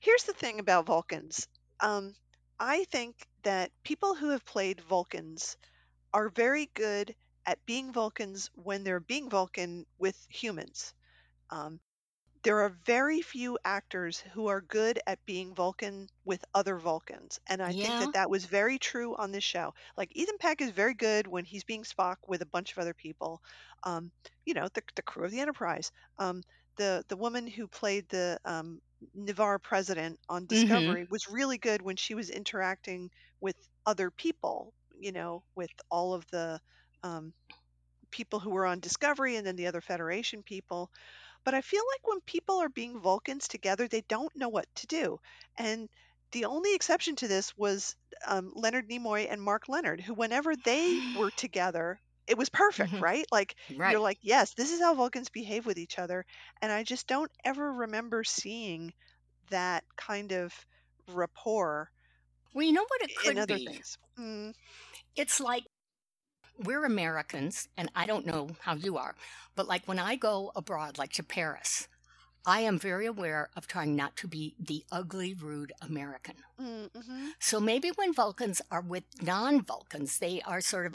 Here's 0.00 0.24
the 0.24 0.34
thing 0.34 0.60
about 0.60 0.86
Vulcans. 0.86 1.48
Um, 1.80 2.14
I 2.60 2.84
think 2.84 3.26
that 3.44 3.72
people 3.84 4.14
who 4.14 4.30
have 4.30 4.44
played 4.44 4.80
Vulcans 4.82 5.56
are 6.12 6.30
very 6.30 6.66
good 6.74 7.14
at 7.46 7.64
being 7.66 7.92
Vulcans 7.92 8.50
when 8.54 8.84
they're 8.84 9.00
being 9.00 9.30
Vulcan 9.30 9.86
with 9.98 10.16
humans. 10.30 10.94
Um, 11.50 11.80
there 12.44 12.60
are 12.60 12.68
very 12.86 13.22
few 13.22 13.58
actors 13.64 14.20
who 14.20 14.46
are 14.48 14.60
good 14.60 15.00
at 15.06 15.24
being 15.26 15.54
Vulcan 15.54 16.08
with 16.24 16.44
other 16.54 16.78
Vulcans. 16.78 17.40
And 17.48 17.62
I 17.62 17.72
think 17.72 17.96
Yeah. 17.96 18.00
that 18.00 18.12
that 18.12 18.30
was 18.30 18.44
very 18.44 18.78
true 18.78 19.16
on 19.16 19.32
this 19.32 19.44
show. 19.44 19.74
Like 19.96 20.10
Ethan 20.14 20.38
Peck 20.38 20.60
is 20.60 20.70
very 20.70 20.94
good 20.94 21.26
when 21.26 21.44
he's 21.44 21.64
being 21.64 21.84
Spock 21.84 22.16
with 22.28 22.42
a 22.42 22.46
bunch 22.46 22.72
of 22.72 22.78
other 22.78 22.94
people. 22.94 23.40
Um, 23.82 24.12
you 24.44 24.54
know, 24.54 24.68
the, 24.74 24.82
the 24.96 25.02
crew 25.02 25.24
of 25.24 25.30
the 25.32 25.40
Enterprise. 25.40 25.90
Um, 26.18 26.42
the, 26.76 27.04
the 27.08 27.16
woman 27.16 27.46
who 27.46 27.68
played 27.68 28.08
the 28.08 28.38
um, 28.44 28.80
Ni'Var 29.14 29.58
president 29.58 30.18
on 30.28 30.46
Discovery 30.46 31.06
was 31.10 31.28
really 31.28 31.58
good 31.58 31.82
when 31.82 31.96
she 31.96 32.14
was 32.14 32.30
interacting 32.30 33.10
with 33.40 33.56
other 33.86 34.10
people, 34.10 34.74
you 34.98 35.12
know, 35.12 35.44
with 35.54 35.70
all 35.90 36.14
of 36.14 36.26
the 36.32 36.60
um, 37.02 37.32
people 38.10 38.38
who 38.40 38.50
were 38.50 38.66
on 38.66 38.80
Discovery 38.80 39.36
and 39.36 39.46
then 39.46 39.56
the 39.56 39.66
other 39.66 39.80
Federation 39.80 40.42
people. 40.42 40.90
But 41.44 41.54
I 41.54 41.60
feel 41.62 41.84
like 41.92 42.06
when 42.06 42.20
people 42.22 42.58
are 42.58 42.68
being 42.68 43.00
Vulcans 43.00 43.48
together, 43.48 43.88
they 43.88 44.02
don't 44.02 44.34
know 44.36 44.48
what 44.48 44.66
to 44.76 44.86
do. 44.86 45.18
And 45.56 45.88
the 46.32 46.46
only 46.46 46.74
exception 46.74 47.16
to 47.16 47.28
this 47.28 47.56
was 47.56 47.96
um, 48.26 48.52
Leonard 48.54 48.88
Nimoy 48.88 49.30
and 49.30 49.42
Mark 49.42 49.68
Lenard, 49.68 50.00
who, 50.00 50.14
whenever 50.14 50.56
they 50.56 51.02
were 51.12 51.30
together, 51.32 52.00
it 52.26 52.36
was 52.38 52.48
perfect, 52.50 52.92
Mhm. 52.92 53.02
right? 53.02 53.26
Like, 53.30 53.56
Right. 53.70 53.98
you're 53.98 54.00
like, 54.00 54.18
yes, 54.22 54.54
this 54.54 54.72
is 54.72 54.80
how 54.80 54.94
Vulcans 54.94 55.28
behave 55.30 55.66
with 55.66 55.78
each 55.78 55.98
other. 55.98 56.24
And 56.62 56.72
I 56.72 56.82
just 56.82 57.06
don't 57.06 57.30
ever 57.44 57.72
remember 57.72 58.24
seeing 58.24 58.92
that 59.50 59.84
kind 59.96 60.32
of 60.32 60.54
rapport 61.08 61.90
well, 62.52 62.64
you 62.64 62.72
know 62.72 62.86
what 62.88 63.02
it 63.02 63.14
could 63.14 63.46
be? 63.46 63.84
things. 63.84 63.96
Mm, 64.18 64.54
It's 65.16 65.40
like 65.40 65.64
we're 66.58 66.84
Americans, 66.84 67.68
and 67.76 67.90
I 67.94 68.06
don't 68.06 68.26
know 68.26 68.50
how 68.60 68.74
you 68.74 68.96
are, 68.96 69.14
but 69.56 69.66
like 69.68 69.86
when 69.86 69.98
I 69.98 70.16
go 70.16 70.52
abroad, 70.56 70.98
like 70.98 71.12
to 71.14 71.22
Paris, 71.22 71.88
I 72.46 72.60
am 72.60 72.78
very 72.78 73.06
aware 73.06 73.50
of 73.56 73.66
trying 73.66 73.96
not 73.96 74.16
to 74.18 74.28
be 74.28 74.54
the 74.58 74.84
ugly, 74.92 75.34
rude 75.34 75.72
American. 75.82 76.36
mm, 76.60 76.90
mhm. 76.90 77.30
So 77.40 77.60
maybe 77.60 77.90
when 77.96 78.12
Vulcans 78.14 78.60
are 78.70 78.82
with 78.82 79.04
non 79.22 79.62
Vulcans, 79.62 80.18
they 80.18 80.40
are 80.42 80.60
sort 80.60 80.86
of, 80.86 80.94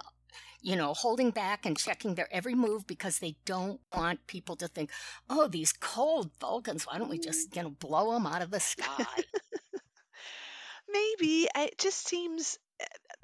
you 0.62 0.76
know, 0.76 0.94
holding 0.94 1.32
back 1.32 1.66
and 1.66 1.78
checking 1.78 2.16
their 2.16 2.32
every 2.34 2.56
move 2.56 2.88
because 2.88 3.20
they 3.20 3.36
don't 3.46 3.80
want 3.94 4.28
people 4.28 4.56
to 4.58 4.68
think, 4.68 4.92
oh, 5.30 5.48
these 5.48 5.74
cold 5.74 6.32
Vulcans, 6.40 6.86
why 6.88 6.98
don't 7.00 7.10
we 7.10 7.20
just, 7.20 7.56
you 7.56 7.64
know, 7.64 7.72
blow 7.72 8.14
them 8.14 8.28
out 8.28 8.42
of 8.42 8.52
the 8.52 8.60
sky? 8.60 9.06
Maybe 10.90 11.48
it 11.56 11.78
just 11.78 12.08
seems. 12.08 12.58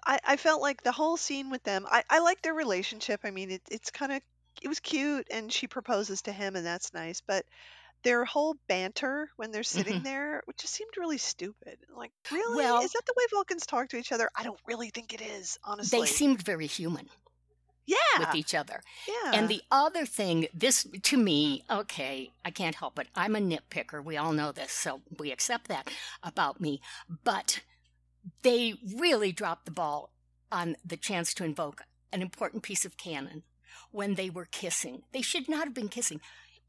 I, 0.05 0.19
I 0.25 0.37
felt 0.37 0.61
like 0.61 0.83
the 0.83 0.91
whole 0.91 1.17
scene 1.17 1.49
with 1.49 1.63
them. 1.63 1.85
I, 1.89 2.03
I 2.09 2.19
like 2.19 2.41
their 2.41 2.53
relationship. 2.53 3.21
I 3.23 3.31
mean, 3.31 3.51
it, 3.51 3.61
it's 3.71 3.91
kind 3.91 4.11
of 4.11 4.21
it 4.61 4.67
was 4.67 4.79
cute, 4.79 5.27
and 5.31 5.51
she 5.51 5.67
proposes 5.67 6.21
to 6.23 6.31
him, 6.31 6.55
and 6.55 6.65
that's 6.65 6.93
nice. 6.93 7.21
But 7.21 7.45
their 8.03 8.23
whole 8.23 8.55
banter 8.67 9.29
when 9.35 9.51
they're 9.51 9.63
sitting 9.63 10.01
Mhm. 10.01 10.03
there, 10.03 10.41
which 10.45 10.57
just 10.57 10.73
seemed 10.73 10.91
really 10.97 11.17
stupid. 11.17 11.77
Like, 11.95 12.11
really, 12.31 12.55
Well- 12.57 12.81
is 12.83 12.91
that 12.93 13.01
the 13.05 13.13
way 13.17 13.23
Vulcans 13.31 13.65
talk 13.65 13.89
to 13.89 13.97
each 13.97 14.11
other? 14.11 14.29
I 14.35 14.43
don't 14.43 14.59
really 14.67 14.91
think 14.91 15.11
it 15.13 15.21
is, 15.21 15.57
honestly. 15.63 15.99
they 16.01 16.05
seemed 16.05 16.41
very 16.43 16.67
human 16.67 17.09
yeah, 17.87 17.97
with 18.19 18.35
each 18.35 18.53
other. 18.55 18.81
yeah. 19.07 19.31
And 19.33 19.49
the 19.49 19.61
other 19.71 20.05
thing, 20.05 20.47
this 20.53 20.85
to 21.03 21.17
me, 21.17 21.63
okay, 21.69 22.31
I 22.45 22.51
can't 22.51 22.75
help 22.75 22.97
it. 22.99 23.07
I'm 23.15 23.35
a 23.35 23.39
nitpicker. 23.39 24.03
We 24.03 24.17
all 24.17 24.33
know 24.33 24.51
this, 24.51 24.71
so 24.71 25.01
we 25.19 25.31
accept 25.31 25.67
that 25.67 25.89
about 26.23 26.61
me. 26.61 26.81
But 27.23 27.61
they 28.45 28.75
really 28.95 29.31
dropped 29.31 29.65
the 29.65 29.71
ball 29.71 30.11
on 30.51 30.75
the 30.85 30.97
chance 30.97 31.33
to 31.33 31.43
invoke 31.43 31.81
an 32.13 32.21
important 32.21 32.61
piece 32.63 32.85
of 32.85 32.95
canon 32.97 33.43
when 33.91 34.15
they 34.15 34.29
were 34.29 34.45
kissing. 34.45 35.01
They 35.11 35.21
should 35.21 35.49
not 35.49 35.65
have 35.65 35.73
been 35.73 35.89
kissing. 35.89 36.21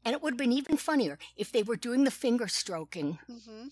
And 0.03 0.13
it 0.13 0.21
would 0.21 0.33
have 0.33 0.37
been 0.45 0.51
even 0.61 0.77
funnier 0.77 1.17
if 1.35 1.51
they 1.51 1.63
were 1.63 1.75
doing 1.87 2.03
the 2.03 2.11
finger 2.25 2.47
stroking 2.47 3.19
Mhm. 3.29 3.71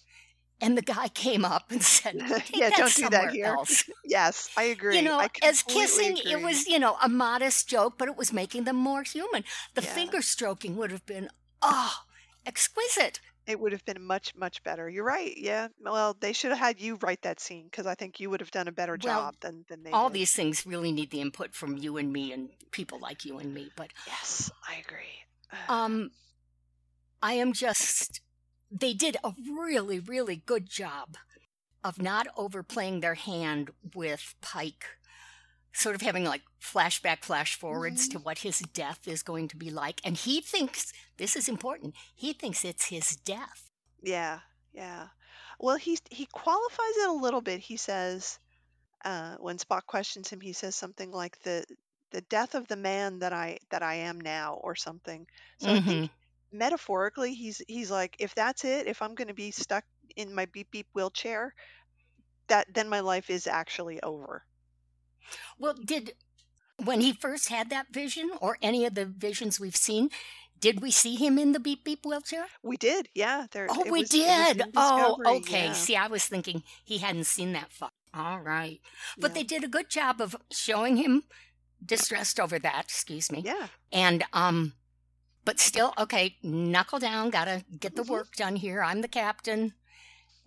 and 0.62 0.78
the 0.78 0.82
guy 0.95 1.08
came 1.10 1.43
up 1.43 1.72
and 1.72 1.82
said, 1.84 2.16
Yeah, 2.53 2.70
don't 2.78 2.93
do 2.95 3.10
that 3.10 3.32
here." 3.32 3.45
else. 3.47 3.89
Yes, 4.06 4.49
I 4.56 4.64
agree. 4.76 4.97
You 4.97 5.01
know, 5.03 5.20
as 5.43 5.64
kissing, 5.64 6.18
it 6.18 6.41
was, 6.43 6.68
you 6.68 6.80
know, 6.80 6.97
a 7.01 7.10
modest 7.10 7.68
joke, 7.68 7.93
but 7.97 8.08
it 8.08 8.16
was 8.16 8.32
making 8.32 8.66
them 8.66 8.76
more 8.76 9.03
human. 9.03 9.43
The 9.74 9.82
Yeah. 9.82 9.93
finger 9.99 10.22
stroking 10.22 10.76
would 10.78 10.91
have 10.91 11.06
been, 11.06 11.30
oh, 11.62 11.95
exquisite. 12.45 13.20
It 13.48 13.60
would 13.60 13.72
have 13.74 13.86
been 13.86 14.02
much, 14.02 14.34
much 14.36 14.64
better. 14.64 14.89
You're 14.89 15.04
right. 15.06 15.34
Yeah. 15.38 15.68
Well, 15.80 16.16
they 16.20 16.34
should 16.34 16.50
have 16.52 16.60
had 16.60 16.80
you 16.82 16.98
write 17.02 17.22
that 17.22 17.39
scene 17.39 17.66
because 17.66 17.86
I 17.86 17.93
think 17.96 18.20
you 18.20 18.30
would 18.30 18.39
have 18.39 18.52
done 18.52 18.68
a 18.68 18.72
better 18.72 18.93
Well, 18.93 19.00
job 19.22 19.36
than 19.41 19.66
than 19.70 19.84
they 19.84 19.91
All 19.91 20.10
did. 20.10 20.16
these 20.16 20.34
things 20.34 20.66
really 20.66 20.91
need 20.91 21.12
the 21.12 21.22
input 21.22 21.54
from 21.54 21.78
you 21.78 21.98
and 21.98 22.12
me 22.12 22.32
and 22.34 22.50
people 22.72 23.00
like 23.00 23.24
you 23.26 23.38
and 23.38 23.54
me. 23.54 23.72
But 23.76 23.91
Yes, 24.08 24.52
I 24.68 24.76
agree. 24.76 25.60
um, 25.70 26.12
I 27.22 27.34
am 27.34 27.54
just, 27.54 28.22
they 28.72 28.93
did 28.93 29.18
a 29.24 29.34
really, 29.58 30.00
really 30.00 30.38
good 30.38 30.68
job 30.70 31.18
of 31.84 32.02
not 32.02 32.28
overplaying 32.36 33.00
their 33.02 33.16
hand 33.16 33.70
with 33.93 34.34
Pike 34.41 34.86
sort 35.76 35.96
of 35.96 36.02
having 36.02 36.24
like 36.26 36.44
flashback 36.62 37.24
flash 37.24 37.56
forwards 37.56 38.08
to 38.10 38.18
Mhm. 38.18 38.22
what 38.22 38.40
his 38.40 38.60
death 38.74 39.08
is 39.08 39.24
going 39.24 39.48
to 39.50 39.58
be 39.58 39.70
like 39.72 40.02
and 40.04 40.18
he 40.18 40.42
thinks 40.42 40.94
this 41.18 41.36
is 41.36 41.50
important 41.50 41.96
he 42.16 42.34
thinks 42.34 42.66
it's 42.66 42.88
his 42.88 43.16
death 43.18 43.72
Yeah, 44.02 44.40
yeah. 44.74 45.10
Well, 45.60 45.76
he 45.78 45.98
he 46.12 46.26
qualifies 46.28 46.98
it 46.98 47.10
a 47.10 47.14
little 47.14 47.42
bit. 47.42 47.60
He 47.60 47.78
says, 47.78 48.40
uh, 49.06 49.38
when 49.38 49.58
Spock 49.60 49.86
questions 49.88 50.30
him, 50.30 50.42
he 50.42 50.54
says 50.54 50.76
something 50.76 51.12
like 51.12 51.40
the 51.42 51.66
the 52.12 52.22
death 52.24 52.56
of 52.56 52.68
the 52.68 52.78
man 52.78 53.20
that 53.20 53.34
I 53.34 53.60
that 53.72 53.84
I 53.84 53.96
am 53.96 54.22
now, 54.22 54.56
or 54.56 54.76
something. 54.76 55.28
So 55.60 55.72
I 55.74 55.80
think 55.80 56.06
metaphorically, 56.52 57.36
he's 57.36 57.62
he's 57.68 57.92
like, 57.92 58.18
if 58.20 58.36
that's 58.36 58.66
it, 58.66 58.88
if 58.88 59.02
I'm 59.02 59.16
going 59.16 59.30
to 59.30 59.36
be 59.36 59.52
stuck 59.52 59.86
in 60.18 60.36
my 60.36 60.46
beep 60.48 60.72
beep 60.72 60.88
wheelchair, 60.94 61.54
that 62.48 62.74
then 62.74 62.90
my 62.90 63.02
life 63.02 63.30
is 63.30 63.48
actually 63.48 64.02
over. 64.04 64.46
Well 65.58 65.74
did 65.74 66.14
when 66.84 67.02
he 67.02 67.14
first 67.14 67.50
had 67.50 67.70
that 67.70 67.88
vision 67.92 68.32
or 68.42 68.58
any 68.62 68.86
of 68.86 68.96
the 68.96 69.06
visions 69.06 69.60
we've 69.60 69.76
seen 69.76 70.10
did 70.60 70.82
we 70.82 70.92
see 70.92 71.16
him 71.16 71.38
in 71.38 71.52
the 71.52 71.60
beep 71.60 71.84
beep 71.84 72.06
wheelchair 72.06 72.48
We 72.64 72.78
did, 72.78 73.10
yeah. 73.14 73.48
There. 73.52 73.68
oh 73.70 73.84
we 73.90 74.02
was, 74.02 74.10
did 74.10 74.64
oh 74.76 75.18
okay 75.26 75.66
yeah. 75.66 75.74
see 75.74 75.96
i 75.96 76.08
was 76.08 76.26
thinking 76.26 76.64
he 76.84 76.98
hadn't 77.00 77.26
seen 77.26 77.54
that 77.54 77.72
far 77.72 77.92
all 78.14 78.40
right 78.40 78.80
but 79.20 79.32
Yeah. 79.32 79.36
they 79.36 79.44
did 79.44 79.64
a 79.64 79.68
good 79.68 79.90
job 79.90 80.22
of 80.22 80.36
showing 80.52 80.98
him 80.98 81.24
distressed 81.86 82.40
over 82.40 82.58
that 82.60 82.86
excuse 82.86 83.32
me 83.32 83.42
Yeah, 83.46 83.68
And 83.92 84.24
um 84.34 84.74
but 85.44 85.60
still 85.60 85.94
okay, 86.00 86.38
knuckle 86.42 86.98
down, 86.98 87.30
got 87.30 87.46
to 87.46 87.64
get 87.80 87.96
the 87.96 88.02
Mhm. 88.04 88.10
work 88.10 88.36
done 88.36 88.56
here. 88.56 88.82
I'm 88.82 89.02
the 89.02 89.08
captain 89.08 89.76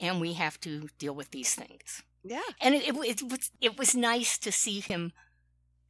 and 0.01 0.21
we 0.21 0.33
have 0.35 0.59
to 0.63 0.89
deal 0.99 1.15
with 1.15 1.31
these 1.31 1.55
things. 1.55 2.03
Yeah, 2.25 2.43
And 2.61 2.75
it, 2.75 2.87
it, 2.89 2.97
it 3.23 3.23
was 3.31 3.51
it 3.61 3.79
was 3.79 3.95
nice 3.95 4.39
to 4.39 4.53
see 4.53 4.81
him 4.81 5.13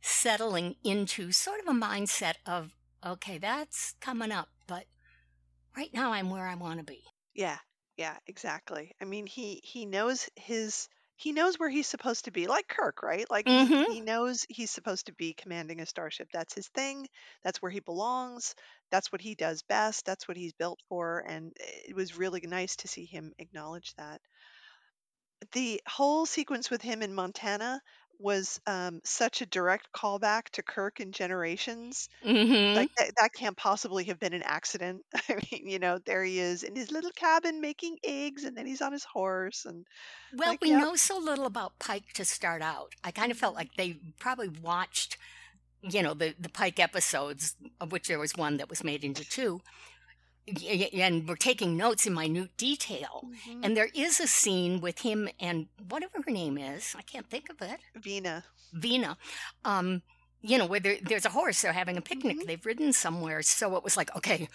settling 0.02 0.76
into 0.84 1.32
sort 1.32 1.60
of 1.60 1.68
a 1.68 1.78
mindset 1.78 2.36
of 2.46 2.72
okay, 3.04 3.38
that's 3.38 3.94
coming 4.00 4.32
up, 4.32 4.50
but 4.66 4.86
right 5.76 5.92
now 5.94 6.12
I'm 6.12 6.30
where 6.30 6.46
I 6.48 6.54
want 6.56 6.80
to 6.80 6.84
be. 6.84 7.04
yeah, 7.34 7.58
yeah. 7.96 8.16
Exactly. 8.26 8.92
I 9.00 9.04
mean, 9.04 9.26
he 9.26 9.60
he 9.64 9.86
knows 9.86 10.28
his 10.36 10.88
he 11.16 11.32
knows 11.32 11.58
where 11.58 11.68
he's 11.70 11.86
supposed 11.88 12.26
to 12.26 12.30
be, 12.30 12.46
like 12.46 12.68
Kirk, 12.68 13.02
right? 13.02 13.28
Like 13.30 13.46
Mhm. 13.46 13.84
he 13.84 14.00
knows 14.00 14.46
he's 14.48 14.70
supposed 14.70 15.06
to 15.06 15.12
be 15.12 15.34
commanding 15.34 15.80
a 15.80 15.86
starship. 15.86 16.28
That's 16.32 16.54
his 16.54 16.68
thing. 16.68 17.06
That's 17.42 17.60
where 17.60 17.70
he 17.72 17.80
belongs. 17.80 18.54
That's 18.90 19.10
what 19.12 19.20
he 19.20 19.34
does 19.34 19.62
best. 19.62 20.04
That's 20.06 20.28
what 20.28 20.36
he's 20.36 20.52
built 20.52 20.80
for. 20.88 21.24
And 21.28 21.52
it 21.58 21.94
was 21.96 22.16
really 22.16 22.40
nice 22.42 22.76
to 22.76 22.88
see 22.88 23.04
him 23.04 23.32
acknowledge 23.38 23.94
that. 23.96 24.20
The 25.53 25.82
whole 25.89 26.26
sequence 26.26 26.70
with 26.70 26.82
him 26.82 27.03
in 27.03 27.14
Montana 27.14 27.82
was 28.18 28.61
um, 28.66 29.01
such 29.05 29.41
a 29.41 29.47
direct 29.47 29.93
callback 29.93 30.51
to 30.51 30.62
Kirk 30.62 31.01
in 31.01 31.12
Generations. 31.12 32.09
Mhm. 32.24 32.74
Like 32.74 32.91
that, 32.99 33.12
that 33.20 33.32
can't 33.34 33.57
possibly 33.57 34.05
have 34.07 34.18
been 34.20 34.34
an 34.34 34.43
accident. 34.45 35.07
I 35.28 35.36
mean, 35.53 35.68
you 35.68 35.78
know, 35.80 35.99
there 35.99 36.24
he 36.24 36.41
is 36.41 36.64
in 36.64 36.76
his 36.76 36.91
little 36.93 37.12
cabin 37.12 37.61
making 37.61 37.99
eggs, 38.05 38.45
and 38.45 38.57
then 38.57 38.66
he's 38.66 38.82
on 38.82 38.93
his 38.93 39.05
horse, 39.05 39.64
and 39.66 39.86
Well, 40.30 40.47
like, 40.47 40.61
we 40.61 40.70
yep. 40.70 40.74
know 40.74 40.95
so 40.97 41.18
little 41.18 41.47
about 41.47 41.78
Pike 41.78 42.12
to 42.14 42.24
start 42.24 42.61
out. 42.62 42.95
I 43.03 43.11
kind 43.11 43.32
of 43.32 43.39
felt 43.39 43.55
like 43.55 43.74
they 43.76 43.95
probably 44.18 44.49
watched, 44.49 45.16
you 45.82 46.03
know, 46.03 46.14
the, 46.14 46.34
the 46.39 46.51
Pike 46.51 46.78
episodes, 46.80 47.57
of 47.80 47.93
which 47.93 48.09
there 48.09 48.18
was 48.18 48.34
one 48.36 48.59
that 48.59 48.68
was 48.70 48.84
made 48.84 49.05
into 49.05 49.24
two, 49.24 49.61
and 50.94 51.28
we're 51.28 51.36
taking 51.36 51.76
notes 51.76 52.07
in 52.07 52.14
minute 52.14 52.57
detail. 52.57 53.24
Mhm. 53.24 53.64
And 53.64 53.76
there 53.76 53.88
is 53.94 54.20
a 54.20 54.26
scene 54.26 54.80
with 54.80 55.01
him 55.01 55.28
and 55.40 55.68
whatever 55.88 56.22
her 56.22 56.30
name 56.30 56.59
is, 56.59 56.94
I 56.96 57.03
can't 57.03 57.28
think 57.28 57.49
of 57.51 57.61
it, 57.62 57.80
Vina. 57.96 58.44
Vina, 58.72 59.16
um, 59.64 60.03
you 60.42 60.59
know, 60.59 60.66
where 60.66 60.80
there, 60.80 60.99
there's 61.03 61.24
a 61.26 61.30
horse, 61.30 61.62
they're 61.62 61.72
having 61.72 61.96
a 61.96 62.03
picnic, 62.03 62.38
Mhm. 62.38 62.46
they've 62.46 62.66
ridden 62.66 62.92
somewhere. 62.92 63.42
So 63.42 63.76
it 63.76 63.82
was 63.84 63.96
like, 63.96 64.14
okay, 64.16 64.49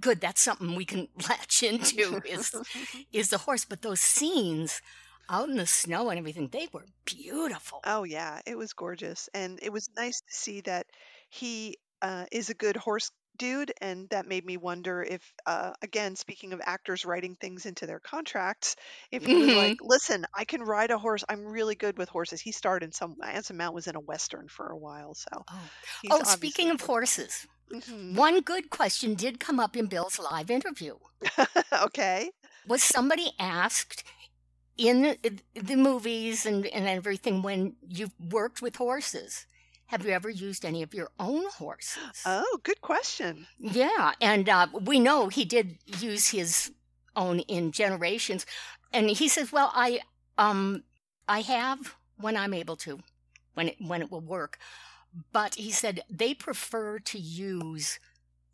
good, 0.00 0.20
that's 0.20 0.40
something 0.40 0.74
we 0.74 0.84
can 0.84 1.08
latch 1.28 1.62
into 1.62 2.20
is 2.24 2.54
is 3.12 3.30
the 3.30 3.38
horse. 3.38 3.64
But 3.64 3.82
those 3.82 4.00
scenes 4.00 4.80
out 5.30 5.48
in 5.48 5.56
the 5.56 5.66
snow 5.66 6.08
and 6.10 6.18
everything, 6.18 6.48
they 6.48 6.68
were 6.72 6.86
beautiful. 7.04 7.80
Oh 7.84 8.04
yeah, 8.04 8.40
it 8.46 8.56
was 8.56 8.72
gorgeous, 8.72 9.28
and 9.34 9.58
it 9.62 9.72
was 9.72 9.88
nice 9.96 10.20
to 10.20 10.32
see 10.34 10.60
that 10.62 10.86
he 11.30 11.76
uh, 12.00 12.26
is 12.30 12.48
a 12.48 12.54
good 12.54 12.76
horse 12.76 13.10
dude, 13.38 13.72
and 13.80 14.08
that 14.10 14.26
made 14.26 14.44
me 14.44 14.56
wonder 14.56 15.02
if, 15.02 15.32
uh, 15.46 15.72
again, 15.82 16.16
speaking 16.16 16.52
of 16.52 16.60
actors 16.64 17.04
writing 17.04 17.36
things 17.36 17.66
into 17.66 17.86
their 17.86 18.00
contracts, 18.00 18.76
if 19.10 19.24
he 19.24 19.36
was 19.36 19.54
like, 19.54 19.76
"Listen, 19.80 20.26
I 20.34 20.44
can 20.44 20.62
ride 20.62 20.90
a 20.90 20.98
horse. 20.98 21.24
I'm 21.28 21.44
really 21.46 21.74
good 21.74 21.98
with 21.98 22.08
horses." 22.08 22.40
He 22.40 22.52
starred 22.52 22.82
in 22.82 22.92
some. 22.92 23.16
Anson 23.22 23.56
Mount 23.56 23.74
was 23.74 23.86
in 23.86 23.96
a 23.96 24.00
western 24.00 24.48
for 24.48 24.66
a 24.68 24.76
while, 24.76 25.14
so 25.14 25.44
Oh, 25.50 25.70
he's 26.02 26.10
oh 26.12 26.22
speaking 26.24 26.70
of 26.70 26.80
horses, 26.82 27.46
Mhm. 27.72 28.14
one 28.14 28.40
good 28.40 28.70
question 28.70 29.14
did 29.14 29.40
come 29.40 29.60
up 29.60 29.76
in 29.76 29.86
Bill's 29.86 30.18
live 30.18 30.50
interview. 30.50 30.98
okay. 31.72 32.30
Was 32.66 32.82
somebody 32.82 33.32
asked 33.38 34.04
in 34.76 35.02
the- 35.22 35.40
the 35.54 35.76
movies 35.76 36.46
and, 36.46 36.66
and 36.66 36.86
everything 36.88 37.42
when 37.42 37.76
you've 37.86 38.14
worked 38.18 38.62
with 38.62 38.76
horses, 38.76 39.46
have 39.88 40.04
you 40.04 40.12
ever 40.12 40.28
used 40.28 40.64
any 40.64 40.82
of 40.82 40.94
your 40.94 41.10
own 41.18 41.44
horses? 41.50 42.22
Oh, 42.24 42.58
good 42.62 42.80
question. 42.80 43.46
Yeah, 43.58 44.12
and 44.20 44.48
uh, 44.48 44.68
we 44.82 45.00
know 45.00 45.28
he 45.28 45.44
did 45.44 45.78
use 45.98 46.28
his 46.28 46.72
own 47.16 47.40
in 47.40 47.72
generations, 47.72 48.46
and 48.92 49.10
he 49.10 49.28
says, 49.28 49.50
"Well, 49.50 49.72
I 49.74 50.00
um 50.36 50.84
I 51.26 51.40
have 51.40 51.96
when 52.18 52.36
I'm 52.36 52.54
able 52.54 52.76
to, 52.76 53.00
when 53.54 53.68
it 53.68 53.76
when 53.80 54.02
it 54.02 54.10
will 54.10 54.20
work." 54.20 54.58
But 55.32 55.54
he 55.54 55.70
said 55.70 56.02
they 56.10 56.34
prefer 56.34 56.98
to 56.98 57.18
use 57.18 57.98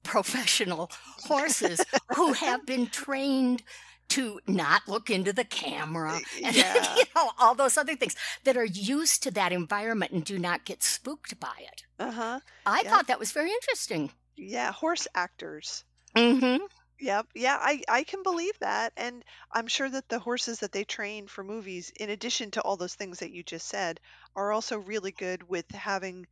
professional 0.05 0.91
horses 1.24 1.80
who 2.14 2.32
have 2.35 2.64
been 2.72 2.87
trained 2.87 3.64
to 4.09 4.40
not 4.46 4.82
look 4.88 5.11
into 5.11 5.32
the 5.32 5.44
camera 5.44 6.20
and 6.44 6.55
Yeah. 6.57 6.96
you 6.96 7.05
know 7.14 7.30
all 7.38 7.55
those 7.55 7.76
other 7.76 7.96
things 7.96 8.14
that 8.44 8.57
are 8.57 8.64
used 8.64 9.22
to 9.22 9.30
that 9.32 9.52
environment 9.52 10.12
and 10.12 10.24
do 10.24 10.38
not 10.38 10.64
get 10.64 10.82
spooked 10.82 11.38
by 11.40 11.55
it. 11.61 11.84
Uh 11.98 12.11
huh. 12.11 12.40
I 12.66 12.82
Yeah. 12.82 12.90
thought 12.90 13.07
that 13.09 13.18
was 13.18 13.32
very 13.32 13.50
interesting. 13.50 14.11
Yeah, 14.36 14.72
horse 14.72 15.07
actors. 15.14 15.84
Mm-hmm. 16.16 16.64
Yep. 17.00 17.26
Yeah, 17.34 17.59
I, 17.61 17.82
I 17.88 18.05
can 18.05 18.22
believe 18.22 18.59
that. 18.61 18.92
And 18.96 19.24
I'm 19.52 19.66
sure 19.66 19.88
that 19.88 20.09
the 20.09 20.18
horses 20.18 20.61
that 20.61 20.72
they 20.72 20.84
train 20.84 21.26
for 21.26 21.44
movies, 21.44 21.92
in 21.96 22.11
addition 22.11 22.50
to 22.52 22.62
all 22.62 22.76
those 22.76 22.94
things 22.94 23.18
that 23.18 23.32
you 23.32 23.42
just 23.42 23.68
said, 23.68 24.00
are 24.36 24.52
also 24.52 24.78
really 24.78 25.12
good 25.12 25.42
with 25.48 25.70
having 25.72 26.26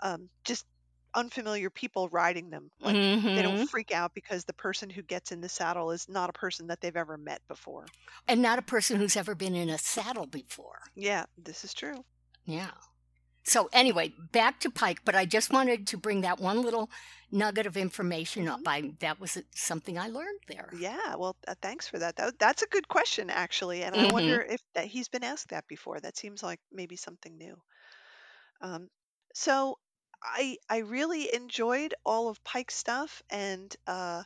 um, 0.00 0.28
just 0.44 0.66
unfamiliar 1.16 1.70
people 1.70 2.08
riding 2.10 2.50
them. 2.50 2.70
Like 2.80 3.00
they 3.34 3.42
Mm-hmm. 3.42 3.42
don't 3.42 3.58
freak 3.60 3.92
out 3.92 4.14
because 4.14 4.44
the 4.44 4.54
person 4.54 4.90
who 4.90 5.02
gets 5.02 5.32
in 5.32 5.40
the 5.42 5.48
saddle 5.50 5.90
is 5.92 6.08
not 6.08 6.30
a 6.30 6.34
person 6.34 6.68
that 6.68 6.80
they've 6.80 6.96
ever 6.96 7.18
met 7.18 7.42
before. 7.48 7.92
And 8.28 8.40
not 8.40 8.58
a 8.58 8.62
person 8.62 8.98
who's 8.98 9.16
ever 9.16 9.34
been 9.34 9.54
in 9.56 9.68
a 9.68 9.78
saddle 9.78 10.26
before. 10.26 10.80
Yeah, 10.96 11.26
this 11.36 11.62
is 11.62 11.74
true. 11.74 12.04
Yeah. 12.44 12.72
So 13.44 13.68
anyway, 13.72 14.14
back 14.32 14.60
to 14.60 14.70
Pike, 14.70 15.00
but 15.04 15.14
I 15.16 15.26
just 15.26 15.52
wanted 15.52 15.86
to 15.88 15.98
bring 15.98 16.22
that 16.22 16.40
one 16.40 16.62
little 16.62 16.90
nugget 17.30 17.66
of 17.66 17.76
information 17.76 18.48
up. 18.48 18.62
I 18.66 18.94
that 19.00 19.20
was 19.20 19.38
something 19.54 19.98
I 19.98 20.08
learned 20.08 20.40
there. 20.48 20.70
Yeah, 20.70 21.16
well, 21.16 21.36
uh, 21.48 21.56
thanks 21.60 21.88
for 21.88 21.98
that. 21.98 22.14
that. 22.16 22.38
That's 22.38 22.62
a 22.62 22.68
good 22.68 22.86
question, 22.88 23.30
actually. 23.30 23.82
And 23.82 23.96
I 23.96 24.04
Mhm. 24.04 24.06
wonder 24.06 24.40
if 24.40 24.60
that 24.74 24.86
he's 24.86 25.08
been 25.08 25.24
asked 25.24 25.48
that 25.48 25.66
before. 25.66 25.98
That 26.00 26.16
seems 26.16 26.40
like 26.42 26.60
maybe 26.70 26.94
something 26.96 27.36
new. 27.36 27.60
Um, 28.60 28.88
so 29.34 29.78
I 30.26 30.58
I 30.68 30.78
really 30.78 31.32
enjoyed 31.34 31.94
all 32.04 32.28
of 32.28 32.42
Pike's 32.44 32.76
stuff, 32.76 33.22
and 33.30 33.74
uh, 33.86 34.24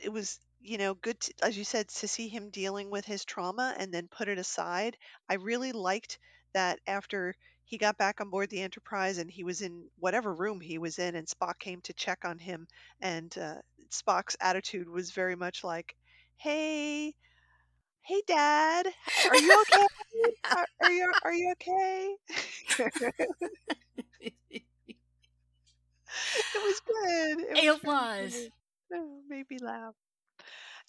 it 0.00 0.10
was 0.10 0.40
you 0.60 0.78
know 0.78 0.94
good 0.94 1.20
to, 1.20 1.34
as 1.42 1.58
you 1.58 1.64
said 1.64 1.88
to 1.88 2.08
see 2.08 2.28
him 2.28 2.50
dealing 2.50 2.90
with 2.90 3.04
his 3.04 3.24
trauma 3.24 3.74
and 3.78 3.92
then 3.94 4.08
put 4.08 4.28
it 4.28 4.38
aside. 4.38 4.96
I 5.28 5.34
really 5.34 5.72
liked 5.72 6.18
that 6.54 6.80
after 6.86 7.36
he 7.64 7.78
got 7.78 7.98
back 7.98 8.20
on 8.20 8.30
board 8.30 8.50
the 8.50 8.62
Enterprise 8.62 9.18
and 9.18 9.30
he 9.30 9.44
was 9.44 9.62
in 9.62 9.88
whatever 9.98 10.34
room 10.34 10.60
he 10.60 10.78
was 10.78 10.98
in, 10.98 11.16
and 11.16 11.28
Spock 11.28 11.58
came 11.58 11.80
to 11.82 11.94
check 11.94 12.24
on 12.24 12.38
him, 12.38 12.68
and 13.00 13.36
uh, 13.38 13.56
Spock's 13.90 14.36
attitude 14.40 14.88
was 14.88 15.12
very 15.12 15.36
much 15.36 15.64
like, 15.64 15.96
"Hey." 16.36 17.14
Hey 18.02 18.22
Dad, 18.26 18.86
are 19.28 19.36
you 19.38 19.60
okay? 19.62 19.86
Are, 20.56 20.66
are 20.80 20.90
you 20.90 21.14
are 21.24 21.32
you 21.34 21.52
okay? 21.52 22.16
It 26.36 26.62
was 26.62 26.80
good. 26.80 27.40
It 27.40 27.56
was, 27.56 27.64
It 27.64 27.84
was. 27.84 28.32
good. 28.32 28.52
Oh, 28.92 29.20
made 29.28 29.48
me 29.50 29.58
laugh. 29.58 29.94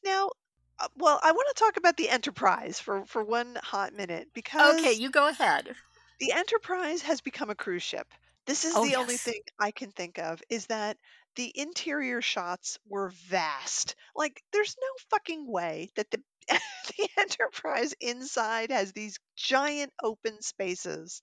Now, 0.04 0.32
uh, 0.80 0.88
well, 0.98 1.20
I 1.24 1.32
want 1.32 1.48
to 1.56 1.60
talk 1.64 1.78
about 1.78 1.98
the 1.98 2.10
Enterprise 2.10 2.80
for 2.80 3.06
for 3.06 3.24
one 3.24 3.56
hot 3.56 3.94
minute 3.94 4.30
because 4.34 4.80
Okay, 4.80 4.94
you 4.94 5.10
go 5.10 5.28
ahead. 5.28 5.76
the 6.20 6.32
Enterprise 6.34 7.02
has 7.04 7.22
become 7.22 7.50
a 7.50 7.56
cruise 7.56 7.84
ship. 7.84 8.08
This 8.46 8.64
is 8.66 8.76
Oh, 8.76 8.86
the 8.86 8.96
only 8.96 9.18
thing 9.18 9.42
I 9.60 9.72
can 9.72 9.92
think 9.92 10.20
of 10.20 10.42
is 10.50 10.68
that 10.68 10.98
the 11.36 11.52
interior 11.56 12.22
shots 12.22 12.78
were 12.88 13.10
vast. 13.10 13.96
Like, 14.16 14.44
there's 14.52 14.76
no 14.80 14.88
fucking 15.10 15.48
way 15.50 15.92
that 15.96 16.12
the 16.12 16.22
the 16.50 17.10
Enterprise 17.18 17.94
inside 18.00 18.72
has 18.72 18.94
these 18.94 19.18
giant 19.36 19.92
open 20.04 20.42
spaces. 20.42 21.22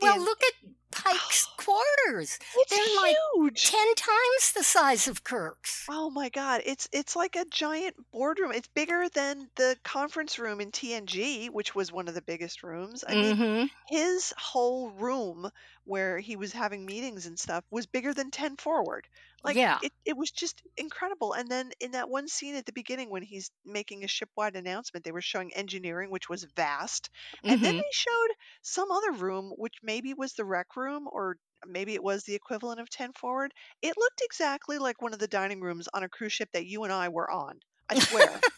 Well, 0.00 0.20
look 0.20 0.40
at 0.42 0.52
Pike's 0.92 1.46
quarters. 1.56 2.38
it's 2.54 2.78
they're 2.78 2.94
like. 2.96 3.20
Ten 3.62 3.94
times 3.96 4.52
the 4.54 4.62
size 4.64 5.08
of 5.08 5.24
Kirk's. 5.24 5.90
Oh 5.90 6.10
my 6.10 6.28
God, 6.28 6.60
it's 6.66 6.86
it's 6.92 7.16
like 7.16 7.34
a 7.34 7.46
giant 7.46 7.96
boardroom. 8.12 8.52
It's 8.52 8.68
bigger 8.68 9.08
than 9.08 9.50
the 9.56 9.78
conference 9.84 10.38
room 10.38 10.60
in 10.60 10.70
TNG, 10.70 11.48
which 11.48 11.74
was 11.74 11.90
one 11.90 12.08
of 12.08 12.14
the 12.14 12.20
biggest 12.22 12.62
rooms. 12.62 13.04
I 13.08 13.14
mean, 13.16 13.40
hmm 13.40 13.68
his 13.86 14.34
whole 14.36 14.90
room 14.90 15.50
where 15.84 16.18
he 16.18 16.36
was 16.36 16.52
having 16.52 16.84
meetings 16.84 17.24
and 17.24 17.38
stuff 17.40 17.64
was 17.70 17.86
bigger 17.86 18.12
than 18.12 18.30
10 18.30 18.56
forward. 18.58 19.08
Like 19.42 19.56
Yeah. 19.56 19.80
it, 19.80 19.92
it 20.04 20.14
was 20.16 20.30
just 20.30 20.60
incredible. 20.76 21.32
And 21.32 21.50
then 21.50 21.72
in 21.80 21.92
that 21.92 22.10
one 22.10 22.28
scene 22.28 22.54
at 22.54 22.66
the 22.66 22.72
beginning 22.72 23.08
when 23.08 23.22
he's 23.22 23.50
making 23.64 24.04
a 24.04 24.08
shipwide 24.08 24.56
announcement, 24.56 25.04
they 25.06 25.12
were 25.12 25.22
showing 25.22 25.54
engineering, 25.54 26.10
which 26.10 26.28
was 26.28 26.44
vast. 26.44 27.08
And 27.46 27.62
then 27.62 27.72
hmm 27.72 27.78
they 27.78 27.92
showed 27.92 28.34
some 28.62 28.90
other 28.90 29.12
room, 29.12 29.52
which 29.56 29.76
maybe 29.82 30.12
was 30.12 30.34
the 30.34 30.44
rec 30.44 30.76
room 30.78 31.08
or 31.10 31.36
maybe 31.66 31.94
it 31.94 32.02
was 32.02 32.22
the 32.24 32.34
equivalent 32.34 32.80
of 32.80 32.88
10 32.90 33.12
forward. 33.14 33.52
It 33.82 33.96
looked 33.98 34.22
exactly 34.22 34.78
like 34.78 35.02
one 35.02 35.12
of 35.12 35.18
the 35.18 35.28
dining 35.28 35.60
rooms 35.60 35.88
on 35.92 36.04
a 36.04 36.08
cruise 36.08 36.32
ship 36.32 36.50
that 36.52 36.66
you 36.66 36.84
and 36.84 36.92
I 36.92 37.08
were 37.08 37.30
on. 37.30 37.58
I 37.90 37.98
swear. 37.98 38.40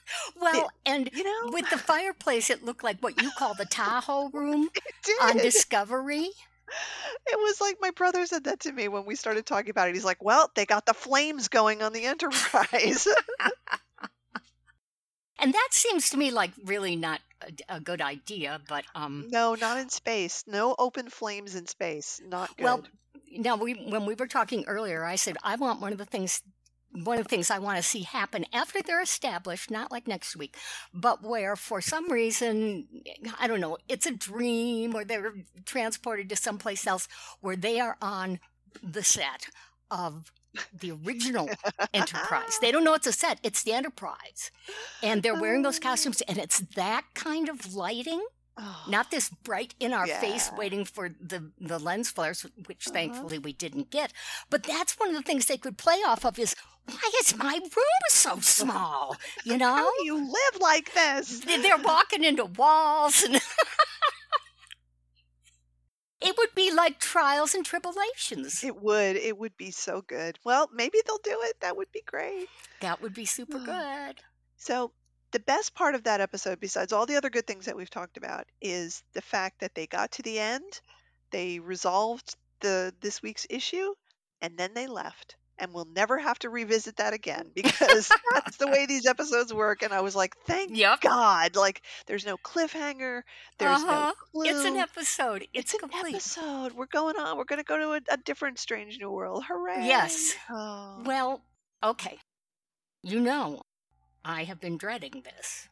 It- 0.43 0.43
Well, 0.43 0.71
and 0.85 1.09
you 1.13 1.23
know, 1.25 1.53
with 1.53 1.71
the 1.71 1.79
fireplace, 1.79 2.51
it 2.51 2.65
looked 2.65 2.83
like 2.83 2.99
what 3.01 3.23
you 3.23 3.31
call 3.39 3.55
the 3.55 3.65
Tahoe 3.65 4.29
room 4.33 4.69
it 5.07 5.23
on. 5.23 5.37
Discovery. 5.39 6.29
It 7.27 7.39
was 7.39 7.61
like 7.61 7.77
my 7.81 7.91
brother 7.91 8.27
said 8.27 8.45
that 8.45 8.61
to 8.61 8.73
me 8.73 8.89
when 8.89 9.05
we 9.07 9.15
started 9.17 9.47
talking 9.47 9.71
about 9.71 9.89
it. 9.89 9.95
He's 9.95 10.05
like, 10.05 10.23
"Well, 10.23 10.51
they 10.55 10.67
got 10.67 10.87
the 10.87 10.95
flames 10.95 11.49
going 11.49 11.83
on 11.83 11.93
the 11.93 12.05
Enterprise." 12.07 13.07
And 15.39 15.55
that 15.55 15.69
seems 15.73 16.11
to 16.11 16.17
me 16.19 16.31
like 16.31 16.51
really 16.65 16.97
not 16.97 17.21
a, 17.43 17.77
a 17.77 17.81
good 17.81 18.01
idea. 18.01 18.61
But 18.69 18.85
um, 18.95 19.27
no, 19.31 19.55
not 19.55 19.79
in 19.79 19.89
space. 19.89 20.45
No 20.47 20.75
open 20.79 21.09
flames 21.09 21.55
in 21.55 21.67
space. 21.67 22.21
Not 22.27 22.57
good. 22.57 22.65
well, 22.65 22.85
now 23.33 23.57
we 23.57 23.75
when 23.75 24.07
we 24.07 24.15
were 24.15 24.27
talking 24.27 24.65
earlier, 24.67 25.05
I 25.05 25.17
said 25.17 25.37
I 25.43 25.57
want 25.57 25.81
one 25.81 25.93
of 25.93 25.99
the 25.99 26.05
things. 26.05 26.43
One 26.93 27.19
of 27.19 27.25
the 27.25 27.29
things 27.29 27.53
I 27.53 27.61
want 27.61 27.77
to 27.77 27.85
see 27.85 28.03
happen 28.03 28.45
after 28.53 28.83
they're 28.83 29.01
established, 29.01 29.71
not 29.71 29.93
like 29.93 30.09
next 30.09 30.35
week, 30.35 30.57
but 30.93 31.23
where 31.23 31.55
for 31.55 31.81
some 31.81 32.11
reason, 32.11 32.89
I 33.39 33.47
don't 33.47 33.61
know, 33.61 33.79
it's 33.89 34.07
a 34.07 34.11
dream 34.11 34.97
or 34.97 35.05
they're 35.05 35.35
transported 35.65 36.29
to 36.31 36.35
someplace 36.35 36.89
else 36.89 37.07
where 37.43 37.55
they 37.55 37.79
are 37.79 37.97
on 38.03 38.41
the 38.83 39.05
set 39.05 39.51
of 39.89 40.33
the 40.79 40.93
original 40.93 41.49
Enterprise. 41.95 42.59
They 42.61 42.73
don't 42.73 42.85
know 42.85 42.95
it's 42.95 43.07
a 43.07 43.13
set, 43.13 43.39
it's 43.43 43.63
the 43.63 43.73
Enterprise. 43.73 44.51
And 45.03 45.23
they're 45.23 45.41
wearing 45.41 45.63
those 45.63 45.79
Oh. 45.79 45.83
costumes, 45.89 46.21
and 46.23 46.39
it's 46.39 46.61
that 46.75 47.05
kind 47.15 47.49
of 47.49 47.75
lighting, 47.75 48.25
Oh, 48.63 48.85
not 48.89 49.11
this 49.11 49.31
bright 49.45 49.75
in 49.81 49.93
our 49.95 50.07
face 50.07 50.51
waiting 50.59 50.85
for 50.85 51.09
the, 51.21 51.51
the 51.61 51.79
lens 51.79 52.11
flares, 52.11 52.45
which 52.67 52.87
Uh-huh. 52.89 52.95
thankfully 52.95 53.39
we 53.39 53.53
didn't 53.55 53.91
get. 53.91 54.13
But 54.51 54.65
that's 54.65 54.99
one 54.99 55.09
of 55.09 55.15
the 55.15 55.23
things 55.23 55.47
they 55.47 55.57
could 55.57 55.79
play 55.79 56.03
off 56.07 56.25
of 56.27 56.39
is 56.39 56.55
why 56.87 57.11
is 57.21 57.37
my 57.37 57.55
room 57.55 58.05
so 58.09 58.41
small? 58.41 59.17
You 59.45 59.57
know? 59.57 59.75
How 59.77 59.91
do 59.99 60.05
you 60.05 60.17
live 60.17 60.61
like 60.61 60.93
this? 60.93 61.41
They- 61.41 61.59
They're 61.63 61.79
walking 61.79 62.25
into 62.25 62.45
walls 62.45 63.23
and 63.23 63.41
it 66.31 66.39
would 66.39 66.55
be 66.55 66.73
like 66.73 67.01
trials 67.01 67.55
and 67.55 67.67
tribulations. 67.67 68.63
It 68.63 68.81
would. 68.81 69.17
It 69.17 69.37
would 69.37 69.57
be 69.57 69.73
so 69.73 70.03
good. 70.03 70.39
Well, 70.45 70.71
maybe 70.73 70.99
they'll 71.05 71.19
do 71.25 71.39
it. 71.43 71.57
That 71.61 71.77
would 71.77 71.91
be 71.91 72.03
great. 72.07 72.49
That 72.81 73.03
would 73.03 73.15
be 73.15 73.25
super 73.25 73.59
good. 73.65 74.21
So, 74.57 74.93
the 75.33 75.41
best 75.41 75.75
part 75.75 75.95
of 75.95 76.05
that 76.05 76.21
episode, 76.21 76.61
besides 76.61 76.93
all 76.93 77.07
the 77.07 77.17
other 77.17 77.31
good 77.31 77.47
things 77.47 77.67
that 77.67 77.77
we've 77.77 77.91
talked 77.91 78.17
about, 78.17 78.47
is 78.61 79.03
the 79.13 79.23
fact 79.23 79.61
that 79.61 79.75
they 79.75 79.87
got 79.87 80.13
to 80.13 80.23
the 80.23 80.39
end, 80.39 80.81
they 81.31 81.59
resolved 81.59 82.37
the 82.61 82.95
this 83.01 83.23
week's 83.23 83.47
issue, 83.51 83.95
and 84.41 84.57
then 84.57 84.75
they 84.75 84.87
left. 84.87 85.37
And 85.61 85.73
we'll 85.75 85.89
never 85.95 86.19
have 86.19 86.39
to 86.41 86.49
revisit 86.51 86.97
that 86.97 87.13
again 87.13 87.51
because 87.55 88.11
that's 88.35 88.57
the 88.57 88.67
way 88.69 88.87
these 88.87 89.07
episodes 89.07 89.53
work. 89.53 89.83
And 89.83 89.93
I 89.93 90.01
was 90.01 90.17
like, 90.17 90.37
thank 90.47 90.77
Yep. 90.77 91.03
God. 91.03 91.55
Like, 91.57 91.83
there's 92.07 92.25
no 92.27 92.37
cliffhanger. 92.39 93.23
There's 93.59 93.83
Uh-huh. 93.83 94.13
no 94.35 94.43
It's 94.43 94.65
an 94.65 94.77
episode. 94.77 95.47
It's, 95.53 95.75
It's 95.75 95.83
an 95.83 95.91
episode. 95.95 96.73
We're 96.73 96.87
going 96.87 97.17
on. 97.17 97.37
We're 97.37 97.45
going 97.45 97.59
to 97.61 97.65
go 97.65 97.77
to 97.79 97.93
a, 97.93 98.01
a 98.15 98.17
different 98.17 98.59
strange 98.59 98.99
new 98.99 99.11
world. 99.11 99.45
Hooray. 99.47 99.87
Yes. 99.87 100.35
Oh. 100.49 101.03
Well, 101.05 101.43
okay. 101.85 102.19
You 103.03 103.21
know, 103.21 103.63
I 104.25 104.45
have 104.45 104.61
been 104.61 104.77
dreading 104.77 105.23
this. 105.25 105.69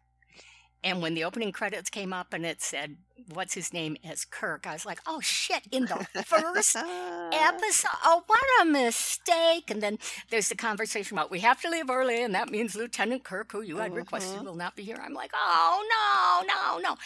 And 0.89 1.03
when 1.03 1.13
the 1.15 1.25
opening 1.25 1.53
credits 1.53 1.91
came 1.91 2.15
up 2.15 2.33
and 2.33 2.47
it 2.47 2.63
said, 2.63 2.97
what's 3.35 3.53
his 3.53 3.75
name 3.75 3.99
as 4.03 4.25
Kirk, 4.25 4.67
I 4.67 4.73
was 4.73 4.87
like, 4.87 5.01
oh 5.07 5.21
shit, 5.21 5.67
in 5.71 5.85
the 5.85 6.07
first 6.25 6.77
episode. 7.33 7.91
Oh, 8.05 8.23
what 8.27 8.41
a 8.63 8.65
mistake. 8.65 9.71
And 9.71 9.83
then 9.83 9.99
there's 10.31 10.49
the 10.49 10.55
conversation 10.57 11.19
about 11.19 11.31
we 11.31 11.41
have 11.41 11.61
to 11.61 11.69
leave 11.69 11.91
early, 11.91 12.23
and 12.23 12.35
that 12.35 12.49
means 12.51 12.75
Lieutenant 12.75 13.23
Kirk, 13.25 13.53
who 13.53 13.61
you 13.61 13.77
had 13.77 13.95
requested, 13.95 14.41
Mhm. 14.41 14.45
will 14.47 14.55
not 14.55 14.77
be 14.77 14.83
here. 14.83 14.99
I'm 15.05 15.13
like, 15.13 15.33
oh, 15.35 16.45
no, 16.47 16.55
no, 16.55 16.79
no. 16.81 16.97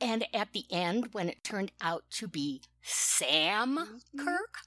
And 0.00 0.24
at 0.32 0.54
the 0.54 0.64
end, 0.70 1.08
when 1.12 1.28
it 1.28 1.44
turned 1.44 1.72
out 1.82 2.04
to 2.12 2.26
be 2.26 2.62
Sam 2.80 4.00
Mhm. 4.16 4.24
Kirk, 4.24 4.60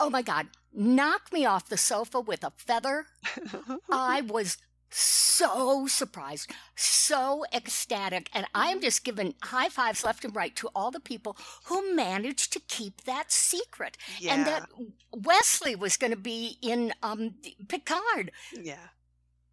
oh 0.00 0.08
my 0.08 0.22
God, 0.22 0.46
knocked 0.72 1.34
me 1.34 1.44
off 1.44 1.68
the 1.68 1.76
sofa 1.76 2.18
with 2.20 2.42
a 2.44 2.52
feather. 2.56 3.08
I 3.90 4.22
was 4.22 4.56
so 4.90 5.86
surprised, 5.86 6.52
so 6.74 7.44
ecstatic. 7.52 8.30
And 8.34 8.46
I 8.54 8.68
am 8.70 8.80
just 8.80 9.04
giving 9.04 9.34
high 9.42 9.68
fives 9.68 10.04
left 10.04 10.24
and 10.24 10.34
right 10.34 10.54
to 10.56 10.68
all 10.74 10.90
the 10.90 11.00
people 11.00 11.36
who 11.64 11.94
managed 11.94 12.52
to 12.54 12.60
keep 12.60 13.02
that 13.04 13.30
secret. 13.32 13.96
yeah. 14.18 14.34
And 14.34 14.46
that 14.46 14.68
Wesley 15.14 15.74
was 15.76 15.96
going 15.96 16.12
to 16.12 16.16
be 16.18 16.58
in 16.62 16.92
um, 17.02 17.34
Picard. 17.68 18.32
yeah. 18.52 18.88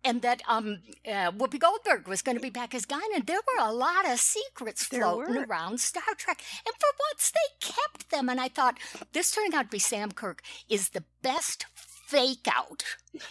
And 0.04 0.22
that 0.22 0.44
um, 0.48 0.82
uh, 1.08 1.32
Whoopi 1.32 1.60
Goldberg 1.60 2.08
was 2.08 2.22
going 2.22 2.38
to 2.38 2.42
be 2.42 2.52
back 2.52 2.76
as 2.76 2.86
Guinan. 2.86 3.26
There 3.26 3.40
were 3.58 3.66
a 3.66 3.74
lot 3.74 4.08
of 4.08 4.20
secrets 4.20 4.88
There 4.88 5.02
floating 5.02 5.34
were. 5.36 5.46
around 5.46 5.80
Star 5.80 6.04
Trek. 6.16 6.44
And 6.64 6.76
for 6.76 6.90
once, 7.12 7.32
they 7.32 7.68
kept 7.68 8.12
them. 8.12 8.30
And 8.30 8.40
I 8.40 8.48
thought, 8.48 8.78
this 9.14 9.32
turning 9.32 9.56
out 9.56 9.64
to 9.64 9.70
be 9.70 9.80
Sam 9.80 10.12
Kirk 10.12 10.44
is 10.70 10.90
the 10.90 11.04
best 11.24 11.66
fake 11.74 12.48
out 12.48 12.84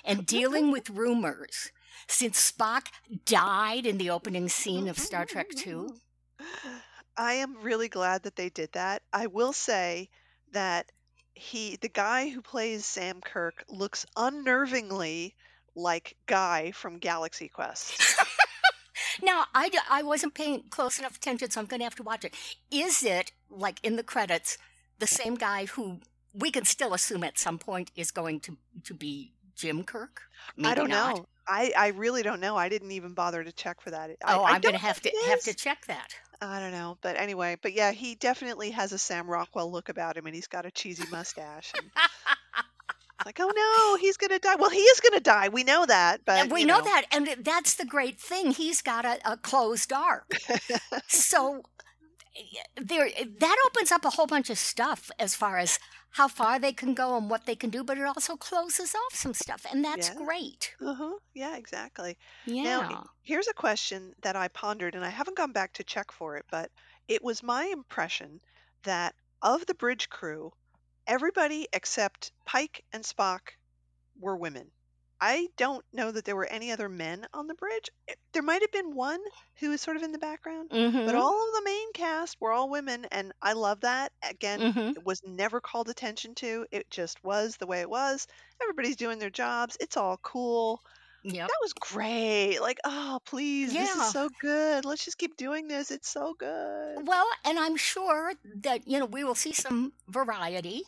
and 0.05 0.27
dealing 0.27 0.73
with 0.73 0.91
rumors 0.91 1.71
since 2.09 2.53
Spock 2.53 2.87
died 3.25 3.87
in 3.87 3.99
the 3.99 4.11
opening 4.11 4.49
scene 4.49 4.89
of 4.89 4.99
Star 4.99 5.25
Trek 5.25 5.49
II. 5.67 5.87
I 7.17 7.35
am 7.35 7.63
really 7.63 7.89
glad 7.89 8.25
that 8.25 8.37
they 8.37 8.49
did 8.49 8.73
that. 8.73 9.03
I 9.13 9.27
will 9.27 9.53
say 9.53 10.09
that 10.53 10.91
he, 11.35 11.77
the 11.77 11.89
guy 11.89 12.29
who 12.29 12.43
plays 12.43 12.85
Sam 12.87 13.21
Kirk, 13.21 13.65
looks 13.69 14.07
unnervingly 14.17 15.35
like 15.75 16.17
Guy 16.27 16.71
from 16.73 16.99
Galaxy 16.99 17.49
Quest. 17.49 18.01
Now, 19.23 19.45
I, 19.55 19.71
I 19.91 20.03
wasn't 20.03 20.35
paying 20.35 20.65
close 20.71 20.99
enough 20.99 21.17
attention, 21.17 21.51
so 21.51 21.61
I'm 21.61 21.67
going 21.67 21.81
to 21.81 21.85
have 21.85 21.95
to 21.97 22.03
watch 22.03 22.25
it. 22.25 22.35
Is 22.71 23.03
it, 23.03 23.33
like 23.51 23.79
in 23.83 23.97
the 23.97 24.03
credits, 24.03 24.59
the 24.99 25.07
same 25.07 25.35
guy 25.35 25.67
who 25.67 26.01
we 26.33 26.51
can 26.51 26.65
still 26.65 26.95
assume 26.95 27.23
at 27.23 27.39
some 27.39 27.59
point 27.59 27.91
is 27.95 28.11
going 28.11 28.41
to, 28.41 28.57
to 28.85 28.95
be 28.95 29.33
Jim 29.57 29.85
Kirk? 29.85 30.23
Maybe 30.57 30.69
I 30.69 30.75
don't 30.75 30.91
not. 30.91 31.17
know. 31.17 31.27
I, 31.47 31.73
I 31.77 31.89
really 31.89 32.23
don't 32.23 32.41
know. 32.41 32.57
I 32.57 32.69
didn't 32.69 32.93
even 32.93 33.13
bother 33.13 33.45
to 33.45 33.53
check 33.53 33.81
for 33.81 33.91
that. 33.91 34.11
I, 34.25 34.35
Oh, 34.35 34.43
I 34.43 34.53
I'm 34.53 34.61
going 34.61 34.75
to 34.75 34.81
have 34.81 35.01
to 35.03 35.11
have 35.29 35.43
to 35.43 35.55
check 35.55 35.87
that. 35.87 36.15
I 36.41 36.61
don't 36.61 36.73
know, 36.73 36.99
but 37.01 37.17
anyway, 37.17 37.57
but 37.63 37.73
yeah, 37.73 37.93
he 37.93 38.17
definitely 38.17 38.71
has 38.71 38.93
a 38.93 38.99
Sam 38.99 39.29
Rockwell 39.31 39.71
look 39.71 39.89
about 39.89 40.17
him, 40.17 40.27
and 40.27 40.35
he's 40.35 40.47
got 40.47 40.67
a 40.67 40.71
cheesy 40.71 41.05
mustache. 41.11 41.73
And 41.77 41.91
like, 43.25 43.39
oh 43.41 43.51
no, 43.55 43.97
he's 44.01 44.17
gonna 44.17 44.39
die. 44.39 44.57
Well, 44.57 44.71
he 44.71 44.81
is 44.81 45.01
gonna 45.01 45.21
die. 45.21 45.49
We 45.49 45.65
know 45.65 45.87
that, 45.87 46.21
but 46.25 46.39
And 46.39 46.53
we 46.53 46.61
you 46.61 46.67
know, 46.67 46.83
that, 46.83 47.05
and 47.13 47.29
that's 47.41 47.75
the 47.75 47.87
great 47.87 48.21
thing. 48.21 48.51
He's 48.51 48.83
got 48.83 49.05
a, 49.05 49.19
a 49.25 49.37
closed 49.37 49.93
arc, 49.93 50.37
so 51.09 51.63
eh, 52.37 52.41
there 52.83 53.07
eh, 53.07 53.25
that 53.39 53.57
opens 53.67 53.91
up 53.91 54.05
a 54.05 54.11
whole 54.11 54.27
bunch 54.27 54.51
of 54.51 54.59
stuff 54.59 55.11
as 55.19 55.35
far 55.35 55.59
as 55.59 55.79
how 56.15 56.29
far 56.29 56.59
they 56.59 56.73
can 56.73 56.95
go 56.95 57.17
and 57.17 57.31
what 57.31 57.47
they 57.47 57.57
can 57.57 57.71
do, 57.71 57.85
but 57.85 57.99
it 57.99 58.05
also 58.05 58.37
closes 58.37 58.95
off 58.95 59.15
some 59.15 59.35
stuff, 59.35 59.67
and 59.71 59.85
that's 59.85 60.09
Yeah. 60.09 60.11
great. 60.11 60.77
Uh-huh. 60.81 61.19
Yeah, 61.35 61.57
exactly. 61.57 62.19
Yeah. 62.47 62.81
Now, 62.81 63.05
here's 63.23 63.49
a 63.49 63.55
question 63.55 64.15
that 64.23 64.37
I 64.37 64.49
pondered, 64.49 64.95
and 64.95 65.05
I 65.05 65.11
haven't 65.11 65.37
gone 65.37 65.53
back 65.53 65.75
to 65.75 65.85
check 65.85 66.13
for 66.13 66.37
it, 66.37 66.47
but 66.51 66.73
it 67.09 67.23
was 67.23 67.43
my 67.43 67.67
impression 67.67 68.41
that 68.85 69.15
of 69.43 69.67
the 69.67 69.75
bridge 69.75 70.09
crew, 70.11 70.53
everybody 71.07 71.69
except 71.73 72.33
Pike 72.47 72.85
and 72.93 73.05
Spock 73.05 73.51
were 74.17 74.37
women. 74.37 74.73
I 75.27 75.49
don't 75.57 75.83
know 75.91 76.11
that 76.11 76.27
there 76.27 76.37
were 76.37 76.45
any 76.45 76.71
other 76.71 76.87
men 76.91 77.27
on 77.33 77.47
the 77.47 77.55
bridge. 77.55 77.89
It- 78.07 78.19
There 78.35 78.43
might 78.43 78.61
have 78.61 78.73
been 78.73 78.95
one 78.95 79.21
who 79.59 79.71
was 79.71 79.81
sort 79.81 79.97
of 79.97 80.03
in 80.03 80.13
the 80.13 80.19
background, 80.19 80.69
mm-hmm. 80.69 81.07
but 81.07 81.15
all 81.15 81.49
of 81.49 81.55
the 81.55 81.63
main 81.65 81.93
cast 81.95 82.37
were 82.41 82.53
all 82.53 82.69
women, 82.69 83.07
and 83.07 83.33
I 83.41 83.55
love 83.55 83.81
that. 83.81 84.13
Again, 84.23 84.61
mm-hmm. 84.61 84.99
it 84.99 85.05
was 85.07 85.23
never 85.25 85.63
called 85.63 85.89
attention 85.89 86.35
to. 86.37 86.67
It 86.71 86.91
just 86.91 87.25
was 87.25 87.57
the 87.57 87.67
way 87.67 87.81
it 87.81 87.89
was. 87.89 88.27
Everybody's 88.61 88.97
doing 88.97 89.19
their 89.19 89.31
jobs. 89.31 89.79
It's 89.81 89.97
all 89.97 90.19
cool. 90.23 90.83
Yep. 91.23 91.49
That 91.49 91.59
was 91.63 91.73
great. 91.73 92.59
Like, 92.61 92.79
oh, 92.85 93.19
please, 93.25 93.73
this 93.73 93.97
Yeah. 93.97 94.05
is 94.05 94.13
so 94.13 94.29
good. 94.43 94.85
Let's 94.85 95.07
just 95.07 95.17
keep 95.17 95.39
doing 95.39 95.69
this. 95.69 95.91
It's 95.91 96.11
so 96.11 96.35
good. 96.39 97.07
Well, 97.07 97.27
and 97.47 97.59
I'm 97.59 97.77
sure 97.77 98.35
that 98.57 98.87
you 98.87 98.99
know 98.99 99.07
we 99.07 99.25
will 99.25 99.35
see 99.35 99.55
some 99.55 99.95
variety 100.07 100.83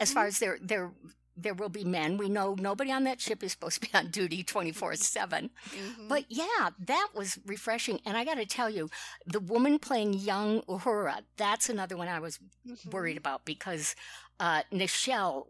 as 0.00 0.12
far 0.12 0.26
as 0.26 0.38
their 0.38 0.58
there 0.62 0.92
there 1.36 1.54
will 1.54 1.68
be 1.68 1.84
men. 1.84 2.16
We 2.16 2.28
know 2.28 2.54
nobody 2.58 2.92
on 2.92 3.04
that 3.04 3.20
ship 3.20 3.42
is 3.42 3.52
supposed 3.52 3.82
to 3.82 3.88
be 3.88 3.94
on 3.98 4.10
duty 4.10 4.42
24/7. 4.44 5.50
Mhm. 5.70 6.08
But 6.08 6.26
yeah, 6.30 6.70
that 6.78 7.08
was 7.14 7.38
refreshing. 7.44 8.00
And 8.04 8.16
I 8.16 8.24
got 8.24 8.34
to 8.36 8.46
tell 8.46 8.70
you, 8.70 8.88
the 9.26 9.40
woman 9.40 9.78
playing 9.78 10.14
young 10.14 10.62
Uhura, 10.62 11.24
that's 11.36 11.68
another 11.68 11.96
one 11.96 12.08
I 12.08 12.20
was 12.20 12.38
Mhm. 12.66 12.92
worried 12.92 13.16
about 13.16 13.44
because 13.44 13.94
uh, 14.40 14.62
Nichelle 14.72 15.46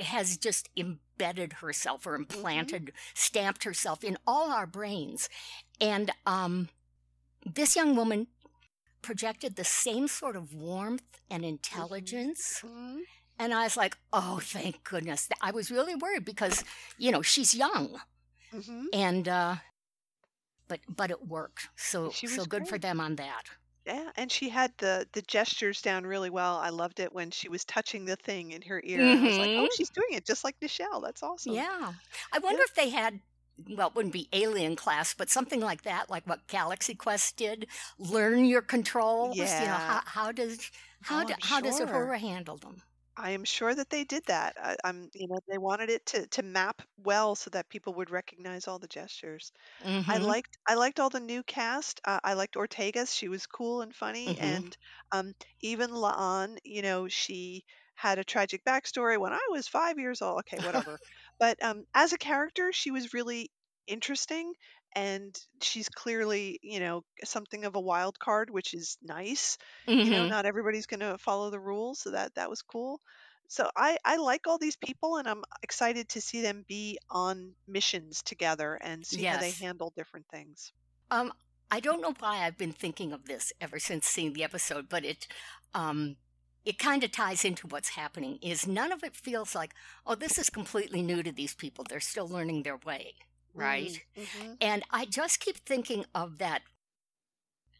has 0.00 0.36
just 0.36 0.68
embedded 0.76 1.54
herself 1.54 2.06
or 2.06 2.14
implanted, 2.14 2.92
stamped 3.14 3.64
herself 3.64 4.04
in 4.04 4.16
all 4.26 4.52
our 4.52 4.66
brains. 4.66 5.28
And 5.80 6.12
um, 6.24 6.68
this 7.44 7.74
young 7.74 7.96
woman 7.96 8.28
projected 9.02 9.56
the 9.56 9.64
same 9.64 10.06
sort 10.08 10.36
of 10.36 10.54
warmth 10.54 11.20
and 11.30 11.44
intelligence. 11.44 12.62
And 13.38 13.54
I 13.54 13.64
was 13.64 13.76
like, 13.76 13.96
oh, 14.12 14.40
thank 14.42 14.82
goodness. 14.84 15.28
I 15.40 15.50
was 15.52 15.70
really 15.70 15.94
worried 15.94 16.24
because, 16.24 16.64
you 16.98 17.10
know, 17.12 17.22
she's 17.22 17.54
young 17.54 18.00
Mhm. 18.52 18.86
and 18.92 19.28
uh 19.28 19.56
but 20.68 20.80
but 20.88 21.10
it 21.10 21.26
worked 21.26 21.68
so 21.76 22.10
so 22.10 22.44
good 22.44 22.66
for 22.68 22.78
them 22.78 23.00
on 23.00 23.16
that 23.16 23.44
Yeah, 23.86 24.10
and 24.16 24.30
she 24.30 24.48
had 24.50 24.72
the 24.78 25.06
the 25.12 25.22
gestures 25.22 25.80
down 25.82 26.04
really 26.06 26.30
well. 26.30 26.56
I 26.58 26.68
loved 26.70 27.00
it 27.00 27.12
when 27.12 27.30
she 27.30 27.48
was 27.48 27.64
touching 27.64 28.04
the 28.04 28.16
thing 28.16 28.50
in 28.52 28.62
her 28.62 28.80
ear. 28.84 29.00
I 29.00 29.24
was 29.24 29.38
like, 29.38 29.52
oh, 29.56 29.64
Mhm. 29.64 29.68
she's 29.76 29.90
doing 29.90 30.12
it 30.12 30.26
just 30.26 30.44
like 30.44 30.56
Nichelle. 30.60 31.02
That's 31.02 31.22
awesome. 31.22 31.54
yeah 31.54 31.92
i 32.32 32.38
wonder 32.38 32.62
if 32.62 32.74
they 32.74 32.90
had 32.90 33.20
well 33.76 33.88
it 33.88 33.94
wouldn't 33.94 34.12
be 34.12 34.28
alien 34.32 34.76
class 34.76 35.14
but 35.14 35.30
something 35.30 35.60
like 35.60 35.82
that 35.82 36.08
like 36.10 36.26
what 36.26 36.46
galaxy 36.48 36.94
quest 36.94 37.36
did 37.36 37.66
learn 37.98 38.44
your 38.44 38.62
controls 38.62 39.36
you 39.36 39.42
know 39.42 39.52
Yeah. 39.52 39.78
how, 39.78 40.02
how 40.04 40.32
does 40.32 40.70
how 41.02 41.22
Oh, 41.22 41.24
do, 41.24 41.34
how 41.42 41.60
does. 41.60 41.80
Uhura 41.80 42.18
handle 42.18 42.56
them 42.58 42.82
I 43.18 43.30
am 43.32 43.44
sure 43.44 43.74
that 43.74 43.90
they 43.90 44.04
did 44.04 44.24
that. 44.26 44.56
I, 44.58 44.76
I'm, 44.84 45.10
you 45.12 45.28
know, 45.28 45.38
they 45.46 45.58
wanted 45.58 45.90
it 45.90 46.06
to 46.06 46.26
to 46.28 46.42
map 46.42 46.80
well 46.96 47.34
so 47.34 47.50
that 47.50 47.68
people 47.68 47.92
would 47.94 48.08
recognize 48.10 48.66
all 48.68 48.78
the 48.78 48.88
gestures. 48.88 49.52
I 50.08 50.18
mm-hmm. 50.18 50.20
liked 50.20 50.58
I 50.68 50.74
liked 50.74 51.00
all 51.00 51.10
the 51.10 51.20
new 51.20 51.42
cast. 51.44 52.00
Uh, 52.04 52.20
I 52.24 52.34
liked 52.34 52.56
Ortegas. 52.56 53.14
She 53.14 53.28
was 53.28 53.46
cool 53.46 53.82
and 53.82 53.94
funny, 53.96 54.36
Mhm. 54.36 54.38
and 54.38 54.76
um, 55.12 55.34
even 55.60 55.90
La'an, 55.90 56.58
you 56.64 56.82
know, 56.82 57.08
she 57.08 57.64
had 57.94 58.18
a 58.18 58.24
tragic 58.24 58.64
backstory 58.64 59.18
when 59.18 59.32
I 59.34 59.46
was 59.50 59.68
five 59.68 59.98
years 59.98 60.22
old. 60.22 60.40
Okay, 60.40 60.60
whatever. 60.60 61.00
but 61.38 61.62
um, 61.62 61.86
as 61.94 62.12
a 62.14 62.18
character, 62.18 62.72
she 62.72 62.90
was 62.92 63.14
really 63.14 63.52
interesting, 63.86 64.54
and 64.98 65.38
she's 65.62 65.88
clearly, 65.88 66.58
you 66.62 66.80
know, 66.80 67.04
something 67.24 67.64
of 67.64 67.76
a 67.76 67.80
wild 67.80 68.18
card, 68.18 68.50
which 68.50 68.74
is 68.74 68.96
nice. 69.02 69.58
You 70.00 70.10
know, 70.10 70.24
hmm 70.24 70.34
not 70.34 70.46
everybody's 70.46 70.86
going 70.86 71.00
to 71.00 71.18
follow 71.18 71.50
the 71.50 71.60
rules, 71.60 72.00
so 72.00 72.10
that 72.12 72.34
that 72.36 72.50
was 72.50 72.62
cool. 72.62 73.00
So 73.48 73.70
I 73.76 73.98
I 74.04 74.16
like 74.16 74.46
all 74.46 74.58
these 74.58 74.76
people, 74.76 75.16
and 75.18 75.28
I'm 75.28 75.44
excited 75.62 76.08
to 76.10 76.20
see 76.20 76.42
them 76.42 76.64
be 76.68 76.98
on 77.10 77.54
missions 77.66 78.22
together 78.22 78.74
and 78.76 79.06
see 79.06 79.24
how 79.24 79.36
they 79.38 79.52
handle 79.52 79.92
different 79.96 80.26
things. 80.30 80.72
um 81.10 81.32
i 81.70 81.80
don't 81.80 82.00
know 82.00 82.14
why 82.18 82.38
i've 82.44 82.58
been 82.58 82.72
thinking 82.72 83.12
of 83.12 83.24
this 83.26 83.52
ever 83.60 83.78
since 83.78 84.06
seeing 84.06 84.32
the 84.32 84.44
episode 84.44 84.88
but 84.88 85.04
it 85.04 85.26
um 85.74 86.16
it 86.64 86.78
kind 86.78 87.02
of 87.04 87.10
ties 87.12 87.44
into 87.44 87.66
what's 87.66 87.90
happening 87.90 88.38
is 88.42 88.66
none 88.66 88.92
of 88.92 89.02
it 89.02 89.16
feels 89.16 89.54
like 89.54 89.72
oh 90.06 90.14
this 90.14 90.38
is 90.38 90.50
completely 90.50 91.02
new 91.02 91.22
to 91.22 91.32
these 91.32 91.54
people 91.54 91.84
they're 91.88 92.00
still 92.00 92.28
learning 92.28 92.62
their 92.62 92.76
way 92.78 93.14
right 93.58 94.02
Mm-hmm. 94.18 94.52
and 94.60 94.82
i 94.90 95.04
just 95.04 95.40
keep 95.40 95.56
thinking 95.58 96.04
of 96.14 96.38
that 96.38 96.62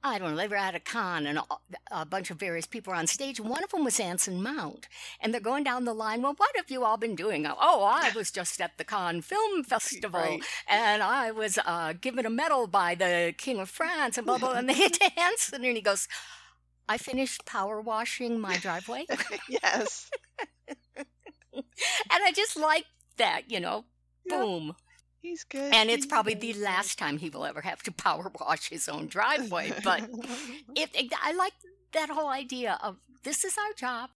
i 0.04 0.18
don't 0.18 0.30
know 0.30 0.36
they 0.36 0.46
were 0.48 0.54
at 0.56 0.74
a 0.76 0.80
con 0.80 1.26
and 1.26 1.38
a, 1.38 1.42
a 1.90 2.04
bunch 2.06 2.30
of 2.30 2.38
various 2.38 2.66
people 2.66 2.92
were 2.92 2.96
on 2.98 3.06
stage 3.08 3.40
one 3.40 3.64
of 3.64 3.70
them 3.70 3.84
was 3.84 3.98
anson 3.98 4.40
mount 4.42 4.86
and 5.20 5.32
they're 5.34 5.40
going 5.40 5.64
down 5.64 5.84
the 5.84 5.92
line 5.94 6.22
well 6.22 6.34
what 6.36 6.50
have 6.56 6.70
you 6.70 6.84
all 6.84 6.96
been 6.96 7.16
doing 7.16 7.46
oh 7.46 7.82
i 7.84 8.10
was 8.14 8.30
just 8.30 8.60
at 8.60 8.78
the 8.78 8.84
Cannes 8.84 9.22
film 9.24 9.64
festival 9.64 10.20
Right. 10.20 10.42
and 10.68 11.02
i 11.02 11.30
was 11.32 11.58
uh, 11.64 11.94
given 12.00 12.24
a 12.26 12.30
medal 12.30 12.66
by 12.68 12.94
the 12.94 13.34
king 13.36 13.58
of 13.58 13.68
france 13.68 14.16
and 14.16 14.26
blah 14.26 14.38
blah 14.38 14.52
and 14.52 14.68
they 14.68 14.74
hit 14.84 14.98
Anson 15.18 15.64
and 15.64 15.76
he 15.76 15.82
goes 15.82 16.06
i 16.88 16.96
finished 16.96 17.44
power 17.44 17.80
washing 17.80 18.38
my 18.38 18.56
driveway 18.58 19.04
yes. 19.48 20.10
and 21.54 21.64
I 22.10 22.32
just 22.32 22.56
like 22.56 22.84
that, 23.16 23.42
you 23.50 23.60
know, 23.60 23.84
Yeah, 24.24 24.36
boom. 24.38 24.76
He's 25.20 25.44
good. 25.44 25.72
And 25.74 25.90
it's 25.90 26.06
probably 26.06 26.34
the 26.34 26.54
last 26.54 26.98
time 26.98 27.18
he 27.18 27.30
will 27.30 27.44
ever 27.44 27.60
have 27.62 27.82
to 27.84 27.92
power 28.06 28.30
wash 28.40 28.68
his 28.70 28.88
own 28.88 29.06
driveway. 29.06 29.72
But 29.84 30.00
it, 30.76 30.90
it- 30.94 31.12
I 31.22 31.32
like 31.32 31.52
that 31.92 32.10
whole 32.10 32.28
idea 32.28 32.78
of 32.82 32.96
this 33.24 33.44
is 33.44 33.56
our 33.58 33.72
job. 33.74 34.10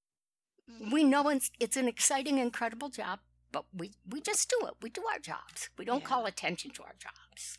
We 0.92 1.04
know 1.04 1.28
it's, 1.28 1.50
it's 1.60 1.76
an 1.76 1.88
exciting, 1.88 2.38
incredible 2.38 2.88
job, 2.88 3.18
but 3.50 3.64
we, 3.76 3.92
we 4.08 4.20
just 4.20 4.48
do 4.48 4.66
it. 4.66 4.74
We 4.80 4.90
do 4.90 5.02
our 5.12 5.18
jobs. 5.18 5.68
We 5.76 5.84
don't 5.84 6.00
Yeah. 6.00 6.06
call 6.06 6.26
attention 6.26 6.70
to 6.72 6.82
our 6.84 6.94
jobs. 6.98 7.58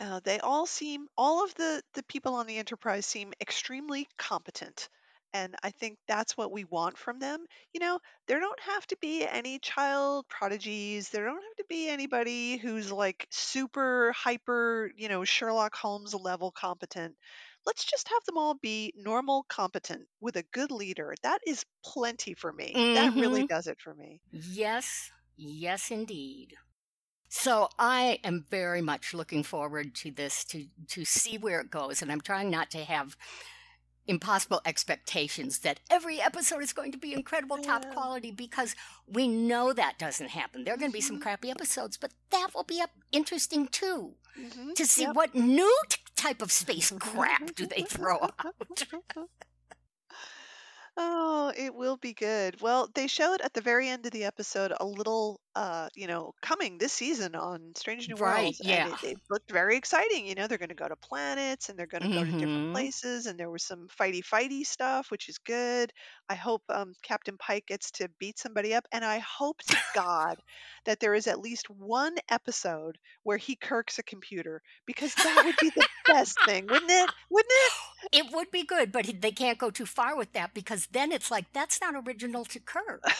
Uh, 0.00 0.20
they 0.22 0.38
all 0.38 0.64
seem, 0.66 1.08
all 1.16 1.42
of 1.44 1.54
the 1.56 1.82
the 1.94 2.04
people 2.04 2.34
on 2.34 2.46
the 2.46 2.58
Enterprise 2.58 3.04
seem 3.04 3.32
extremely 3.40 4.06
competent, 4.16 4.88
and 5.32 5.54
I 5.62 5.70
think 5.70 5.98
that's 6.06 6.36
what 6.36 6.52
we 6.52 6.64
want 6.64 6.98
from 6.98 7.18
them. 7.18 7.46
You 7.72 7.80
know, 7.80 8.00
there 8.26 8.40
don't 8.40 8.60
have 8.60 8.86
to 8.88 8.96
be 9.00 9.26
any 9.26 9.58
child 9.58 10.26
prodigies. 10.28 11.10
There 11.10 11.24
don't 11.26 11.42
have 11.42 11.56
to 11.56 11.64
be 11.68 11.88
anybody 11.88 12.56
who's 12.58 12.90
like 12.92 13.26
super 13.30 14.12
hyper, 14.12 14.90
you 14.96 15.08
know, 15.08 15.24
Sherlock 15.24 15.74
Holmes 15.76 16.14
level 16.14 16.50
competent. 16.52 17.16
Let's 17.66 17.84
just 17.84 18.08
have 18.08 18.24
them 18.24 18.38
all 18.38 18.54
be 18.54 18.92
normal 18.96 19.44
competent 19.48 20.08
with 20.20 20.36
a 20.36 20.42
good 20.44 20.70
leader. 20.70 21.14
That 21.22 21.40
is 21.46 21.64
plenty 21.84 22.34
for 22.34 22.52
me. 22.52 22.86
That 22.94 23.12
really 23.14 23.42
hmm 23.42 23.48
does 23.48 23.66
it 23.66 23.80
for 23.80 23.94
me. 23.94 24.20
Yes, 24.30 25.10
yes, 25.36 25.90
indeed. 25.90 26.56
So 27.28 27.68
I 27.78 28.20
am 28.24 28.44
very 28.50 28.82
much 28.82 29.14
looking 29.14 29.42
forward 29.44 29.94
to 29.96 30.10
this 30.12 30.44
to 30.46 30.68
to 30.88 31.04
see 31.04 31.38
where 31.38 31.60
it 31.60 31.70
goes, 31.70 32.02
and 32.02 32.12
I'm 32.12 32.20
trying 32.22 32.50
not 32.50 32.70
to 32.72 32.84
have 32.84 33.16
impossible 34.08 34.60
expectations 34.64 35.60
that 35.60 35.80
every 35.90 36.20
episode 36.20 36.62
is 36.62 36.72
going 36.72 36.90
to 36.92 36.98
be 36.98 37.12
incredible 37.12 37.58
top 37.58 37.84
Yeah. 37.84 37.92
quality 37.92 38.30
because 38.32 38.74
we 39.06 39.28
know 39.28 39.72
that 39.72 39.98
doesn't 39.98 40.28
happen. 40.30 40.64
There 40.64 40.74
are 40.74 40.78
going 40.78 40.90
to 40.90 40.96
be 40.96 41.00
some 41.00 41.18
Mhm. 41.18 41.22
crappy 41.22 41.50
episodes, 41.50 41.96
but 41.96 42.12
that 42.30 42.48
will 42.54 42.64
be 42.64 42.80
up 42.80 42.90
interesting 43.12 43.68
too 43.68 44.16
hmm 44.34 44.72
to 44.74 44.86
see 44.86 45.02
Yep. 45.02 45.14
what 45.14 45.34
new 45.34 45.72
t- 45.88 45.98
type 46.16 46.42
of 46.42 46.50
space 46.50 46.90
crap 46.98 47.54
do 47.54 47.66
they 47.66 47.82
throw 47.82 48.18
out. 48.22 48.86
Oh, 51.00 51.52
it 51.56 51.74
will 51.76 51.96
be 51.96 52.12
good. 52.12 52.60
Well, 52.60 52.88
they 52.92 53.06
showed 53.06 53.40
at 53.42 53.54
the 53.54 53.60
very 53.60 53.88
end 53.88 54.04
of 54.04 54.10
the 54.12 54.24
episode 54.24 54.72
a 54.80 54.84
little, 54.84 55.40
uh, 55.58 55.88
you 55.96 56.06
know, 56.06 56.34
coming 56.42 56.78
this 56.78 56.92
season 56.92 57.34
on 57.34 57.72
Strange 57.76 58.08
New 58.08 58.16
Right, 58.20 58.56
Worlds, 58.56 58.62
and 58.68 58.86
it, 58.86 58.98
it 59.02 59.18
looked 59.30 59.50
very 59.50 59.76
exciting. 59.76 60.26
You 60.26 60.34
know, 60.34 60.46
they're 60.46 60.58
going 60.58 60.68
to 60.70 60.74
go 60.76 60.88
to 60.88 60.96
planets 60.96 61.68
and 61.68 61.78
they're 61.78 61.86
going 61.86 62.02
to 62.02 62.08
go 62.08 62.24
to 62.24 62.32
different 62.34 62.68
Mhm. 62.68 62.72
places, 62.72 63.26
and 63.26 63.38
there 63.38 63.50
was 63.50 63.64
some 63.64 63.88
fighty 64.00 64.22
fighty 64.24 64.64
stuff, 64.66 65.10
which 65.10 65.28
is 65.28 65.38
good. 65.38 65.92
I 66.28 66.34
hope 66.36 66.62
um, 66.70 66.94
Captain 67.02 67.36
Pike 67.38 67.66
gets 67.66 67.90
to 67.92 68.08
beat 68.20 68.38
somebody 68.38 68.74
up, 68.74 68.86
and 68.92 69.04
I 69.04 69.18
hope 69.20 69.62
to 69.68 69.78
God 69.92 70.40
that 70.86 71.00
there 71.00 71.14
is 71.14 71.26
at 71.26 71.40
least 71.40 71.70
one 71.70 72.16
episode 72.30 72.98
where 73.24 73.38
he 73.38 73.56
kirks 73.56 73.98
a 73.98 74.02
computer 74.04 74.62
because 74.86 75.16
that 75.22 75.42
would 75.44 75.58
be 75.58 75.70
the 75.70 75.84
best 76.06 76.40
thing, 76.44 76.68
wouldn't 76.68 76.90
it? 76.90 77.10
Wouldn't 77.30 77.52
it? 77.52 77.72
It 78.12 78.32
would 78.32 78.50
be 78.50 78.64
good, 78.64 78.92
but 78.92 79.20
they 79.20 79.32
can't 79.32 79.58
go 79.58 79.70
too 79.70 79.86
far 79.86 80.16
with 80.16 80.32
that 80.32 80.54
because 80.54 80.86
then 80.92 81.12
it's 81.12 81.30
like 81.30 81.52
that's 81.52 81.80
not 81.80 81.94
original 82.06 82.44
to 82.46 82.60
Kirk. 82.60 83.16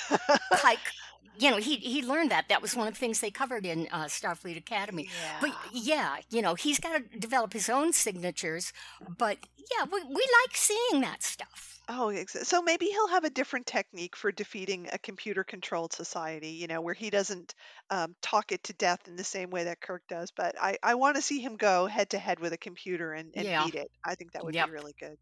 Pike, 0.56 0.92
you 1.38 1.50
know, 1.50 1.56
he 1.58 1.76
he 1.76 2.02
learned 2.02 2.27
that. 2.28 2.48
That 2.48 2.62
was 2.62 2.76
one 2.76 2.88
of 2.88 2.94
the 2.94 3.00
things 3.00 3.20
they 3.20 3.30
covered 3.30 3.66
in 3.66 3.88
uh, 3.92 4.04
Starfleet 4.04 4.56
Academy. 4.56 5.08
Yeah. 5.22 5.36
But 5.40 5.50
yeah. 5.72 6.16
you 6.30 6.42
know, 6.42 6.54
he's 6.54 6.78
got 6.78 6.96
to 6.96 7.18
develop 7.18 7.52
his 7.52 7.68
own 7.68 7.92
signatures. 7.92 8.72
But 9.18 9.38
yeah, 9.56 9.84
we, 9.90 10.02
we 10.04 10.14
like 10.14 10.54
seeing 10.56 11.00
that 11.02 11.22
stuff. 11.22 11.74
Oh, 11.90 12.12
so 12.26 12.60
maybe 12.60 12.84
he'll 12.84 13.08
have 13.08 13.24
a 13.24 13.30
different 13.30 13.64
technique 13.64 14.14
for 14.14 14.30
defeating 14.30 14.88
a 14.92 14.98
computer-controlled 14.98 15.94
society, 15.94 16.50
you 16.50 16.66
know, 16.66 16.82
where 16.82 16.92
he 16.92 17.08
doesn't 17.08 17.54
um, 17.88 18.14
talk 18.20 18.52
it 18.52 18.62
to 18.64 18.74
death 18.74 19.08
in 19.08 19.16
the 19.16 19.24
same 19.24 19.48
way 19.48 19.64
that 19.64 19.80
Kirk 19.80 20.02
does. 20.06 20.30
But 20.30 20.54
I, 20.60 20.76
I 20.82 20.96
want 20.96 21.16
to 21.16 21.22
see 21.22 21.40
him 21.40 21.56
go 21.56 21.86
head 21.86 22.10
to 22.10 22.18
head 22.18 22.40
with 22.40 22.52
a 22.52 22.58
computer 22.58 23.14
and, 23.14 23.32
and 23.34 23.46
Yeah. 23.46 23.64
beat 23.64 23.74
it. 23.74 23.90
I 24.04 24.16
think 24.16 24.32
that 24.32 24.44
would 24.44 24.54
Yep. 24.54 24.66
be 24.66 24.72
really 24.72 24.94
good. 25.00 25.16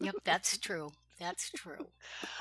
Yep, 0.00 0.14
that's 0.24 0.58
true. 0.58 0.90
That's 1.20 1.50
true. 1.52 1.92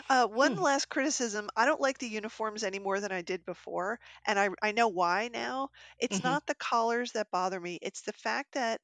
Uh, 0.10 0.28
one 0.28 0.54
Hmm. 0.54 0.62
last 0.62 0.90
criticism. 0.90 1.50
I 1.56 1.66
don't 1.66 1.82
like 1.82 1.98
the 1.98 2.08
uniforms 2.08 2.64
any 2.64 2.80
more 2.80 3.00
than 3.00 3.12
I 3.12 3.22
did 3.22 3.46
before, 3.46 4.00
and 4.26 4.38
I, 4.40 4.50
I 4.62 4.72
know 4.72 4.88
why 4.90 5.30
now. 5.30 5.70
It's 5.98 6.22
Mhm. 6.22 6.24
not 6.24 6.46
the 6.46 6.54
collars 6.56 7.14
that 7.14 7.32
bother 7.32 7.60
me, 7.60 7.80
it's 7.82 8.02
the 8.02 8.14
fact 8.14 8.52
that 8.54 8.82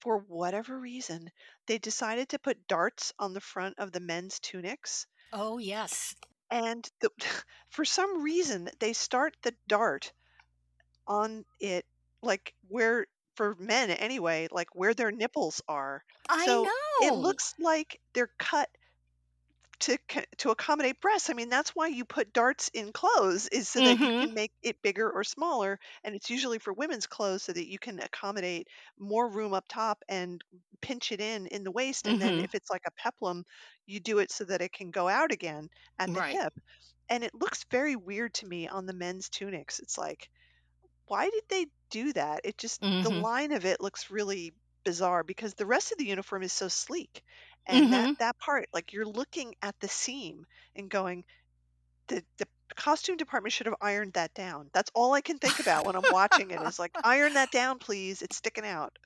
for 0.00 0.18
whatever 0.18 0.78
reason, 0.80 1.30
they 1.66 1.78
decided 1.78 2.30
to 2.30 2.38
put 2.38 2.66
darts 2.66 3.12
on 3.18 3.34
the 3.34 3.40
front 3.40 3.78
of 3.78 3.92
the 3.92 4.00
men's 4.00 4.40
tunics. 4.40 5.06
Oh 5.32 5.56
yes. 5.56 6.14
and 6.50 6.90
the, 7.00 7.10
for 7.70 7.84
some 7.84 8.22
reason 8.22 8.68
they 8.80 8.92
start 8.92 9.36
the 9.42 9.56
dart 9.66 10.12
on 11.06 11.44
it, 11.60 11.86
like 12.22 12.54
where 12.68 13.06
for 13.36 13.54
men 13.56 13.90
anyway, 13.90 14.48
like 14.52 14.74
where 14.74 14.94
their 14.94 15.12
nipples 15.12 15.62
are. 15.68 16.04
I 16.28 16.46
So 16.46 16.72
it 17.00 17.16
looks 17.16 17.54
like 17.58 18.00
they're 18.14 18.32
cut 18.38 18.70
to 19.80 19.98
to 20.38 20.50
accommodate 20.50 21.00
breasts. 21.00 21.30
I 21.30 21.34
mean, 21.34 21.48
that's 21.48 21.70
why 21.70 21.88
you 21.88 22.04
put 22.04 22.32
darts 22.32 22.68
in 22.74 22.92
clothes 22.92 23.48
is 23.48 23.68
so 23.68 23.80
that 23.82 23.98
you 23.98 24.10
Mm-hmm. 24.10 24.26
can 24.26 24.34
make 24.34 24.52
it 24.62 24.82
bigger 24.82 25.10
or 25.10 25.24
smaller, 25.24 25.78
and 26.04 26.14
it's 26.14 26.30
usually 26.30 26.58
for 26.58 26.72
women's 26.72 27.06
clothes 27.06 27.42
so 27.44 27.52
that 27.52 27.68
you 27.68 27.78
can 27.78 28.00
accommodate 28.00 28.68
more 28.98 29.28
room 29.30 29.54
up 29.54 29.66
top 29.68 30.02
and 30.08 30.42
pinch 30.82 31.12
it 31.12 31.20
in 31.20 31.46
in 31.48 31.64
the 31.64 31.70
waist. 31.72 32.06
And 32.08 32.20
then 32.20 32.34
Mm-hmm. 32.34 32.42
if 32.42 32.54
it's 32.54 32.70
like 32.70 32.82
a 32.86 32.90
peplum, 32.92 33.44
you 33.86 34.00
do 34.00 34.18
it 34.18 34.30
so 34.32 34.44
that 34.44 34.62
it 34.62 34.72
can 34.72 34.90
go 34.90 35.08
out 35.08 35.32
again 35.32 35.68
at 35.98 36.12
the 36.12 36.20
Right. 36.20 36.40
hip. 36.40 36.54
And 37.10 37.24
it 37.24 37.34
looks 37.34 37.64
very 37.70 37.96
weird 37.96 38.34
to 38.34 38.46
me 38.46 38.68
on 38.68 38.86
the 38.86 38.92
men's 38.94 39.28
tunics. 39.30 39.80
It's 39.80 39.98
like, 39.98 40.28
why 41.06 41.28
did 41.30 41.42
they 41.48 41.66
do 41.90 42.12
that? 42.12 42.40
It 42.44 42.58
just 42.58 42.80
the 43.02 43.10
Mm-hmm. 43.12 43.22
line 43.22 43.52
of 43.52 43.64
it 43.64 43.80
looks 43.80 44.10
really 44.10 44.52
bizarre 44.84 45.24
because 45.24 45.54
the 45.54 45.66
rest 45.66 45.92
of 45.92 45.98
the 45.98 46.06
uniform 46.06 46.42
is 46.42 46.52
so 46.52 46.68
sleek. 46.68 47.22
And 47.68 47.92
that 47.92 48.04
Mm-hmm. 48.04 48.14
that 48.18 48.38
part, 48.38 48.68
like 48.72 48.92
you're 48.92 49.06
looking 49.06 49.54
at 49.62 49.74
the 49.80 49.88
seam 49.88 50.44
and 50.76 50.90
going, 50.90 51.24
the 52.08 52.24
the 52.38 52.46
costume 52.76 53.16
department 53.16 53.52
should 53.52 53.66
have 53.66 53.76
ironed 53.80 54.14
that 54.14 54.34
down. 54.34 54.70
That's 54.74 54.90
all 54.94 55.12
I 55.14 55.20
can 55.22 55.38
think 55.38 55.60
about 55.60 55.84
when 55.86 55.96
I'm 55.96 56.08
watching 56.08 56.50
it 56.52 56.62
is 56.62 56.78
like, 56.78 56.92
iron 57.04 57.34
that 57.34 57.50
down, 57.50 57.78
please. 57.78 58.22
It's 58.22 58.36
sticking 58.36 58.66
out. 58.66 58.96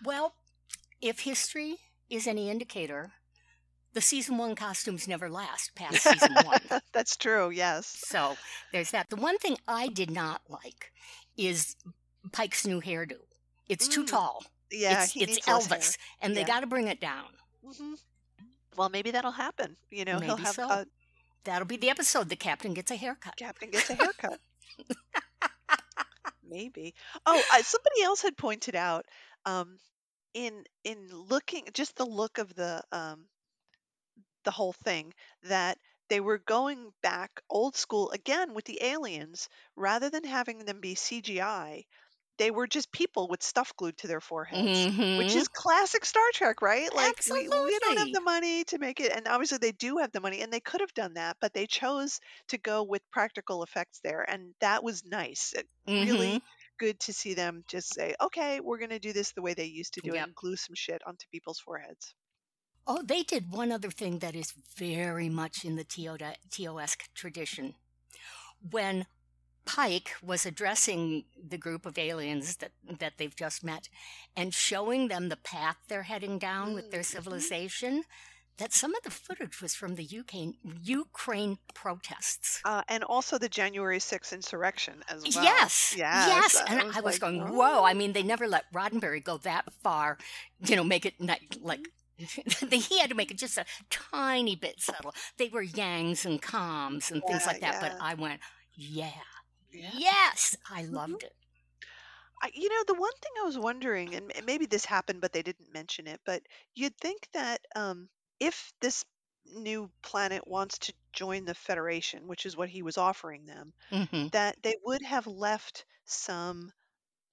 Well, 0.00 0.34
if 1.00 1.20
history 1.20 1.78
is 2.10 2.26
any 2.26 2.50
indicator, 2.50 3.12
the 3.92 4.00
season 4.00 4.36
one 4.38 4.54
costumes 4.54 5.06
never 5.08 5.28
last 5.30 5.74
past 5.74 6.02
season 6.04 6.40
one. 6.40 6.70
That's 6.92 7.16
true, 7.16 7.50
yes. 7.50 7.86
So 7.86 8.38
there's 8.72 8.90
that. 8.92 9.08
The 9.10 9.16
one 9.16 9.38
thing 9.38 9.58
I 9.66 9.88
did 9.88 10.10
not 10.10 10.42
like 10.48 10.92
is 11.36 11.76
Pike's 12.32 12.66
new 12.66 12.80
hairdo. 12.80 13.18
It's 13.68 13.88
too 13.88 14.02
Mm, 14.02 14.04
tall. 14.04 14.46
yeah, 14.70 15.08
it's 15.08 15.14
it's 15.18 15.38
needs 15.38 15.48
less 15.48 15.66
hair. 15.66 15.92
Elvis, 15.92 15.96
and 16.20 16.36
they 16.36 16.44
got 16.44 16.60
to 16.60 16.66
bring 16.66 16.88
it 16.88 17.00
down. 17.00 17.38
hmm 17.62 17.94
Well, 18.78 18.88
maybe 18.88 19.10
that'll 19.10 19.32
happen. 19.32 19.76
You 19.90 20.04
know, 20.04 20.20
he'll 20.20 20.36
Maybe 20.36 20.42
have 20.44 20.54
so. 20.54 20.68
a 20.68 20.86
That'll 21.44 21.66
be 21.66 21.76
the 21.76 21.90
episode. 21.90 22.28
The 22.28 22.36
captain 22.36 22.74
gets 22.74 22.90
a 22.90 22.96
haircut. 22.96 23.36
captain 23.36 23.70
gets 23.70 23.90
a 23.90 23.94
haircut. 23.94 24.40
Maybe. 26.48 26.94
Oh, 27.26 27.42
uh, 27.52 27.62
somebody 27.62 28.02
else 28.02 28.22
had 28.22 28.36
pointed 28.36 28.76
out 28.76 29.06
um, 29.46 29.78
in 30.34 30.64
in 30.84 31.08
looking 31.10 31.66
just 31.74 31.96
the 31.96 32.04
look 32.06 32.38
of 32.38 32.54
the 32.54 32.82
um, 32.92 33.26
the 34.44 34.50
whole 34.50 34.72
thing 34.72 35.12
that 35.44 35.78
they 36.08 36.20
were 36.20 36.38
going 36.38 36.92
back 37.02 37.42
old 37.50 37.76
school 37.76 38.10
again 38.10 38.54
with 38.54 38.64
the 38.64 38.82
aliens 38.82 39.48
rather 39.76 40.10
than 40.10 40.24
having 40.24 40.64
them 40.64 40.80
be 40.80 40.94
CGI. 40.94 41.84
They 42.38 42.50
were 42.50 42.66
just 42.66 42.90
people 42.92 43.28
with 43.28 43.42
stuff 43.42 43.74
glued 43.76 43.98
to 43.98 44.06
their 44.06 44.20
foreheads, 44.20 44.88
which 45.14 45.34
Mm-hmm. 45.34 45.36
is 45.36 45.48
classic 45.48 46.04
Star 46.04 46.24
Trek, 46.32 46.62
right? 46.62 46.92
Like 46.92 47.22
we 47.28 47.48
we 47.48 47.78
don't 47.80 47.98
have 47.98 48.12
the 48.12 48.20
money 48.22 48.64
to 48.64 48.78
make 48.78 49.00
it, 49.00 49.12
and 49.12 49.28
obviously 49.28 49.58
they 49.58 49.72
do 49.72 49.98
have 49.98 50.12
the 50.12 50.20
money, 50.20 50.40
and 50.40 50.52
they 50.52 50.60
could 50.60 50.80
have 50.80 50.94
done 50.94 51.14
that, 51.14 51.36
but 51.40 51.52
they 51.52 51.66
chose 51.66 52.20
to 52.48 52.58
go 52.58 52.82
with 52.82 53.02
practical 53.10 53.62
effects 53.62 54.00
there, 54.00 54.22
and 54.28 54.54
that 54.60 54.82
was 54.82 55.04
nice. 55.04 55.52
It 55.52 55.68
Mm-hmm. 55.86 56.36
really 56.36 56.42
good 56.78 56.98
to 57.00 57.12
see 57.12 57.34
them 57.34 57.64
just 57.68 57.92
say, 57.92 58.14
okay, 58.20 58.60
we're 58.60 58.78
going 58.78 58.90
to 58.90 58.98
do 58.98 59.12
this 59.12 59.32
the 59.32 59.42
way 59.42 59.54
they 59.54 59.64
used 59.66 59.94
to 59.94 60.00
do 60.02 60.14
it 60.14 60.22
and 60.22 60.34
glue 60.34 60.56
some 60.56 60.74
shit 60.74 61.02
onto 61.06 61.26
people's 61.30 61.58
foreheads. 61.60 62.14
Oh, 62.88 63.02
they 63.02 63.22
did 63.22 63.52
one 63.52 63.70
other 63.70 63.90
thing 63.90 64.18
that 64.18 64.34
is 64.34 64.50
very 64.76 65.28
much 65.28 65.64
in 65.64 65.76
the 65.76 65.84
TO- 65.84 66.16
TOS 66.50 66.96
tradition. 67.14 67.76
When 68.60 69.06
Pike 69.68 70.10
was 70.22 70.46
addressing 70.46 71.24
the 71.52 71.58
group 71.58 71.84
of 71.86 71.98
aliens 71.98 72.56
that, 72.56 72.72
that 72.98 73.14
they've 73.18 73.36
just 73.36 73.62
met 73.62 73.88
and 74.34 74.54
showing 74.54 75.08
them 75.08 75.28
the 75.28 75.36
path 75.36 75.76
they're 75.88 76.04
heading 76.04 76.38
down 76.38 76.74
with 76.74 76.90
their 76.90 77.00
Mm-hmm. 77.02 77.16
civilization, 77.16 78.02
that 78.56 78.72
some 78.72 78.94
of 78.94 79.02
the 79.04 79.10
footage 79.10 79.60
was 79.62 79.74
from 79.74 79.94
the 79.94 80.08
UK, 80.20 80.54
Ukraine 80.82 81.58
protests. 81.74 82.60
Uh, 82.64 82.82
and 82.88 83.04
also 83.04 83.38
the 83.38 83.48
January 83.48 83.98
6th 83.98 84.32
insurrection 84.32 85.04
as 85.08 85.22
well. 85.36 85.44
Yes, 85.44 85.94
Yes. 85.96 86.26
yes. 86.28 86.62
And 86.68 86.80
I 86.80 86.84
was 86.86 86.96
I 86.96 87.00
was 87.02 87.14
like, 87.14 87.20
going, 87.20 87.42
"Oh." 87.42 87.52
whoa. 87.52 87.84
I 87.84 87.94
mean, 87.94 88.12
they 88.14 88.22
never 88.24 88.48
let 88.48 88.64
Roddenberry 88.72 89.22
go 89.22 89.36
that 89.38 89.64
far, 89.84 90.18
you 90.66 90.74
know, 90.76 90.82
make 90.84 91.04
it 91.06 91.14
not, 91.20 91.38
like, 91.60 91.86
he 92.18 92.98
had 92.98 93.10
to 93.10 93.14
make 93.14 93.30
it 93.30 93.38
just 93.38 93.58
a 93.58 93.64
tiny 93.90 94.56
bit 94.56 94.80
subtle. 94.80 95.14
They 95.36 95.50
were 95.50 95.64
yangs 95.64 96.24
and 96.24 96.42
Kohms 96.42 97.12
and 97.12 97.22
things 97.28 97.42
Yeah, 97.42 97.46
like 97.46 97.60
that. 97.60 97.74
yeah. 97.74 97.80
But 97.80 97.92
I 98.00 98.14
went, 98.14 98.40
yeah, 98.74 99.10
Yeah. 99.72 100.00
yes, 100.00 100.56
I 100.70 100.84
Mhm. 100.90 101.16
loved 101.16 101.22
it. 101.22 101.34
I, 102.42 102.50
you 102.54 102.68
know, 102.68 102.84
the 102.86 102.94
one 103.00 103.12
thing 103.20 103.32
I 103.40 103.44
was 103.46 103.58
wondering, 103.58 104.14
and 104.14 104.32
m- 104.34 104.44
maybe 104.44 104.66
this 104.66 104.84
happened, 104.84 105.20
but 105.20 105.32
they 105.32 105.42
didn't 105.42 105.72
mention 105.72 106.06
it, 106.06 106.20
but 106.24 106.42
you'd 106.74 106.96
think 106.98 107.28
that 107.32 107.60
um, 107.74 108.08
if 108.40 108.72
this 108.80 109.04
new 109.44 109.90
planet 110.02 110.46
wants 110.46 110.78
to 110.78 110.94
join 111.12 111.44
the 111.44 111.54
Federation, 111.54 112.26
which 112.28 112.46
is 112.46 112.56
what 112.56 112.68
he 112.68 112.82
was 112.82 112.98
offering 112.98 113.46
them, 113.46 113.72
hmm 113.90 114.28
that 114.32 114.62
they 114.62 114.76
would 114.84 115.02
have 115.02 115.26
left 115.26 115.86
some 116.06 116.72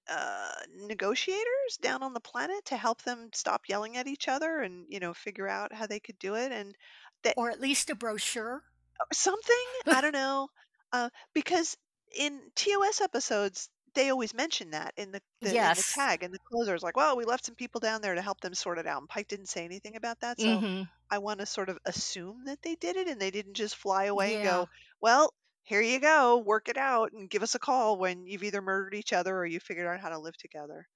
uh, 0.08 0.54
negotiators 0.74 1.78
down 1.80 2.02
on 2.02 2.14
the 2.14 2.20
planet 2.20 2.64
to 2.66 2.76
help 2.76 3.02
them 3.02 3.30
stop 3.34 3.68
yelling 3.68 3.96
at 3.96 4.08
each 4.08 4.28
other 4.28 4.60
and, 4.60 4.86
you 4.90 5.00
know, 5.00 5.14
figure 5.14 5.48
out 5.48 5.72
how 5.74 5.86
they 5.86 6.00
could 6.00 6.18
do 6.18 6.36
it. 6.36 6.52
And 6.52 6.76
that 7.24 7.36
Or 7.36 7.50
at 7.50 7.60
least 7.60 7.88
a 7.88 7.94
brochure. 7.94 8.64
something, 9.12 9.66
I 9.90 10.00
don't 10.00 10.12
know, 10.12 10.48
uh, 10.92 11.10
because 11.34 11.76
in 12.14 12.50
TOS 12.54 13.00
episodes, 13.00 13.68
they 13.94 14.10
always 14.10 14.34
mention 14.34 14.70
that 14.70 14.92
in 14.96 15.12
the, 15.12 15.22
the 15.40 15.64
in 15.64 15.74
the 15.74 15.84
tag 15.84 16.22
and 16.22 16.32
the 16.34 16.38
closer 16.40 16.74
is 16.74 16.82
like, 16.82 16.96
well, 16.96 17.16
we 17.16 17.24
left 17.24 17.46
some 17.46 17.54
people 17.54 17.80
down 17.80 18.02
there 18.02 18.14
to 18.14 18.22
help 18.22 18.40
them 18.40 18.54
sort 18.54 18.78
it 18.78 18.86
out. 18.86 19.00
And 19.00 19.08
Pike 19.08 19.28
didn't 19.28 19.46
say 19.48 19.64
anything 19.64 19.96
about 19.96 20.20
that, 20.20 20.40
so 20.40 20.64
hmm 20.64 20.88
I 21.10 21.18
want 21.18 21.40
to 21.40 21.46
sort 21.46 21.68
of 21.70 21.78
assume 21.84 22.44
that 22.44 22.62
they 22.62 22.74
did 22.76 22.96
it 22.96 23.08
and 23.08 23.20
they 23.20 23.30
didn't 23.30 23.54
just 23.54 23.76
fly 23.76 24.04
away 24.04 24.34
and 24.34 24.42
go, 24.42 24.68
well, 25.00 25.32
here 25.62 25.80
you 25.80 25.98
go, 26.00 26.38
work 26.38 26.68
it 26.68 26.76
out 26.76 27.12
and 27.12 27.30
give 27.30 27.42
us 27.42 27.54
a 27.54 27.58
call 27.58 27.98
when 27.98 28.26
you've 28.26 28.44
either 28.44 28.62
murdered 28.62 28.94
each 28.94 29.12
other 29.12 29.36
or 29.36 29.46
you 29.46 29.60
figured 29.60 29.86
out 29.86 30.00
how 30.00 30.10
to 30.10 30.18
live 30.18 30.36
together. 30.36 30.88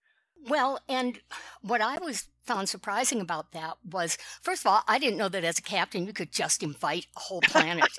Well, 0.49 0.81
and 0.89 1.21
what 1.63 1.81
I 1.81 1.99
was 1.99 2.29
found 2.45 2.69
surprising 2.69 3.21
about 3.21 3.53
that 3.53 3.77
was, 3.85 4.17
first 4.43 4.63
of 4.65 4.71
all, 4.71 4.83
I 4.89 4.99
didn't 4.99 5.19
know 5.19 5.29
that 5.29 5.45
as 5.45 5.59
a 5.59 5.63
captain 5.63 6.07
you 6.07 6.13
could 6.13 6.33
just 6.33 6.63
invite 6.63 7.07
a 7.17 7.21
whole 7.21 7.43
planet 7.43 7.99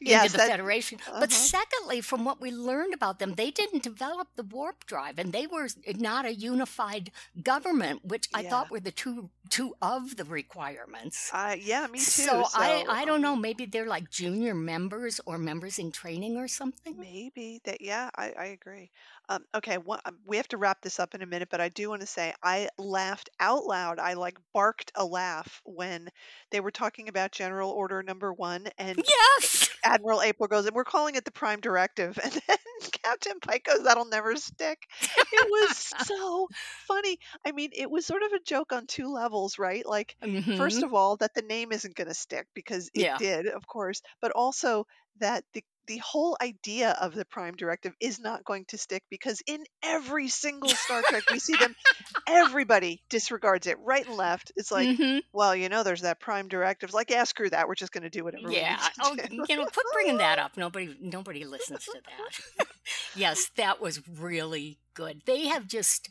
yes, 0.00 0.24
into 0.24 0.28
the 0.28 0.38
that, 0.38 0.52
Federation. 0.52 0.98
uh-huh. 1.06 1.18
But 1.18 1.32
secondly, 1.32 2.00
from 2.00 2.24
what 2.24 2.40
we 2.40 2.50
learned 2.50 2.94
about 2.94 3.18
them, 3.18 3.34
they 3.34 3.50
didn't 3.50 3.82
develop 3.82 4.28
the 4.36 4.42
warp 4.44 4.86
drive, 4.86 5.18
and 5.18 5.32
they 5.32 5.46
were 5.46 5.68
not 5.96 6.24
a 6.26 6.34
unified 6.34 7.10
government, 7.42 8.04
which 8.04 8.28
I 8.34 8.42
Yeah. 8.42 8.42
thought 8.42 8.70
were 8.70 8.80
the 8.80 8.92
two 8.92 9.30
two 9.50 9.74
of 9.82 10.16
the 10.16 10.24
requirements. 10.24 11.32
uh, 11.32 11.56
yeah, 11.58 11.86
me 11.86 12.06
too. 12.06 12.42
so, 12.42 12.48
I 12.52 12.84
so, 12.84 12.88
I 12.88 13.04
don't 13.04 13.22
know. 13.22 13.34
um, 13.34 13.36
Maybe 13.36 13.66
they're 13.66 13.86
like 13.86 14.10
junior 14.10 14.54
members 14.54 15.20
or 15.26 15.38
members 15.38 15.78
in 15.78 15.92
training 15.92 16.36
or 16.36 16.48
something. 16.48 16.96
Maybe 16.96 17.60
that, 17.64 17.80
yeah, 17.80 18.10
I, 18.16 18.32
I 18.32 18.44
agree. 18.46 18.90
Um, 19.28 19.44
okay, 19.54 19.76
um, 19.76 20.20
we 20.24 20.36
have 20.36 20.48
to 20.48 20.56
wrap 20.58 20.82
this 20.82 21.00
up 21.00 21.14
in 21.14 21.22
a 21.22 21.26
minute, 21.26 21.48
but 21.50 21.60
I 21.60 21.68
do 21.68 21.88
want 21.88 22.00
to 22.00 22.06
say 22.06 22.32
I 22.42 22.68
laughed 22.78 23.28
out 23.40 23.64
loud. 23.64 23.98
I 23.98 24.14
like 24.14 24.38
barked 24.52 24.92
a 24.94 25.04
laugh 25.04 25.60
when 25.64 26.08
they 26.50 26.60
were 26.60 26.70
talking 26.70 27.08
about 27.08 27.32
General 27.32 27.70
Order 27.70 28.02
Number 28.02 28.32
One, 28.32 28.68
and 28.78 29.04
Yes. 29.08 29.68
Admiral 29.84 30.22
April 30.22 30.48
goes, 30.48 30.66
and 30.66 30.74
we're 30.76 30.84
calling 30.84 31.16
it 31.16 31.24
the 31.24 31.30
Prime 31.32 31.60
Directive, 31.60 32.18
and 32.24 32.32
then 32.32 32.58
Captain 33.04 33.40
Pike 33.40 33.64
goes, 33.64 33.82
"That'll 33.84 34.04
never 34.06 34.36
stick." 34.36 34.78
It 35.32 35.46
was 35.48 35.94
so 35.98 36.48
funny. 36.88 37.18
I 37.44 37.52
mean, 37.52 37.70
it 37.72 37.90
was 37.90 38.06
sort 38.06 38.22
of 38.22 38.32
a 38.32 38.40
joke 38.40 38.72
on 38.72 38.86
two 38.86 39.08
levels, 39.08 39.58
right? 39.58 39.86
Like 39.86 40.16
first 40.54 40.82
Mhm. 40.82 40.84
of 40.84 40.94
all 40.94 41.16
that 41.18 41.34
the 41.34 41.42
name 41.42 41.72
isn't 41.72 41.94
going 41.96 42.08
to 42.08 42.14
stick 42.14 42.46
because 42.54 42.90
it 42.94 43.06
Yeah. 43.06 43.18
did 43.18 43.46
of 43.46 43.66
course 43.66 44.00
but 44.22 44.32
also 44.32 44.86
that 45.18 45.44
the 45.52 45.62
the 45.86 45.98
whole 45.98 46.36
idea 46.42 46.90
of 47.00 47.14
the 47.14 47.24
prime 47.24 47.54
directive 47.54 47.94
is 48.00 48.18
not 48.18 48.44
going 48.44 48.64
to 48.68 48.78
stick 48.78 49.02
because 49.10 49.40
in 49.46 49.64
every 49.82 50.28
single 50.28 50.68
star 50.68 51.02
trek 51.02 51.22
we 51.30 51.38
see 51.38 51.54
them 51.56 51.74
everybody 52.26 53.02
disregards 53.08 53.66
it 53.66 53.76
right 53.84 54.06
and 54.06 54.16
left 54.16 54.50
it's 54.56 54.72
like 54.72 54.88
Mhm. 54.88 55.22
well 55.32 55.54
you 55.54 55.68
know 55.68 55.82
there's 55.82 56.02
that 56.02 56.18
prime 56.20 56.48
directive 56.48 56.92
like 56.92 57.10
yeah 57.10 57.24
screw 57.24 57.48
that 57.50 57.68
we're 57.68 57.74
just 57.76 57.92
going 57.92 58.02
to 58.04 58.10
do 58.10 58.24
whatever 58.24 58.50
Yeah. 58.50 58.76
we 58.98 59.04
Oh, 59.04 59.14
need 59.14 59.22
to 59.22 59.28
do 59.28 59.44
you 59.48 59.56
know, 59.56 59.66
quit 59.66 59.86
bringing 59.92 60.18
that 60.18 60.38
up. 60.38 60.56
Nobody, 60.56 60.96
nobody 61.00 61.44
listens 61.44 61.84
to 61.84 62.00
that. 62.58 62.66
yes, 63.16 63.50
that 63.56 63.80
was 63.80 64.00
really 64.08 64.78
good. 64.94 65.22
They 65.26 65.46
have 65.46 65.66
just, 65.68 66.08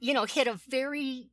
you 0.00 0.14
know, 0.14 0.24
hit 0.24 0.46
a 0.46 0.58
very. 0.68 1.30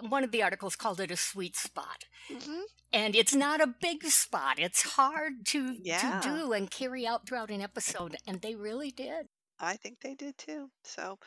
One 0.00 0.24
of 0.24 0.30
the 0.30 0.42
articles 0.42 0.74
called 0.74 1.00
it 1.00 1.10
a 1.10 1.16
sweet 1.16 1.54
spot, 1.54 2.04
Mhm. 2.30 2.62
And 2.96 3.14
it's 3.14 3.34
not 3.34 3.60
a 3.60 3.66
big 3.80 4.02
spot. 4.04 4.58
It's 4.58 4.82
hard 4.82 5.44
to 5.52 5.76
Yeah. 5.82 6.20
to 6.20 6.28
do 6.28 6.52
and 6.52 6.70
carry 6.70 7.06
out 7.06 7.26
throughout 7.28 7.50
an 7.50 7.60
episode, 7.60 8.16
and 8.26 8.40
they 8.40 8.54
really 8.54 8.90
did. 8.90 9.28
i 9.58 9.74
think 9.76 10.00
they 10.00 10.14
did 10.14 10.36
too 10.36 10.68
so 10.84 11.18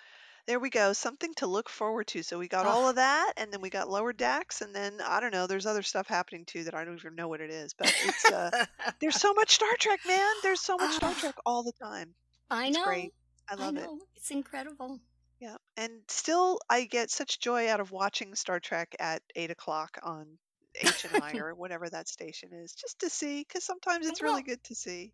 there 0.46 0.60
we 0.60 0.70
go 0.70 0.94
something 0.94 1.34
to 1.36 1.48
look 1.48 1.68
forward 1.70 2.06
to 2.08 2.22
so 2.22 2.38
we 2.38 2.48
got 2.48 2.68
Ugh. 2.68 2.72
all 2.74 2.88
of 2.90 2.96
that 2.98 3.34
and 3.38 3.52
then 3.52 3.60
we 3.62 3.72
got 3.72 3.90
lower 3.90 4.14
decks 4.14 4.62
and 4.62 4.72
then 4.76 4.94
i 5.14 5.20
don't 5.20 5.34
know 5.34 5.48
there's 5.48 5.66
other 5.66 5.82
stuff 5.82 6.08
happening 6.08 6.46
too 6.46 6.64
that 6.66 6.76
i 6.76 6.86
don't 6.86 7.00
even 7.00 7.16
know 7.16 7.28
what 7.28 7.42
it 7.42 7.50
is 7.50 7.74
but 7.74 7.92
it's 8.06 8.26
uh 8.32 8.52
There's 9.00 9.20
so 9.20 9.34
much 9.34 9.52
Star 9.56 9.76
Trek, 9.80 10.00
man. 10.08 10.34
There's 10.44 10.62
so 10.62 10.78
much 10.78 10.94
Star. 10.96 11.14
Trek 11.22 11.36
all 11.46 11.64
the 11.64 11.74
time. 11.82 12.14
I 12.52 12.68
It's 12.68 12.78
know. 12.78 12.86
great. 12.86 13.14
I 13.50 13.56
love 13.56 13.76
it. 13.78 13.82
know. 13.84 13.98
It's 14.16 14.30
incredible. 14.30 15.00
Yeah, 15.40 15.56
and 15.78 15.94
still, 16.08 16.60
I 16.70 16.84
get 16.86 17.10
such 17.10 17.40
joy 17.40 17.68
out 17.72 17.80
of 17.80 17.92
watching 17.92 18.36
Star 18.36 18.60
Trek 18.60 18.96
at 19.00 19.22
eight 19.36 19.50
o'clock 19.52 19.98
on 20.04 20.38
H&I 20.76 21.38
or 21.38 21.54
whatever 21.54 21.90
that 21.90 22.08
station 22.08 22.50
is, 22.54 22.74
just 22.74 23.00
to 23.00 23.10
see, 23.10 23.46
because 23.48 23.64
sometimes 23.64 24.08
it's 24.08 24.22
really 24.22 24.44
good 24.44 24.64
to 24.66 24.76
see. 24.76 25.14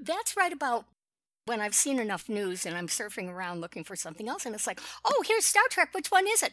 that's 0.00 0.36
right 0.36 0.52
about 0.52 0.84
when 1.44 1.60
I've 1.60 1.74
seen 1.74 1.98
enough 1.98 2.28
news 2.28 2.64
and 2.66 2.76
I'm 2.76 2.86
surfing 2.86 3.28
around 3.28 3.60
looking 3.60 3.84
for 3.84 3.96
something 3.96 4.28
else, 4.28 4.46
and 4.46 4.54
it's 4.54 4.66
like, 4.66 4.80
oh, 5.04 5.24
here's 5.26 5.44
Star 5.44 5.64
Trek. 5.70 5.90
Which 5.92 6.10
one 6.10 6.26
is 6.28 6.42
it? 6.42 6.52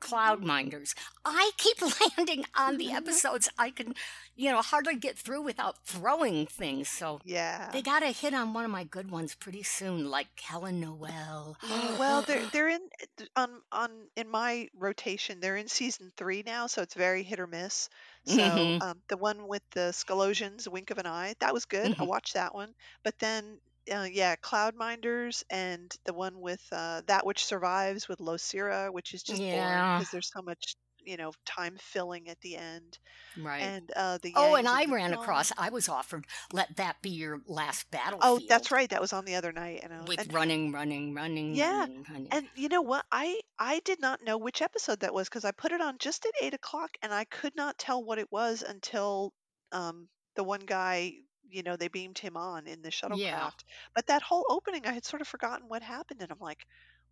Cloud 0.00 0.44
Minders. 0.44 0.94
I 1.24 1.50
keep 1.56 1.76
landing 2.18 2.44
on 2.54 2.76
the 2.78 2.92
episodes 2.92 3.48
I 3.58 3.70
can, 3.70 3.94
you 4.36 4.50
know, 4.50 4.62
hardly 4.62 4.96
get 4.96 5.18
through 5.18 5.42
without 5.42 5.84
throwing 5.84 6.46
things. 6.46 6.88
So 6.88 7.20
Yeah. 7.24 7.70
they 7.72 7.82
got 7.82 8.00
to 8.00 8.08
hit 8.08 8.34
on 8.34 8.52
one 8.54 8.64
of 8.64 8.70
my 8.70 8.84
good 8.84 9.10
ones 9.10 9.34
pretty 9.34 9.62
soon, 9.62 10.08
like 10.10 10.28
Helen 10.40 10.80
Noel. 10.80 11.56
Well, 11.96 12.22
they're 12.22 12.46
they're 12.52 12.68
in 12.68 12.88
on 13.36 13.50
on 13.72 13.90
in 14.16 14.28
my 14.28 14.68
rotation. 14.74 15.40
They're 15.40 15.56
in 15.56 15.68
season 15.68 16.12
three 16.16 16.42
now, 16.46 16.66
so 16.66 16.82
it's 16.82 16.94
very 16.94 17.22
hit 17.22 17.40
or 17.40 17.46
miss. 17.46 17.88
So 18.24 18.74
Mhm. 18.76 18.82
um, 18.82 19.00
the 19.08 19.16
one 19.16 19.46
with 19.48 19.62
the 19.72 19.90
Scalosians, 19.92 20.68
Wink 20.68 20.90
of 20.90 20.98
an 20.98 21.06
Eye, 21.06 21.34
that 21.40 21.52
was 21.54 21.64
good. 21.64 21.94
I 21.98 22.04
Mhm. 22.04 22.06
watched 22.06 22.34
that 22.34 22.54
one. 22.54 22.74
But 23.02 23.18
then, 23.18 23.58
uh, 23.90 24.08
yeah, 24.10 24.36
Cloudminders 24.36 25.42
and 25.50 25.94
the 26.04 26.12
one 26.14 26.40
with 26.40 26.62
uh, 26.72 27.02
That 27.06 27.26
Which 27.26 27.44
Survives 27.44 28.08
with 28.08 28.18
Losira, 28.20 28.92
which 28.92 29.14
is 29.14 29.22
just 29.22 29.48
boring 29.48 29.84
Yeah, 29.84 29.92
because 29.92 30.10
there's 30.10 30.30
so 30.32 30.42
much, 30.42 30.76
you 31.00 31.16
know, 31.16 31.32
time 31.46 31.76
filling 31.80 32.28
at 32.28 32.40
the 32.40 32.56
end. 32.56 32.98
right. 33.36 33.62
And 33.62 33.90
uh, 33.96 34.18
the 34.22 34.32
Oh, 34.36 34.54
and 34.54 34.68
I 34.68 34.84
ran 34.86 35.10
Dawn. 35.10 35.22
across, 35.22 35.52
I 35.58 35.70
was 35.70 35.88
offered, 35.88 36.26
let 36.52 36.76
that 36.76 37.02
be 37.02 37.10
your 37.10 37.40
last 37.46 37.90
battle 37.90 38.20
Oh, 38.22 38.40
that's 38.48 38.70
right. 38.70 38.88
That 38.90 39.00
was 39.00 39.12
on 39.12 39.24
the 39.24 39.34
other 39.36 39.52
night, 39.52 39.80
and 39.82 39.92
I, 39.92 40.04
with 40.06 40.20
and 40.20 40.32
running, 40.32 40.72
running, 40.72 41.14
running, 41.14 41.54
yeah, 41.54 41.86
running, 41.86 42.04
running. 42.08 42.28
And 42.30 42.48
you 42.54 42.68
know 42.68 42.82
what? 42.82 43.04
I 43.10 43.40
I 43.58 43.80
did 43.80 44.00
not 44.00 44.22
know 44.22 44.38
which 44.38 44.62
episode 44.62 45.00
that 45.00 45.14
was 45.14 45.28
because 45.28 45.44
I 45.44 45.50
put 45.52 45.72
it 45.72 45.80
on 45.80 45.98
just 45.98 46.26
at 46.26 46.32
eight 46.40 46.54
o'clock, 46.54 46.90
and 47.02 47.12
I 47.12 47.24
could 47.24 47.54
not 47.56 47.78
tell 47.78 48.02
what 48.04 48.18
it 48.18 48.30
was 48.30 48.62
until 48.62 49.32
um 49.72 50.08
the 50.36 50.44
one 50.44 50.60
guy, 50.60 51.14
you 51.50 51.62
know, 51.62 51.76
they 51.76 51.88
beamed 51.88 52.18
him 52.18 52.36
on 52.36 52.66
in 52.66 52.82
the 52.82 52.90
Yeah. 53.08 53.50
shuttlecraft. 53.50 53.64
But 53.94 54.06
that 54.06 54.22
whole 54.22 54.44
opening, 54.48 54.86
I 54.86 54.92
had 54.92 55.04
sort 55.04 55.22
of 55.22 55.28
forgotten 55.28 55.68
what 55.68 55.82
happened, 55.82 56.22
and 56.22 56.30
I'm 56.30 56.38
like, 56.40 56.64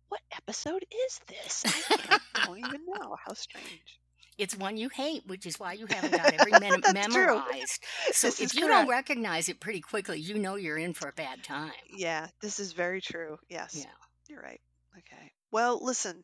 what 0.09 0.21
episode 0.35 0.85
is 1.07 1.19
this? 1.27 1.65
I 1.99 2.17
don't 2.35 2.59
even 2.59 2.81
know. 2.87 3.15
How 3.25 3.33
strange. 3.33 3.99
It's 4.37 4.55
one 4.55 4.77
you 4.77 4.89
hate, 4.89 5.25
which 5.27 5.45
is 5.45 5.59
why 5.59 5.73
you 5.73 5.85
haven't 5.87 6.15
got 6.15 6.31
every 6.31 6.51
minute 6.59 6.83
That's 6.83 7.07
true. 7.07 7.35
memorized. 7.35 7.83
So 8.11 8.27
This 8.27 8.39
if 8.41 8.53
you 8.53 8.67
don't 8.67 8.87
recognize 8.87 9.49
it 9.49 9.59
pretty 9.59 9.81
quickly, 9.81 10.19
you 10.19 10.37
know 10.37 10.55
you're 10.55 10.77
in 10.77 10.93
for 10.93 11.09
a 11.09 11.13
bad 11.13 11.43
time. 11.43 11.71
Yeah, 11.89 12.27
this 12.41 12.59
is 12.59 12.73
very 12.73 13.01
true. 13.01 13.37
Yes, 13.49 13.75
Yeah. 13.75 13.91
you're 14.29 14.41
right. 14.41 14.61
Okay. 14.97 15.31
Well, 15.51 15.83
listen, 15.83 16.23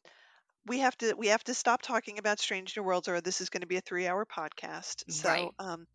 we 0.65 0.79
have 0.79 0.97
to 0.99 1.13
we 1.15 1.27
have 1.27 1.43
to 1.45 1.53
stop 1.53 1.81
talking 1.81 2.19
about 2.19 2.39
Strange 2.39 2.75
New 2.77 2.83
Worlds, 2.83 3.07
or 3.07 3.21
this 3.21 3.41
is 3.41 3.49
going 3.49 3.61
to 3.61 3.67
be 3.67 3.77
a 3.77 3.81
three-hour 3.81 4.25
podcast. 4.25 5.03
Right. 5.25 5.49
So, 5.49 5.53
um, 5.59 5.85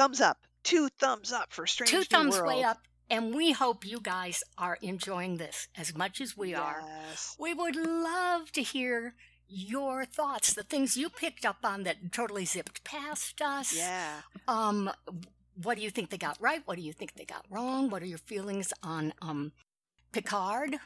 thumbs 0.00 0.20
up, 0.20 0.38
two 0.62 0.88
thumbs 0.98 1.30
up 1.30 1.52
for 1.52 1.66
Two 1.66 1.84
Strange 1.84 1.92
New 1.92 2.04
thumbs 2.04 2.40
way 2.40 2.62
up. 2.62 2.78
And 3.10 3.34
we 3.34 3.52
hope 3.52 3.84
you 3.84 4.00
guys 4.00 4.42
are 4.56 4.78
enjoying 4.80 5.36
this 5.36 5.68
as 5.76 5.94
much 5.94 6.20
as 6.20 6.36
we 6.36 6.54
are. 6.54 6.80
Yes. 6.86 7.36
We 7.38 7.52
would 7.52 7.76
love 7.76 8.50
to 8.52 8.62
hear 8.62 9.14
your 9.48 10.04
thoughts, 10.04 10.54
the 10.54 10.62
things 10.62 10.96
you 10.96 11.08
picked 11.10 11.44
up 11.44 11.58
on 11.64 11.82
that 11.82 12.12
totally 12.12 12.44
zipped 12.44 12.84
past 12.84 13.42
us. 13.42 13.76
Yeah. 13.76 14.20
Um, 14.46 14.90
what 15.62 15.76
do 15.76 15.82
you 15.82 15.90
think 15.90 16.08
they 16.08 16.18
got 16.18 16.38
right? 16.40 16.62
What 16.64 16.76
do 16.76 16.82
you 16.82 16.92
think 16.92 17.14
they 17.14 17.24
got 17.24 17.44
wrong? 17.50 17.90
What 17.90 18.00
are 18.00 18.06
your 18.06 18.18
feelings 18.18 18.72
on 18.82 19.12
um, 19.20 19.52
Picard 20.12 20.76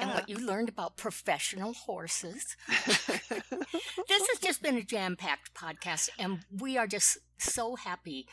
and 0.00 0.10
what 0.10 0.28
you 0.28 0.36
learned 0.36 0.68
about 0.68 0.96
professional 0.96 1.74
horses? 1.74 2.56
this 2.68 4.28
has 4.28 4.38
just 4.40 4.62
been 4.62 4.76
a 4.76 4.82
jam-packed 4.82 5.54
podcast, 5.54 6.08
and 6.18 6.40
we 6.50 6.76
are 6.78 6.86
just 6.86 7.18
so 7.38 7.76
happy 7.76 8.26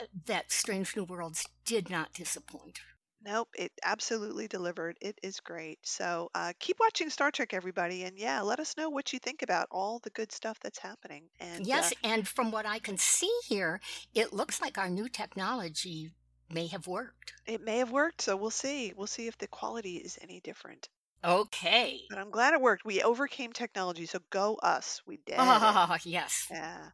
uh, 0.00 0.04
that 0.26 0.52
Strange 0.52 0.96
New 0.96 1.04
Worlds 1.04 1.46
did 1.64 1.90
not 1.90 2.12
disappoint. 2.12 2.80
Nope, 3.24 3.48
it 3.56 3.70
absolutely 3.84 4.48
delivered. 4.48 4.96
It 5.00 5.16
is 5.22 5.38
great. 5.38 5.78
So 5.84 6.30
uh, 6.34 6.52
keep 6.58 6.78
watching 6.80 7.08
Star 7.08 7.30
Trek, 7.30 7.54
everybody, 7.54 8.02
and 8.02 8.18
yeah, 8.18 8.40
let 8.40 8.58
us 8.58 8.76
know 8.76 8.90
what 8.90 9.12
you 9.12 9.20
think 9.20 9.42
about 9.42 9.68
all 9.70 10.00
the 10.00 10.10
good 10.10 10.32
stuff 10.32 10.58
that's 10.60 10.78
happening. 10.78 11.24
And 11.38 11.60
uh, 11.60 11.64
Yes, 11.66 11.92
and 12.02 12.26
from 12.26 12.50
what 12.50 12.66
I 12.66 12.80
can 12.80 12.98
see 12.98 13.32
here, 13.46 13.80
it 14.12 14.32
looks 14.32 14.60
like 14.60 14.76
our 14.76 14.90
new 14.90 15.08
technology 15.08 16.10
may 16.52 16.66
have 16.68 16.86
worked. 16.86 17.32
it 17.46 17.62
may 17.62 17.78
have 17.78 17.90
worked. 17.90 18.22
So 18.22 18.36
we'll 18.36 18.50
see. 18.50 18.92
We'll 18.96 19.06
see 19.06 19.26
if 19.26 19.38
the 19.38 19.48
quality 19.48 19.96
is 19.96 20.18
any 20.20 20.40
different. 20.40 20.88
Okay. 21.24 22.00
But 22.10 22.18
I'm 22.18 22.30
glad 22.30 22.52
it 22.54 22.60
worked. 22.60 22.84
We 22.84 23.02
overcame 23.02 23.52
technology, 23.52 24.06
so 24.06 24.18
go 24.30 24.56
us. 24.56 25.00
We 25.06 25.18
did 25.24 25.34
it. 25.34 25.38
Ah, 25.38 25.98
yes. 26.04 26.48
Yeah. 26.50 26.88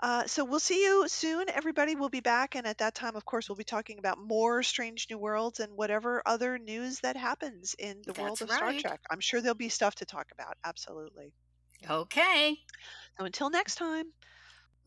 Uh, 0.00 0.26
so 0.26 0.44
we'll 0.44 0.60
see 0.60 0.82
you 0.82 1.08
soon. 1.08 1.46
Everybody 1.48 1.94
We'll 1.94 2.10
be 2.10 2.20
back, 2.20 2.56
and 2.56 2.66
at 2.66 2.78
that 2.78 2.94
time, 2.94 3.16
of 3.16 3.24
course, 3.24 3.48
we'll 3.48 3.56
be 3.56 3.64
talking 3.64 3.98
about 3.98 4.18
more 4.18 4.62
Strange 4.62 5.06
New 5.08 5.16
Worlds 5.16 5.60
and 5.60 5.72
whatever 5.76 6.22
other 6.26 6.58
news 6.58 7.00
that 7.00 7.16
happens 7.16 7.74
in 7.78 8.02
the 8.04 8.12
world 8.20 8.38
That's 8.38 8.50
of 8.50 8.56
Star. 8.56 8.72
Trek. 8.78 9.00
I'm 9.10 9.20
sure 9.20 9.40
there'll 9.40 9.54
be 9.54 9.70
stuff 9.70 9.94
to 9.96 10.04
talk 10.04 10.26
about. 10.32 10.58
Absolutely. 10.64 11.32
Okay. 11.88 12.58
So 13.18 13.24
until 13.24 13.48
next 13.48 13.76
time, 13.76 14.06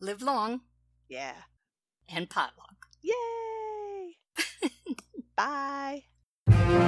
Live 0.00 0.22
long 0.22 0.60
yeah. 1.08 1.34
and 2.08 2.30
potluck. 2.30 2.76
Yay! 3.02 3.12
Bye. 5.36 6.87